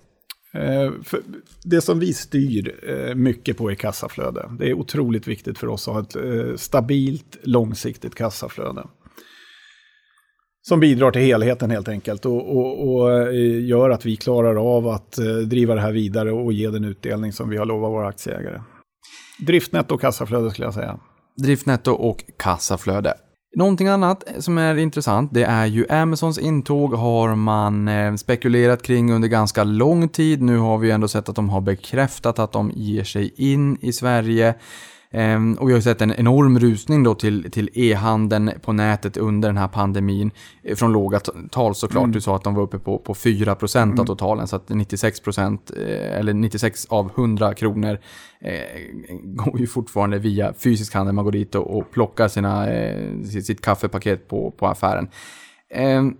[0.54, 1.20] Eh, för
[1.64, 4.50] det som vi styr eh, mycket på är kassaflöde.
[4.58, 8.86] Det är otroligt viktigt för oss att ha ett eh, stabilt, långsiktigt kassaflöde.
[10.62, 15.18] Som bidrar till helheten helt enkelt och, och, och gör att vi klarar av att
[15.46, 18.60] driva det här vidare och ge den utdelning som vi har lovat våra aktieägare.
[19.46, 21.00] Driftnetto och kassaflöde skulle jag säga.
[21.36, 23.14] Driftnetto och kassaflöde.
[23.56, 29.12] Någonting annat som är intressant, det är ju Amazons intåg har man eh, spekulerat kring
[29.12, 30.42] under ganska lång tid.
[30.42, 33.92] Nu har vi ändå sett att de har bekräftat att de ger sig in i
[33.92, 34.54] Sverige.
[35.14, 39.48] Ehm, och vi har sett en enorm rusning då till, till e-handeln på nätet under
[39.48, 40.30] den här pandemin.
[40.62, 41.20] Eh, Från låga
[41.50, 42.12] tal såklart.
[42.12, 44.48] Du sa att de var uppe på, på 4% av totalen.
[44.48, 47.98] Så att 96% eh, eller 96 av 100 kronor
[48.40, 48.60] eh,
[49.22, 51.14] går ju fortfarande via fysisk handel.
[51.14, 55.08] Man går dit och, och plockar sina, eh, sitt, sitt kaffepaket på, på affären.
[55.70, 56.16] Ehm,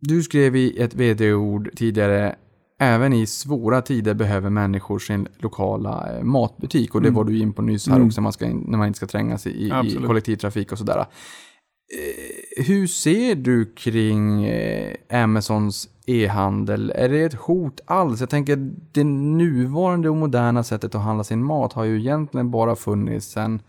[0.00, 2.36] du skrev i ett vd-ord tidigare
[2.80, 7.52] Även i svåra tider behöver människor sin lokala eh, matbutik och det var du in
[7.52, 10.78] på nyss här också, man ska när man inte ska trängas i, i kollektivtrafik och
[10.78, 10.98] sådär.
[10.98, 16.92] Eh, hur ser du kring eh, Amazons e-handel?
[16.94, 18.20] Är det ett hot alls?
[18.20, 22.76] Jag tänker det nuvarande och moderna sättet att handla sin mat har ju egentligen bara
[22.76, 23.62] funnits sedan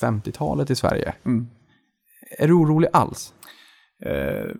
[0.00, 1.14] 50-talet i Sverige.
[1.24, 1.46] Mm.
[2.38, 3.34] Är du orolig alls?
[4.04, 4.50] Eh,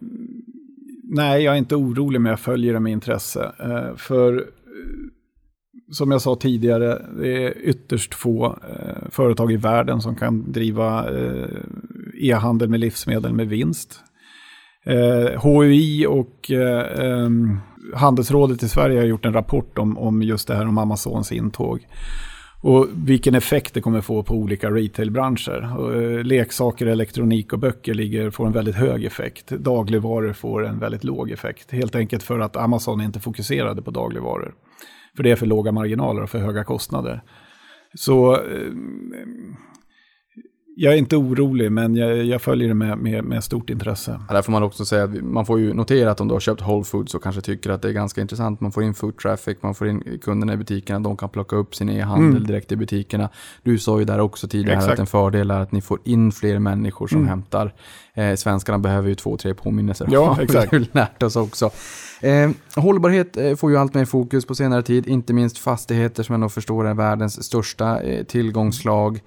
[1.07, 3.53] nej, jag är inte orolig men jag följer det med intresse.
[3.61, 4.43] Eh, för eh,
[5.93, 11.11] som jag sa tidigare, det är ytterst få eh, företag i världen som kan driva
[11.11, 11.49] eh,
[12.21, 14.01] e-handel med livsmedel med vinst.
[14.87, 17.59] Eh, HUI och eh, ehm,
[17.95, 21.87] Handelsrådet i Sverige har gjort en rapport om, om just det här om Amazons intåg.
[22.61, 25.63] Och vilken effekt det kommer få på olika retailbranscher.
[25.95, 29.49] Eh, leksaker, elektronik och böcker ligger, får en väldigt hög effekt.
[29.49, 31.73] Dagligvaror får en väldigt låg effekt.
[31.73, 34.55] Helt enkelt för att Amazon inte fokuserade på dagligvaror.
[35.17, 37.23] För det är för låga marginaler och för höga kostnader.
[37.95, 38.41] Så eh,
[40.79, 44.21] jag är inte orolig, men jag, jag följer det med, med, med stort intresse.
[44.29, 46.41] Ja, där får man också säga att man får ju notera att om du har
[46.41, 48.61] köpt Whole Foods och kanske tycker att det är ganska intressant.
[48.61, 51.75] Man får in food traffic, man får in kunderna i butikerna, de kan plocka upp
[51.75, 53.29] sin e-handel direkt i butikerna.
[53.63, 54.93] Du sa ju där också tidigare Exakt.
[54.93, 57.75] att en fördel är att ni får in fler människor som hämtar.
[58.15, 60.09] Eh, svenskarna behöver ju två, tre påminnelser.
[60.11, 60.73] Ja, har vi exakt.
[60.73, 61.71] ju lärt oss också.
[62.21, 66.33] Eh, hållbarhet eh, får ju allt mer fokus på senare tid, inte minst fastigheter som
[66.33, 69.21] jag nog förstår är världens största eh, tillgångslag.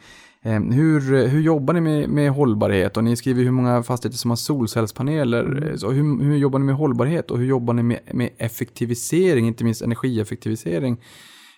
[0.46, 2.98] Eh, hur, hur jobbar ni med, med hållbarhet?
[2.98, 5.70] Och ni skriver hur många fastigheter som har solcellspaneler.
[5.70, 9.48] Eh, Så hur, hur jobbar ni med hållbarhet och hur jobbar ni med, med effektivisering,
[9.48, 10.98] inte minst energieffektivisering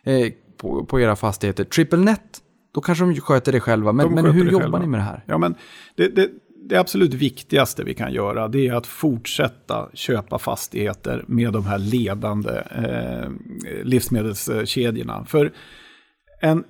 [0.03, 0.27] eh,
[0.57, 1.63] på, på era fastigheter?
[1.63, 2.21] Triple net,
[2.73, 3.91] då kanske de sköter det själva.
[3.91, 4.79] Men, De men hur jobbar själva.
[4.79, 5.23] ni med det här?
[5.27, 5.55] Ja, men
[5.95, 6.29] det, det,
[6.69, 11.77] det absolut viktigaste vi kan göra det är att fortsätta köpa fastigheter med de här
[11.79, 13.29] ledande eh,
[13.83, 15.25] livsmedelskedjorna.
[15.25, 15.51] För
[16.41, 16.63] en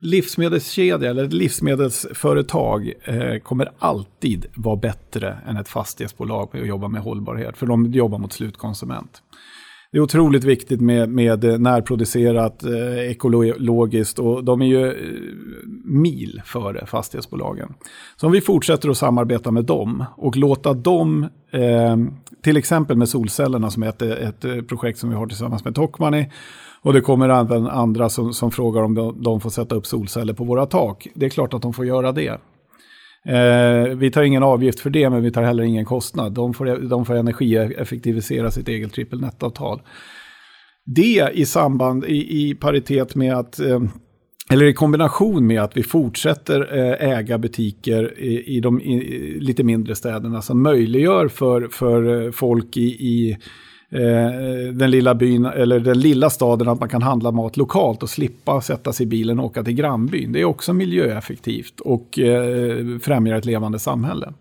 [0.00, 6.88] livsmedelskedja eller ett livsmedelsföretag eh, kommer alltid vara bättre än ett fastighetsbolag på att jobba
[6.88, 7.56] med hållbarhet.
[7.56, 9.22] För de jobbar mot slutkonsument.
[9.92, 14.94] Det är otroligt viktigt med, med närproducerat, eh, ekologiskt och de är ju eh,
[15.84, 17.74] mil före fastighetsbolagen.
[18.16, 21.96] Så om vi fortsätter att samarbeta med dem och låta dem, eh,
[22.42, 25.74] till exempel med solcellerna som är ett, ett eh, projekt som vi har tillsammans med
[25.74, 26.30] Tokmanni,
[26.82, 30.32] och det kommer även andra som, som frågar om de, de får sätta upp solceller
[30.32, 31.08] på våra tak.
[31.14, 32.40] Det är klart att de får göra det.
[33.28, 36.32] Eh, vi tar ingen avgift för det, men vi tar heller ingen kostnad.
[36.32, 39.80] De får, de får energieffektivisera sitt eget trippelnet-avtal.
[40.84, 43.82] Det i samband, i, i paritet med att, eh,
[44.50, 49.64] eller i kombination med att vi fortsätter eh, äga butiker i, i de i, lite
[49.64, 53.38] mindre städerna som möjliggör för, för eh, folk i, i
[53.92, 58.10] eh, den lilla byn eller den lilla staden att man kan handla mat lokalt och
[58.10, 60.32] slippa sätta sig i bilen och åka till grannbyn.
[60.32, 64.32] Det är också miljöeffektivt och eh, främjar ett levande samhälle.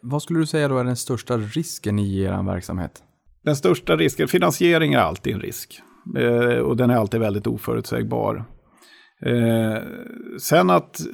[0.00, 3.02] Vad skulle du säga då är den största risken i er verksamhet?
[3.44, 5.80] Den största risken, finansiering är alltid en risk.
[6.16, 8.44] Eh, och den är alltid väldigt oförutsägbar.
[9.26, 9.82] Eh,
[10.38, 11.06] sen att eh,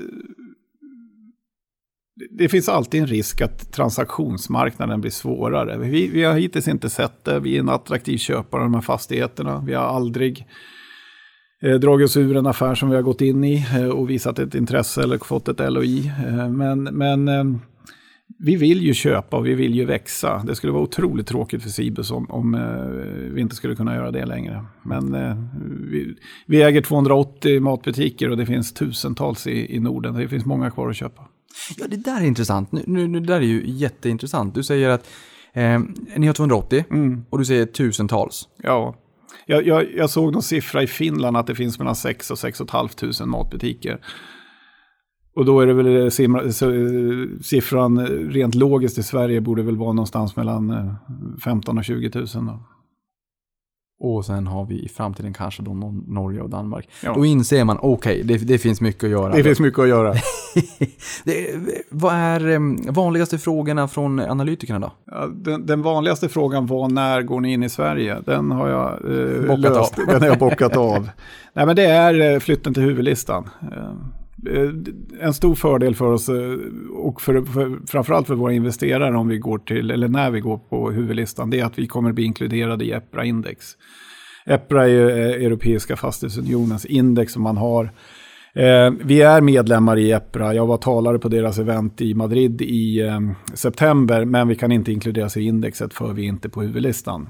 [2.31, 5.79] det finns alltid en risk att transaktionsmarknaden blir svårare.
[5.79, 7.41] Vi, vi har hittills inte sett det.
[7.41, 9.65] Vi är en attraktiv köpare av de här fastigheterna.
[9.67, 10.47] Vi har aldrig
[11.63, 14.39] eh, dragit oss ur en affär som vi har gått in i eh, och visat
[14.39, 16.13] ett intresse eller fått ett LOI.
[16.27, 17.45] Eh, men men eh,
[18.39, 20.43] vi vill ju köpa och vi vill ju växa.
[20.47, 24.11] Det skulle vara otroligt tråkigt för Cibus om, om eh, vi inte skulle kunna göra
[24.11, 24.65] det längre.
[24.83, 25.37] Men eh,
[25.91, 26.15] vi,
[26.47, 30.15] vi äger 280 matbutiker och det finns tusentals i, i Norden.
[30.15, 31.23] Det finns många kvar att köpa.
[31.77, 32.73] Ja, det där är intressant.
[32.73, 34.55] Nu, nu, det där är ju jätteintressant.
[34.55, 35.09] Du säger att
[35.53, 35.81] eh,
[36.17, 36.85] ni har 280
[37.31, 38.49] och du säger tusentals.
[38.63, 38.95] Ja,
[39.47, 42.59] jag, jag, jag såg någon siffra i Finland att det finns mellan 6 och 6
[42.59, 44.01] 500 matbutiker.
[45.37, 49.41] Och då är det väl eh, simra- så, eh, siffran eh, rent logiskt i Sverige
[49.41, 50.95] borde väl vara någonstans mellan eh,
[51.45, 52.27] 15 och 20 000.
[52.35, 52.67] Då.
[54.03, 56.89] Och sen har vi i framtiden kanske då Nor- Norge och Danmark.
[57.05, 57.15] Ja.
[57.15, 59.33] Då inser man, okej, det, det finns mycket att göra.
[59.33, 60.15] Det finns mycket att göra.
[61.25, 61.47] det,
[61.91, 62.61] vad är eh,
[62.93, 64.93] vanligaste frågorna från analytikerna då?
[65.11, 68.17] Ja, den, den vanligaste frågan var när går ni in i Sverige?
[68.27, 69.99] Den har jag eh, Bockat löst.
[69.99, 70.07] av.
[70.07, 71.09] Den har jag bockat av.
[71.55, 73.49] Nej, men det är eh, flytten till huvudlistan.
[74.49, 74.71] Eh,
[75.21, 76.59] en stor fördel för oss eh,
[76.93, 80.59] och för, för, framförallt för våra investerare om vi går till, eller när vi går
[80.59, 83.67] på huvudlistan, det är att vi kommer bli inkluderade i EPRA-index.
[84.47, 87.85] EPRA är ju eh, Europeiska fastighetsunionens index som man har.
[88.55, 90.55] Eh, vi är medlemmar i EPRA.
[90.55, 93.21] Jag var talare på deras event i Madrid i eh,
[93.55, 97.29] september, men vi kan inte inkluderas i indexet för vi är inte på huvudlistan.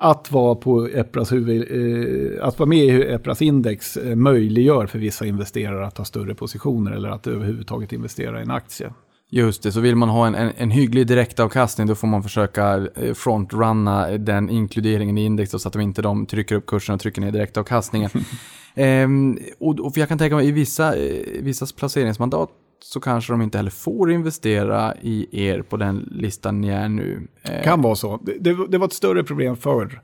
[0.00, 4.98] Att vara, på EPRAs huvud, eh, att vara med i EPRAs index eh, möjliggör för
[4.98, 8.92] vissa investerare att ta större positioner eller att överhuvudtaget investera i en aktie.
[9.30, 12.88] Just det, så vill man ha en, en, en hygglig direktavkastning då får man försöka
[12.94, 17.00] eh, frontrunna den inkluderingen i index så att de inte de trycker upp kursen och
[17.00, 18.10] trycker ner direktavkastningen.
[18.74, 20.94] ehm, och, och jag kan tänka mig i vissa,
[21.40, 22.50] vissas placeringsmandat
[22.80, 27.28] så kanske de inte heller får investera i er på den listan ni är nu.
[27.42, 28.20] Eh, Kan vara så.
[28.22, 30.00] Det, det, det var ett större problem förr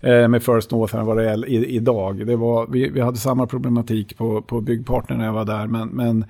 [0.00, 2.26] eh, med First North än vad det är idag.
[2.26, 5.88] Det var, vi, vi hade samma problematik på, på byggpartner när jag var där, men,
[5.88, 6.24] men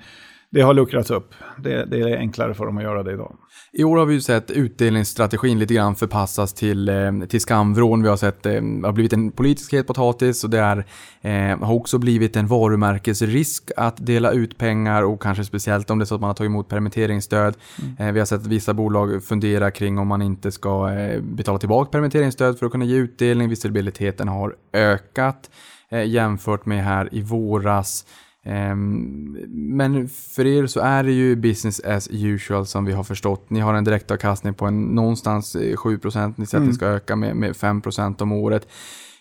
[0.55, 1.33] det har luckrats upp.
[1.57, 3.35] Det, det är enklare för dem att göra det idag.
[3.73, 8.03] I år har vi ju sett utdelningsstrategin lite grann förpassas till, eh, till skamvrån.
[8.03, 10.85] Vi har sett eh, det har blivit en politisk het potatis och det är,
[11.21, 16.03] eh, har också blivit en varumärkesrisk att dela ut pengar och kanske speciellt om det
[16.03, 17.55] är så att man har tagit emot permitteringsstöd.
[17.99, 21.91] Eh, vi har sett vissa bolag fundera kring om man inte ska eh, betala tillbaka
[21.91, 23.49] permitteringsstöd för att kunna ge utdelning.
[23.49, 25.49] Visibiliteten har ökat
[25.89, 28.05] eh, jämfört med här i våras.
[28.45, 33.49] Ehm, Men för er så är det ju business as usual som vi har förstått.
[33.49, 37.15] Ni har en direktavkastning på en, någonstans eh, 7%, ni säger att det ska öka
[37.15, 38.67] med, med 5% om året.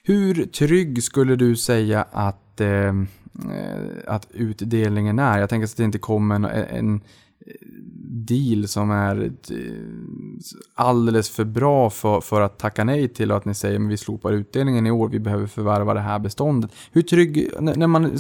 [0.03, 5.39] Hur trygg skulle du säga att, ehm, eh, att utdelningen är?
[5.39, 7.01] Jag tänker att det inte kommer en, en
[8.27, 9.59] deal som är eh,
[10.75, 13.97] alldeles för bra för, för att tacka nej till och att ni säger att vi
[13.97, 16.71] slopar utdelningen i år, vi behöver förvärva det här beståndet.
[16.93, 18.19] Hur trygg, när man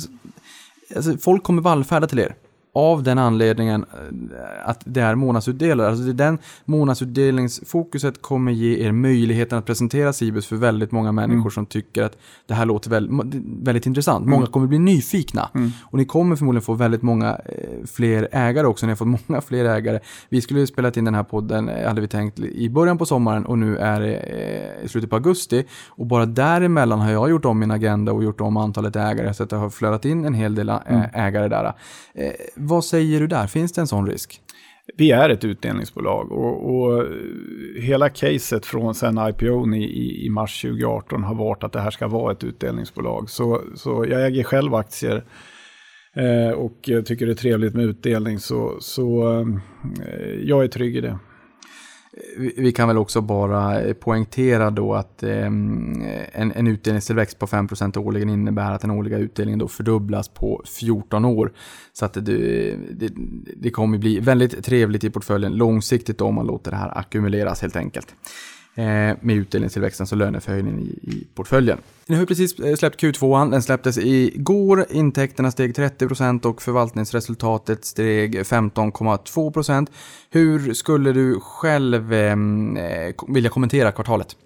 [0.96, 2.34] alltså, folk kommer vallfärda till er.
[2.76, 5.88] Av den anledningen eh, att det är månadsutdelare.
[5.88, 11.66] Alltså den månadsutdelningsfokuset kommer ge er möjligheten att presentera Cibus för väldigt många människor som
[11.66, 14.26] tycker att det här låter väldigt, väldigt intressant.
[14.26, 15.48] Många kommer bli nyfikna.
[15.84, 18.86] Och ni kommer förmodligen få väldigt många eh, fler ägare också.
[18.86, 20.00] Ni har fått många fler ägare.
[20.28, 23.06] Vi skulle ju spelat in den här podden, eh, hade vi tänkt, i början på
[23.06, 24.14] sommaren och nu är det
[24.84, 25.64] i slutet på augusti.
[25.88, 29.42] Och bara däremellan har jag gjort om min agenda och gjort om antalet ägare så
[29.42, 31.72] att det har flödat in en hel del ä- ägare där.
[32.66, 33.46] Vad säger du där?
[33.46, 34.40] Finns det en sån risk?
[34.96, 37.08] Vi är ett utdelningsbolag och, och eh,
[37.82, 42.08] hela caset från sen IPO i, i, mars 2018 har varit att det här ska
[42.08, 43.30] vara ett utdelningsbolag.
[43.30, 45.24] Så, så jag äger själv aktier
[46.16, 49.46] eh, och tycker det är trevligt med utdelning så, så eh,
[50.42, 51.18] jag är trygg i det.
[52.36, 57.98] Vi kan väl också bara eh, poängtera då att ehm, en, en utdelningstillväxt på 5%
[57.98, 61.52] årligen innebär att den årliga utdelningen då fördubblas på 14 år.
[61.92, 62.20] Så att det,
[62.90, 63.12] det,
[63.56, 67.62] det kommer bli väldigt trevligt i portföljen långsiktigt då om man låter det här ackumuleras
[67.62, 68.14] helt enkelt.
[68.76, 71.78] Eh, med utdelningstillväxten så löneförhöjningen i, i portföljen.
[72.06, 74.84] Ni har precis eh, släppt Q2, den släpptes igår.
[74.90, 79.86] Intäkterna steg 30% och förvaltningsresultatet steg 15,2%.
[80.30, 82.36] Hur skulle du själv eh,
[83.28, 84.36] vilja kommentera kvartalet?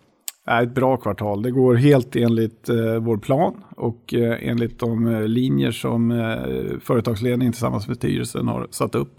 [0.49, 1.43] är ett bra kvartal.
[1.43, 6.79] Det går helt enligt eh, vår plan och eh, enligt de eh, linjer som eh,
[6.81, 9.17] företagsledningen tillsammans med styrelsen har satt upp.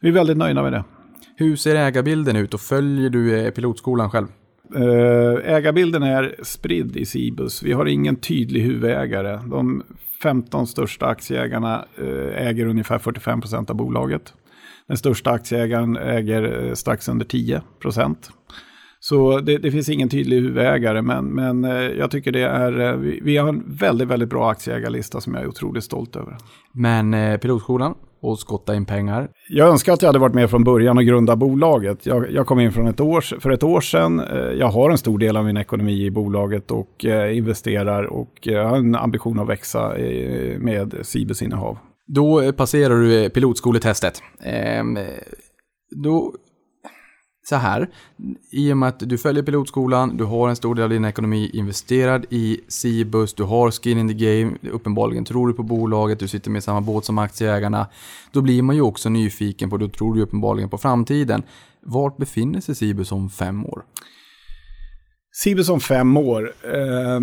[0.00, 0.84] Vi är väldigt nöjda med det.
[1.36, 4.26] Hur ser ägarbilden ut och följer du pilotskolan själv?
[4.74, 7.62] Eh, ägarbilden är spridd i Cibus.
[7.62, 9.40] Vi har ingen tydlig huvudägare.
[9.50, 9.82] De
[10.22, 14.34] 15 största aktieägarna eh, äger ungefär 45 procent av bolaget.
[14.88, 18.30] Den största aktieägaren äger eh, strax under 10 procent.
[19.00, 21.64] Så det, det finns ingen tydlig huvudägare, men, men
[21.98, 25.48] jag tycker det är, vi, vi har en väldigt, väldigt bra aktieägarlista som jag är
[25.48, 26.36] otroligt stolt över.
[26.72, 27.94] Men eh, pilotskolan
[28.24, 29.28] och skotta in pengar.
[29.48, 32.06] Jag önskar att jag hade varit med från början och grunda bolaget.
[32.06, 34.20] Jag, jag kom in från ett år, för ett år sedan.
[34.20, 38.48] Eh, Jag har en stor del av min ekonomi i bolaget och eh, investerar och
[38.48, 39.88] eh, har en ambition att växa
[40.58, 41.78] med Cibus innehav.
[42.06, 44.22] Då passerar du pilotskoletestet.
[44.42, 44.98] Ehm,
[46.04, 46.32] då,
[47.48, 47.90] så här,
[48.50, 51.50] i och med att du följer pilotskolan, du har en stor del av din ekonomi
[51.54, 56.28] investerad i Cibus, du har skin in the game, uppenbarligen tror du på bolaget, du
[56.28, 57.86] sitter med i samma båt som aktieägarna.
[58.32, 61.42] Då blir man ju också nyfiken på, då tror du uppenbarligen på framtiden.
[61.80, 63.84] Vart befinner sig Cibus om fem år?
[65.32, 66.52] Cibus om fem år.
[66.64, 67.20] Eh,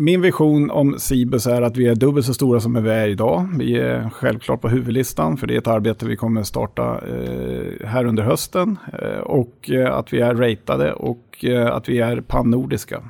[0.00, 3.48] min vision om Cibus är att vi är dubbelt så stora som vi är idag.
[3.58, 8.04] Vi är självklart på huvudlistan för det är ett arbete vi kommer starta eh, här
[8.04, 8.78] under hösten.
[9.02, 13.02] Eh, och eh, att vi är ratade och eh, att vi är pannordiska.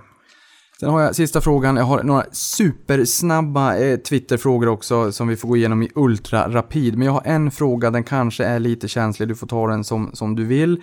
[0.81, 1.77] Sen har jag sista frågan.
[1.77, 6.98] Jag har några supersnabba eh, Twitterfrågor också som vi får gå igenom i ultra rapid.
[6.98, 9.28] Men jag har en fråga, den kanske är lite känslig.
[9.28, 10.82] Du får ta den som, som du vill.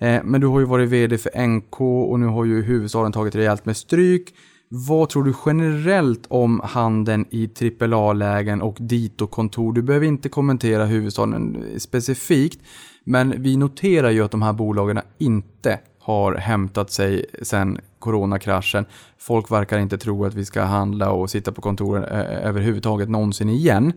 [0.00, 3.34] Eh, men du har ju varit vd för NK och nu har ju huvudstaden tagit
[3.34, 4.34] rejält med stryk.
[4.76, 9.72] Vad tror du generellt om handeln i AAA-lägen och Dito-kontor?
[9.72, 12.60] Du behöver inte kommentera huvudstaden specifikt,
[13.04, 18.84] men vi noterar ju att de här bolagen inte har hämtat sig sedan coronakraschen.
[19.18, 23.08] Folk verkar inte tro att vi ska handla och sitta på kontoren eh, eh, överhuvudtaget
[23.08, 23.92] någonsin igen.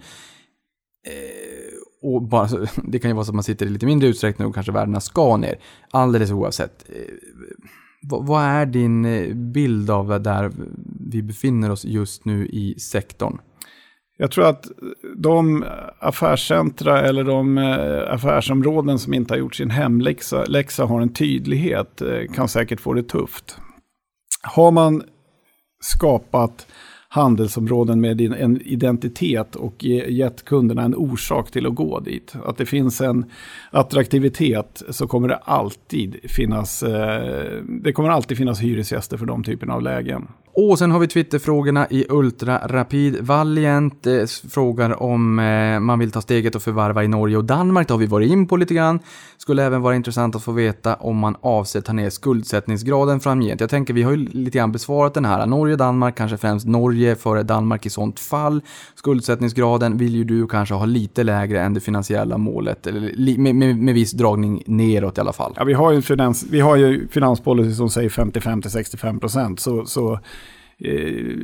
[1.08, 2.48] Eh, och bara,
[2.84, 5.00] det kan ju vara så att man sitter i lite mindre utsträckning och kanske värdena
[5.00, 5.56] ska ner.
[5.92, 6.86] Alldeles oavsett.
[8.10, 10.52] Vad, är din eh, bild av där
[11.10, 13.38] vi befinner oss just nu i sektorn?
[14.18, 14.74] Jag tror att eh,
[15.18, 15.66] de
[16.00, 22.02] affärscentra eller de eh, affärsområden som inte har gjort sin hemläxa läxa har en tydlighet
[22.34, 23.58] kan säkert få det tufft.
[24.44, 25.04] Har man
[25.80, 26.68] skapat
[27.18, 32.36] handelsområden med en identitet och gett kunderna en orsak till att gå dit.
[32.46, 33.26] Att det finns en
[33.72, 39.74] attraktivitet så kommer det alltid finnas, eh, det kommer alltid finnas hyresgäster för de typerna
[39.74, 40.28] av lägen.
[40.60, 43.18] Och sen har vi Twitterfrågorna i Ultra Rapid.
[43.22, 47.88] Valiant eh, frågar om eh, man vill ta steget och förvarva i Norge och Danmark.
[47.88, 49.00] Det har vi varit in på lite grann.
[49.38, 53.62] Skulle även vara intressant att få veta om man avser ta ner skuldsättningsgraden framgent.
[53.62, 55.46] Jag tänker vi har ju lite grann besvarat den här.
[55.46, 58.62] Norge och Danmark, kanske främst Norge före Danmark i sånt fall.
[58.96, 62.88] Skuldsättningsgraden vill ju du kanske ha lite lägre än det finansiella målet.
[62.88, 65.54] Eller med, med, med viss dragning neråt i alla fall.
[65.58, 69.60] Ja, vi har ju, finans, vi har ju finanspolicy som säger 55-65 procent.
[69.60, 70.20] Så, så
[70.84, 71.38] Eh,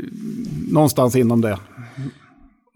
[0.67, 1.57] någonstans inom det.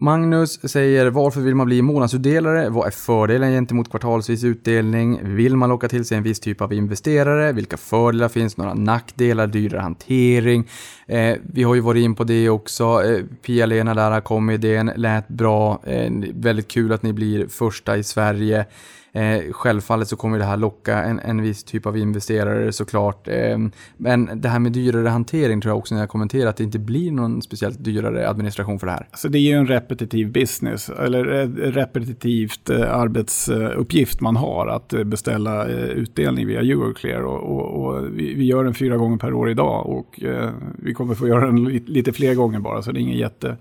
[0.00, 2.68] Magnus säger varför vill man bli månadsutdelare?
[2.68, 5.34] Vad är fördelen gentemot kvartalsvis utdelning?
[5.36, 7.52] Vill man locka till sig en viss typ av investerare?
[7.52, 8.56] Vilka fördelar finns?
[8.56, 9.46] Några nackdelar?
[9.46, 10.68] Dyrare hantering?
[11.06, 12.84] Eh, vi har ju varit in på det också.
[12.84, 15.82] Eh, Pia-Lena där kom med idén, lät bra.
[15.86, 18.66] Eh, väldigt kul att ni blir första i Sverige.
[19.12, 23.28] Eh, självfallet så kommer det här locka en, en viss typ av investerare såklart.
[23.28, 23.58] Eh,
[23.96, 26.78] men det här med dyrare hantering tror jag också när jag kommenterar att det inte
[26.78, 29.06] blir någon speciellt dyrare administration för det här.
[29.10, 34.92] Alltså det är ju en repetitiv business, eller eh, repetitivt eh, arbetsuppgift man har att
[34.92, 37.22] eh, beställa eh, utdelning via Euroclear.
[37.22, 40.94] Och, och, och vi, vi, gör den fyra gånger per år idag och eh, vi
[40.94, 43.56] kommer få göra den lite fler gånger bara, så det är ingen jätte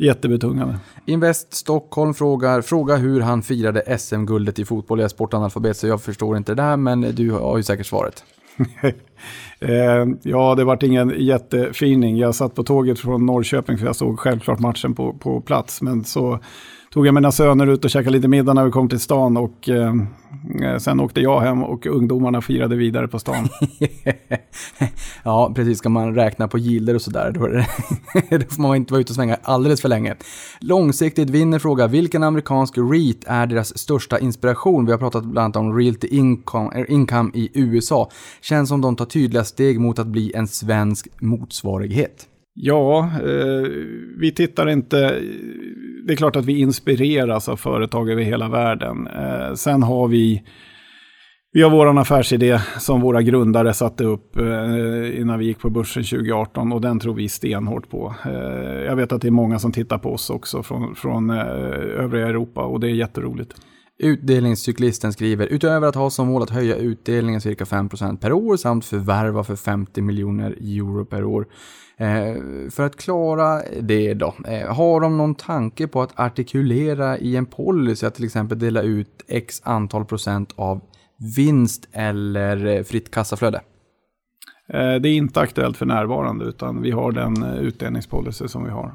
[0.00, 0.78] jättebetungande.
[1.06, 4.98] Invest Stockholm frågar, fråga hur han firade SM-guldet i fotboll.
[4.98, 8.24] Jag är sportanalfabet så jag förstår inte det där, men du har ju säkert svaret.
[9.60, 12.16] eh, ja, det vart ingen jättefining.
[12.16, 15.82] Jag satt på tåget från Norrköping för jag såg självklart matchen på, på plats.
[15.82, 16.38] Men så
[16.94, 19.68] tog jag mina söner ut och käkade lite middag när vi kom till stan och
[19.68, 19.94] eh,
[20.62, 23.48] eh sen åkte jag hem och ungdomarna firade vidare på stan.
[25.22, 25.78] ja, precis.
[25.78, 27.40] Ska man räkna på gilder och sådär, då,
[28.38, 30.16] då får man inte vara ute och svänga alldeles för länge.
[30.60, 34.86] Långsiktigt vinner fråga, vilken amerikansk REIT är deras största inspiration?
[34.86, 38.10] Vi har pratat bland annat om Realty Income, income i USA.
[38.40, 42.26] Känns som de tar tydliga steg mot att bli en svensk motsvarighet.
[42.62, 43.70] Ja, eh,
[44.16, 45.20] vi tittar inte
[46.06, 49.06] det är klart att vi inspireras av företag över hela världen.
[49.06, 50.42] Eh, sen har vi,
[51.52, 56.04] vi har vår affärsidé som våra grundare satte upp eh, innan vi gick på börsen
[56.04, 58.14] 2018 och den tror vi stenhårt på.
[58.24, 61.46] Eh, jag vet att det är många som tittar på oss också från, från eh,
[61.98, 63.54] övriga Europa och det är jätteroligt.
[64.02, 68.84] Utdelningscyklisten skriver, utöver att ha som mål att höja utdelningen cirka 5% per år samt
[68.84, 71.46] förvärva för 50 miljoner euro per år
[72.70, 77.46] för att klara det då, eh, har de någon tanke på att artikulera i en
[77.46, 80.80] policy att till exempel dela ut x antal procent av
[81.36, 83.60] vinst eller eh, fritt kassaflöde?
[84.72, 88.94] Det är inte aktuellt för närvarande utan vi har den utdelningspolicy som vi har.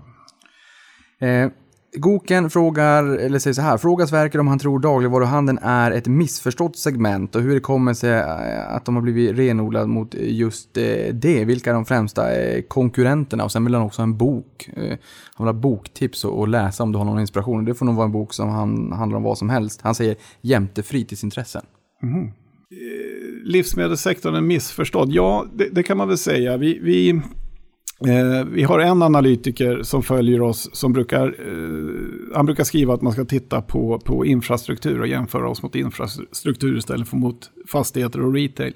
[1.97, 6.77] Goken frågar, eller säger så här, frågar Sverker om han tror dagligvaruhandeln är ett missförstått
[6.77, 11.13] segment och hur det kommer sig eh, att de har blivit renodlade mot just eh,
[11.13, 11.45] det.
[11.45, 13.43] Vilka är de främsta eh, konkurrenterna?
[13.43, 14.69] Och sen vill han också ha en bok.
[15.33, 17.65] Han vill ha boktips och läsa om du har någon inspiration.
[17.65, 19.81] Det får nog vara en bok som han, handlar om vad som helst.
[19.81, 21.61] Han säger jämte fritidsintressen.
[22.03, 22.31] Mm.
[23.43, 25.09] Livsmedelssektorn är missförstådd.
[25.11, 26.57] Ja, det, det kan man väl säga.
[26.57, 27.21] Vi, vi
[28.01, 33.01] Eh, vi har en analytiker som följer oss som brukar, eh, han brukar skriva att
[33.01, 38.21] man ska titta på, på infrastruktur och jämföra oss mot infrastruktur istället för mot fastigheter
[38.21, 38.73] och retail.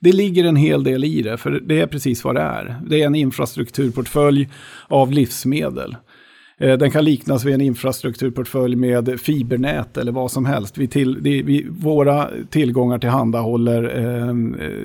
[0.00, 2.80] Det ligger en hel del i det, för det är precis vad det är.
[2.86, 4.48] Det är en infrastrukturportfölj
[4.88, 5.96] av livsmedel.
[6.60, 10.78] Eh, den kan liknas vid en infrastrukturportfölj med fibernät eller vad som helst.
[10.78, 14.34] Vi till, vi, våra tillgångar tillhandahåller eh,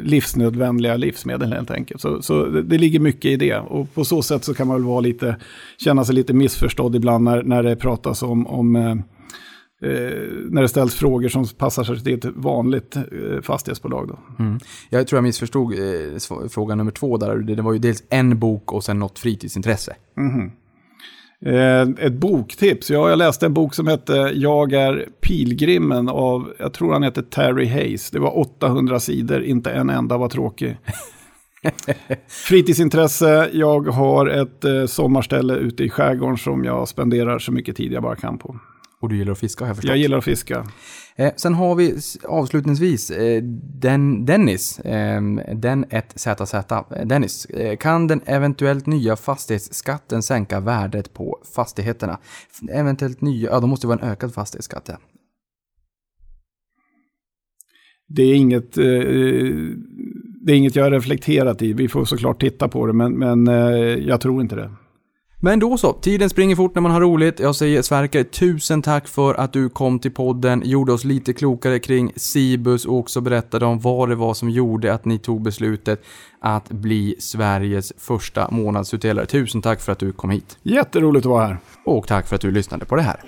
[0.03, 2.01] livsnödvändiga livsmedel helt enkelt.
[2.01, 3.57] Så, så det, det, ligger mycket i det.
[3.57, 5.35] Och på så sätt så kan man väl vara lite,
[5.77, 8.95] känna sig lite missförstådd ibland när, när det pratas om, om eh,
[9.83, 9.89] Eh,
[10.49, 14.07] när det ställs frågor som passar sig till ett vanligt eh, fastighetsbolag.
[14.07, 14.43] Då.
[14.43, 14.59] Mm.
[14.89, 17.35] Jag tror jag missförstod eh, fråga nummer två där.
[17.35, 19.95] Det var ju dels en bok och sen något fritidsintresse.
[20.17, 20.51] Mm.
[21.45, 22.89] Eh, ett boktips.
[22.89, 27.21] Ja, jag läste en bok som hette Jag är pilgrimen av, jag tror han heter
[27.21, 28.11] Terry Hayes.
[28.11, 30.77] Det var 800 sidor, inte en enda var tråkig.
[32.27, 37.91] Fritidsintresse, jag har ett eh, sommarställe ute i skärgården som jag spenderar så mycket tid
[37.91, 38.59] jag bara kan på.
[38.99, 39.89] Och du gillar att fiska har jag förstått.
[39.89, 40.67] Jag gillar att fiska.
[41.21, 43.43] Eh, sen har vi avslutningsvis eh,
[43.81, 45.21] den, Dennis, eh,
[45.55, 47.05] den 1ZZ.
[47.05, 52.19] Dennis, eh, kan den eventuellt nya fastighetsskatten sänka värdet på fastigheterna?
[52.71, 54.85] Eventuellt nya, ja då måste det vara en ökad fastighetsskatt.
[54.87, 54.97] Ja.
[58.07, 58.83] Det är inget, eh,
[60.45, 61.73] det är inget jag har reflekterat i.
[61.73, 63.55] Vi får såklart titta på det, men, men eh,
[64.07, 64.71] jag tror inte det.
[65.43, 67.39] Men då så, tiden springer fort när man har roligt.
[67.39, 71.79] Jag säger Sverker, tusen tack för att du kom till podden, gjorde oss lite klokare
[71.79, 76.03] kring Cibus och också berättade om vad det var som gjorde att ni tog beslutet
[76.41, 79.25] att bli Sveriges första månadsutdelare.
[79.25, 80.57] Tusen tack för att du kom hit.
[80.63, 81.57] Jätteroligt att vara här.
[81.85, 83.19] Och tack för att du lyssnade på det här.